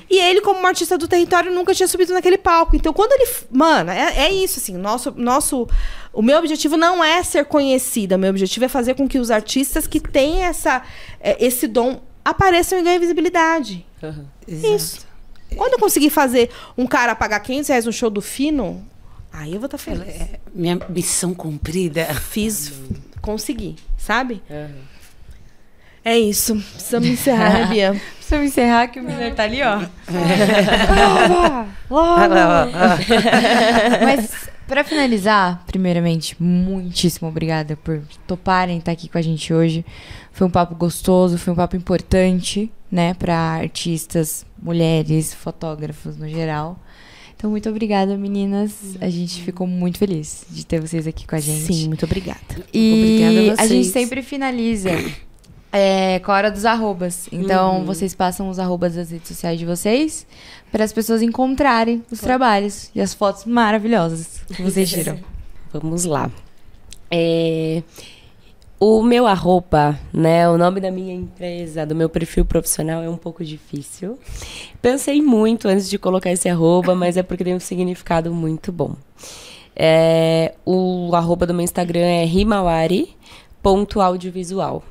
E 0.08 0.16
ele, 0.18 0.40
como 0.40 0.60
um 0.60 0.66
artista 0.66 0.96
do 0.96 1.08
território, 1.08 1.52
nunca 1.52 1.74
tinha 1.74 1.88
subido 1.88 2.12
naquele 2.12 2.38
palco. 2.38 2.76
Então, 2.76 2.92
quando 2.92 3.12
ele. 3.12 3.28
Mano, 3.50 3.90
é, 3.90 4.26
é 4.26 4.32
isso, 4.32 4.58
assim. 4.58 4.76
Nosso, 4.76 5.12
nosso, 5.16 5.68
o 6.12 6.22
meu 6.22 6.38
objetivo 6.38 6.76
não 6.76 7.02
é 7.02 7.22
ser 7.22 7.44
conhecida. 7.44 8.16
O 8.16 8.18
meu 8.18 8.30
objetivo 8.30 8.64
é 8.64 8.68
fazer 8.68 8.94
com 8.94 9.08
que 9.08 9.18
os 9.18 9.30
artistas 9.30 9.86
que 9.86 10.00
têm 10.00 10.44
essa, 10.44 10.82
é, 11.20 11.44
esse 11.44 11.66
dom 11.66 12.00
apareçam 12.24 12.78
e 12.78 12.82
ganhem 12.82 13.00
visibilidade. 13.00 13.86
Uhum. 14.02 14.26
Exato. 14.46 14.74
Isso. 14.74 15.06
Quando 15.56 15.72
eu 15.74 15.78
conseguir 15.78 16.10
fazer 16.10 16.50
um 16.78 16.86
cara 16.86 17.14
pagar 17.14 17.40
500 17.40 17.68
reais 17.68 17.84
no 17.86 17.92
show 17.92 18.08
do 18.08 18.22
Fino, 18.22 18.86
aí 19.32 19.52
eu 19.54 19.60
vou 19.60 19.66
estar 19.66 19.78
feliz. 19.78 20.02
É 20.08 20.38
minha 20.54 20.78
missão 20.88 21.34
cumprida. 21.34 22.04
Fiz, 22.14 22.72
consegui, 23.20 23.76
sabe? 23.98 24.42
Uhum. 24.48 24.90
É 26.04 26.18
isso. 26.18 26.56
Precisamos 26.72 27.08
encerrar, 27.08 27.52
né, 27.52 27.66
Bia? 27.70 28.00
Precisa 28.16 28.44
encerrar 28.44 28.88
que 28.88 29.00
o 29.00 29.02
Miller 29.02 29.34
tá 29.34 29.42
ali, 29.42 29.60
ó. 29.62 29.80
Ó, 31.90 31.96
ó. 31.96 32.28
Mas 34.04 34.48
Para 34.70 34.84
finalizar, 34.84 35.64
primeiramente, 35.66 36.40
muitíssimo 36.40 37.28
obrigada 37.28 37.74
por 37.74 38.00
toparem 38.24 38.78
estar 38.78 38.92
aqui 38.92 39.08
com 39.08 39.18
a 39.18 39.20
gente 39.20 39.52
hoje. 39.52 39.84
Foi 40.30 40.46
um 40.46 40.50
papo 40.50 40.76
gostoso, 40.76 41.36
foi 41.38 41.52
um 41.52 41.56
papo 41.56 41.74
importante, 41.74 42.70
né, 42.88 43.12
para 43.14 43.34
artistas, 43.36 44.46
mulheres, 44.62 45.34
fotógrafos 45.34 46.16
no 46.16 46.28
geral. 46.28 46.78
Então, 47.36 47.50
muito 47.50 47.68
obrigada, 47.68 48.16
meninas. 48.16 48.96
A 49.00 49.10
gente 49.10 49.42
ficou 49.42 49.66
muito 49.66 49.98
feliz 49.98 50.46
de 50.48 50.64
ter 50.64 50.80
vocês 50.80 51.04
aqui 51.04 51.26
com 51.26 51.34
a 51.34 51.40
gente. 51.40 51.74
Sim, 51.74 51.88
muito 51.88 52.04
obrigada. 52.04 52.38
E 52.72 53.24
Obrigada 53.24 53.60
a 53.60 53.64
a 53.64 53.66
gente 53.66 53.88
sempre 53.88 54.22
finaliza 54.22 54.90
é, 55.72 56.20
com 56.20 56.30
a 56.30 56.34
hora 56.36 56.50
dos 56.50 56.64
arrobas. 56.64 57.28
Então, 57.32 57.78
Uhum. 57.78 57.84
vocês 57.86 58.14
passam 58.14 58.48
os 58.48 58.60
arrobas 58.60 58.94
das 58.94 59.10
redes 59.10 59.26
sociais 59.26 59.58
de 59.58 59.66
vocês 59.66 60.26
para 60.70 60.84
as 60.84 60.92
pessoas 60.92 61.22
encontrarem 61.22 62.04
os 62.10 62.20
trabalhos 62.20 62.90
e 62.94 63.00
as 63.00 63.14
fotos 63.14 63.44
maravilhosas 63.44 64.40
que 64.54 64.62
vocês 64.62 64.88
tiram. 64.90 65.18
Vamos 65.72 66.04
lá. 66.04 66.30
É, 67.10 67.82
o 68.78 69.02
meu 69.02 69.26
arroba, 69.26 69.98
né? 70.12 70.48
O 70.48 70.56
nome 70.56 70.80
da 70.80 70.90
minha 70.90 71.12
empresa, 71.12 71.84
do 71.84 71.94
meu 71.94 72.08
perfil 72.08 72.46
profissional 72.46 73.02
é 73.02 73.10
um 73.10 73.16
pouco 73.16 73.44
difícil. 73.44 74.18
Pensei 74.80 75.20
muito 75.20 75.68
antes 75.68 75.90
de 75.90 75.98
colocar 75.98 76.30
esse 76.30 76.48
arroba, 76.48 76.94
mas 76.94 77.18
é 77.18 77.22
porque 77.22 77.44
tem 77.44 77.54
um 77.54 77.60
significado 77.60 78.32
muito 78.32 78.72
bom. 78.72 78.96
É, 79.76 80.54
o 80.64 81.10
arroba 81.14 81.46
do 81.46 81.52
meu 81.52 81.62
Instagram 81.62 82.06
é 82.06 82.24
rimawari.audiovisual. 82.24 84.82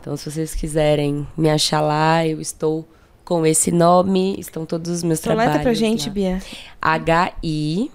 Então, 0.00 0.16
se 0.18 0.30
vocês 0.30 0.54
quiserem 0.54 1.26
me 1.34 1.48
achar 1.48 1.80
lá, 1.80 2.26
eu 2.26 2.38
estou 2.40 2.86
com 3.24 3.46
esse 3.46 3.70
nome, 3.70 4.34
estão 4.38 4.66
todos 4.66 4.90
os 4.90 5.02
meus 5.02 5.20
Soleta 5.20 5.42
trabalhos. 5.42 5.62
pra 5.62 5.74
gente, 5.74 6.08
lá. 6.08 6.14
Bia. 6.14 6.42
H-I-M-A-W-A-R-I. 6.80 7.92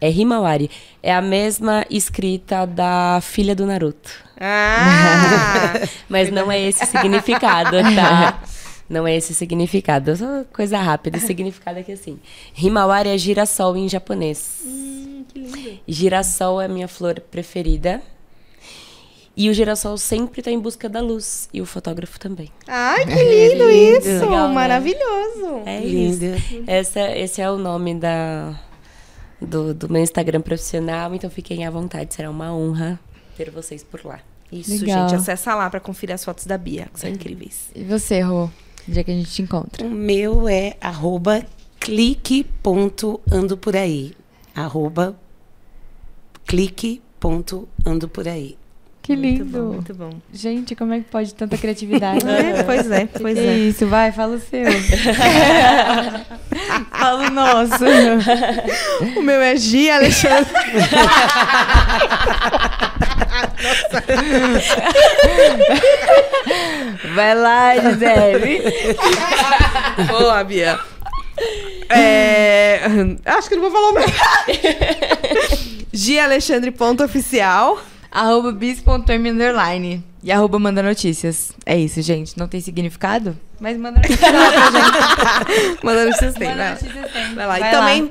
É 0.00 0.10
Himawari. 0.10 0.70
É 1.02 1.14
a 1.14 1.22
mesma 1.22 1.84
escrita 1.90 2.66
da 2.66 3.18
filha 3.22 3.54
do 3.54 3.66
Naruto. 3.66 4.10
Ah! 4.38 5.74
Mas 6.08 6.30
não 6.30 6.50
é 6.52 6.60
esse 6.60 6.84
significado, 6.86 7.76
tá? 7.94 8.42
Não 8.88 9.04
é 9.04 9.16
esse 9.16 9.34
significado. 9.34 10.14
Só 10.14 10.44
coisa 10.52 10.78
rápida. 10.78 11.18
O 11.18 11.20
significado 11.20 11.80
é 11.80 11.82
que 11.82 11.90
assim. 11.90 12.20
Himawari 12.56 13.08
é 13.08 13.18
girassol 13.18 13.76
em 13.76 13.88
japonês. 13.88 14.60
que 15.28 15.40
lindo. 15.40 15.80
Girassol 15.88 16.62
é 16.62 16.66
a 16.66 16.68
minha 16.68 16.86
flor 16.86 17.18
preferida. 17.18 18.00
E 19.36 19.50
o 19.50 19.54
girassol 19.54 19.98
sempre 19.98 20.40
tá 20.40 20.50
em 20.50 20.58
busca 20.58 20.88
da 20.88 21.00
luz. 21.00 21.48
E 21.52 21.60
o 21.60 21.66
fotógrafo 21.66 22.18
também. 22.18 22.50
Ai, 22.66 23.04
que 23.04 23.12
lindo 23.12 23.70
isso! 23.70 24.08
Legal, 24.08 24.48
né? 24.48 24.54
Maravilhoso. 24.54 25.62
É 25.66 25.84
isso. 25.84 26.20
Linda. 26.20 26.36
Essa, 26.66 27.16
esse 27.16 27.42
é 27.42 27.50
o 27.50 27.58
nome 27.58 27.94
da, 27.96 28.58
do, 29.40 29.74
do 29.74 29.88
meu 29.90 30.02
Instagram 30.02 30.40
profissional, 30.40 31.14
então 31.14 31.28
fiquem 31.28 31.66
à 31.66 31.70
vontade, 31.70 32.14
será 32.14 32.30
uma 32.30 32.54
honra 32.54 32.98
ter 33.36 33.50
vocês 33.50 33.84
por 33.84 34.04
lá. 34.04 34.20
Isso, 34.50 34.80
Legal. 34.84 35.08
gente. 35.08 35.18
Acessa 35.18 35.54
lá 35.54 35.68
pra 35.68 35.80
conferir 35.80 36.14
as 36.14 36.24
fotos 36.24 36.46
da 36.46 36.56
Bia, 36.56 36.88
que 36.92 37.00
são 37.00 37.10
incríveis. 37.10 37.70
E 37.74 37.84
você, 37.84 38.20
Rô? 38.20 38.48
Onde 38.88 39.00
é 39.00 39.04
que 39.04 39.10
a 39.10 39.14
gente 39.14 39.30
te 39.30 39.42
encontra? 39.42 39.84
O 39.84 39.90
meu 39.90 40.48
é 40.48 40.76
arroba 40.80 41.44
clique.ando 41.80 43.56
por 43.56 43.76
aí. 43.76 44.14
Arroba 44.54 45.16
clique.ando 46.46 48.08
por 48.08 48.28
aí. 48.28 48.56
Que 49.06 49.14
lindo. 49.14 49.44
Muito 49.44 49.56
bom, 49.56 49.72
muito 49.74 49.94
bom. 49.94 50.10
Gente, 50.32 50.74
como 50.74 50.92
é 50.92 50.98
que 50.98 51.04
pode 51.04 51.32
tanta 51.32 51.56
criatividade? 51.56 52.26
É, 52.36 52.64
pois 52.64 52.90
é, 52.90 53.06
pois 53.06 53.38
que 53.38 53.44
é. 53.44 53.54
isso, 53.54 53.86
vai, 53.86 54.10
fala 54.10 54.34
o 54.34 54.40
seu. 54.40 54.64
fala 56.90 57.28
o 57.28 57.30
nosso. 57.30 57.84
O 59.16 59.22
meu 59.22 59.40
é 59.40 59.54
Gia 59.56 59.94
Alexandre. 59.96 60.50
Vai 67.14 67.34
lá, 67.34 67.76
Gisele. 67.76 68.62
Boa, 70.08 70.42
Bia. 70.44 70.78
É, 71.88 72.80
Acho 73.24 73.48
que 73.48 73.54
não 73.54 73.62
vou 73.62 73.70
falar 73.70 73.90
o 73.90 73.94
meu. 73.94 74.04
Gia 75.92 76.24
Alexandre 76.24 76.72
ponto 76.72 77.04
oficial. 77.04 77.78
Arroba 78.16 78.52
bis.m 78.52 79.30
underline. 79.30 80.04
E 80.22 80.32
arroba 80.32 80.58
manda 80.58 80.82
notícias. 80.82 81.52
É 81.64 81.78
isso, 81.78 82.00
gente. 82.02 82.38
Não 82.38 82.48
tem 82.48 82.60
significado? 82.60 83.36
Mas 83.60 83.76
manda 83.78 84.00
notícias 84.00 84.32
lá 84.32 84.50
pra 84.50 84.70
gente. 84.70 85.78
Mandando 85.84 86.12
vocês 86.16 86.34
tem, 86.34 86.48
Manda 86.48 86.62
vai. 86.62 86.72
notícias 86.72 87.12
tem. 87.12 87.34
Vai 87.34 87.46
lá. 87.46 87.58
Vai 87.58 87.68
e 87.68 87.70
também, 87.70 88.10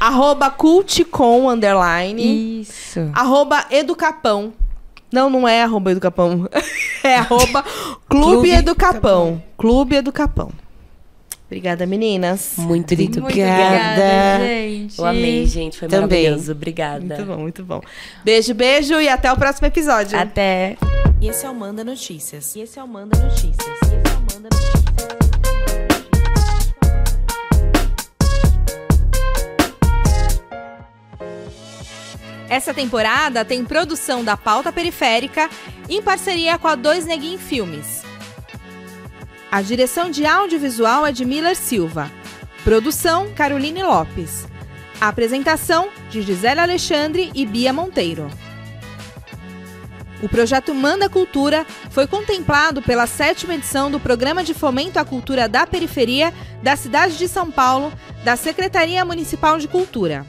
arroba 0.00 0.50
culticom, 0.50 1.48
underline. 1.50 2.60
Isso. 2.62 3.10
Arroba 3.12 3.66
educapão. 3.70 4.52
Não, 5.12 5.28
não 5.28 5.46
é 5.46 5.62
arroba 5.62 5.92
educapão. 5.92 6.48
É 7.04 7.16
arroba 7.16 7.64
clube 8.08 8.08
Clube 8.08 8.50
educapão. 8.50 9.42
Clube 9.58 9.96
educapão. 9.96 10.52
Obrigada, 11.52 11.84
meninas. 11.84 12.54
Muito, 12.56 12.96
muito, 12.96 12.96
Muito 12.96 13.18
Obrigada. 13.20 13.60
obrigada, 13.60 14.44
gente. 14.46 14.98
Eu 14.98 15.04
amei, 15.04 15.46
gente, 15.46 15.78
foi 15.78 15.86
Também. 15.86 16.22
maravilhoso. 16.24 16.52
Obrigada. 16.52 17.04
Muito 17.04 17.24
bom, 17.26 17.36
muito 17.36 17.62
bom. 17.62 17.82
Beijo, 18.24 18.54
beijo 18.54 18.98
e 18.98 19.06
até 19.06 19.30
o 19.30 19.36
próximo 19.36 19.66
episódio. 19.66 20.18
Até. 20.18 20.78
E 21.20 21.28
esse 21.28 21.44
é 21.44 21.50
o 21.50 21.54
Manda 21.54 21.84
Notícias. 21.84 22.56
E 22.56 22.60
esse 22.62 22.78
é 22.78 22.82
o 22.82 22.88
Manda 22.88 23.18
Notícias. 23.18 23.52
E 23.66 23.70
esse 23.70 23.94
é 23.94 24.16
o 24.16 24.34
Manda 24.34 24.48
Notícias. 24.50 24.82
Essa 32.48 32.72
temporada 32.72 33.44
tem 33.44 33.62
produção 33.62 34.24
da 34.24 34.38
Pauta 34.38 34.72
Periférica 34.72 35.50
em 35.86 36.00
parceria 36.00 36.58
com 36.58 36.68
a 36.68 36.74
Dois 36.74 37.04
Neguin 37.04 37.36
Filmes. 37.36 38.01
A 39.52 39.60
direção 39.60 40.10
de 40.10 40.24
audiovisual 40.24 41.06
é 41.06 41.12
de 41.12 41.26
Miller 41.26 41.54
Silva. 41.54 42.10
Produção 42.64 43.34
Caroline 43.34 43.82
Lopes. 43.82 44.46
Apresentação 44.98 45.90
de 46.08 46.22
Gisele 46.22 46.58
Alexandre 46.58 47.30
e 47.34 47.44
Bia 47.44 47.70
Monteiro. 47.70 48.30
O 50.22 50.28
projeto 50.28 50.74
Manda 50.74 51.06
Cultura 51.06 51.66
foi 51.90 52.06
contemplado 52.06 52.80
pela 52.80 53.06
sétima 53.06 53.54
edição 53.54 53.90
do 53.90 54.00
Programa 54.00 54.42
de 54.42 54.54
Fomento 54.54 54.98
à 54.98 55.04
Cultura 55.04 55.46
da 55.46 55.66
Periferia 55.66 56.32
da 56.62 56.74
cidade 56.74 57.18
de 57.18 57.28
São 57.28 57.50
Paulo, 57.50 57.92
da 58.24 58.36
Secretaria 58.36 59.04
Municipal 59.04 59.58
de 59.58 59.68
Cultura. 59.68 60.24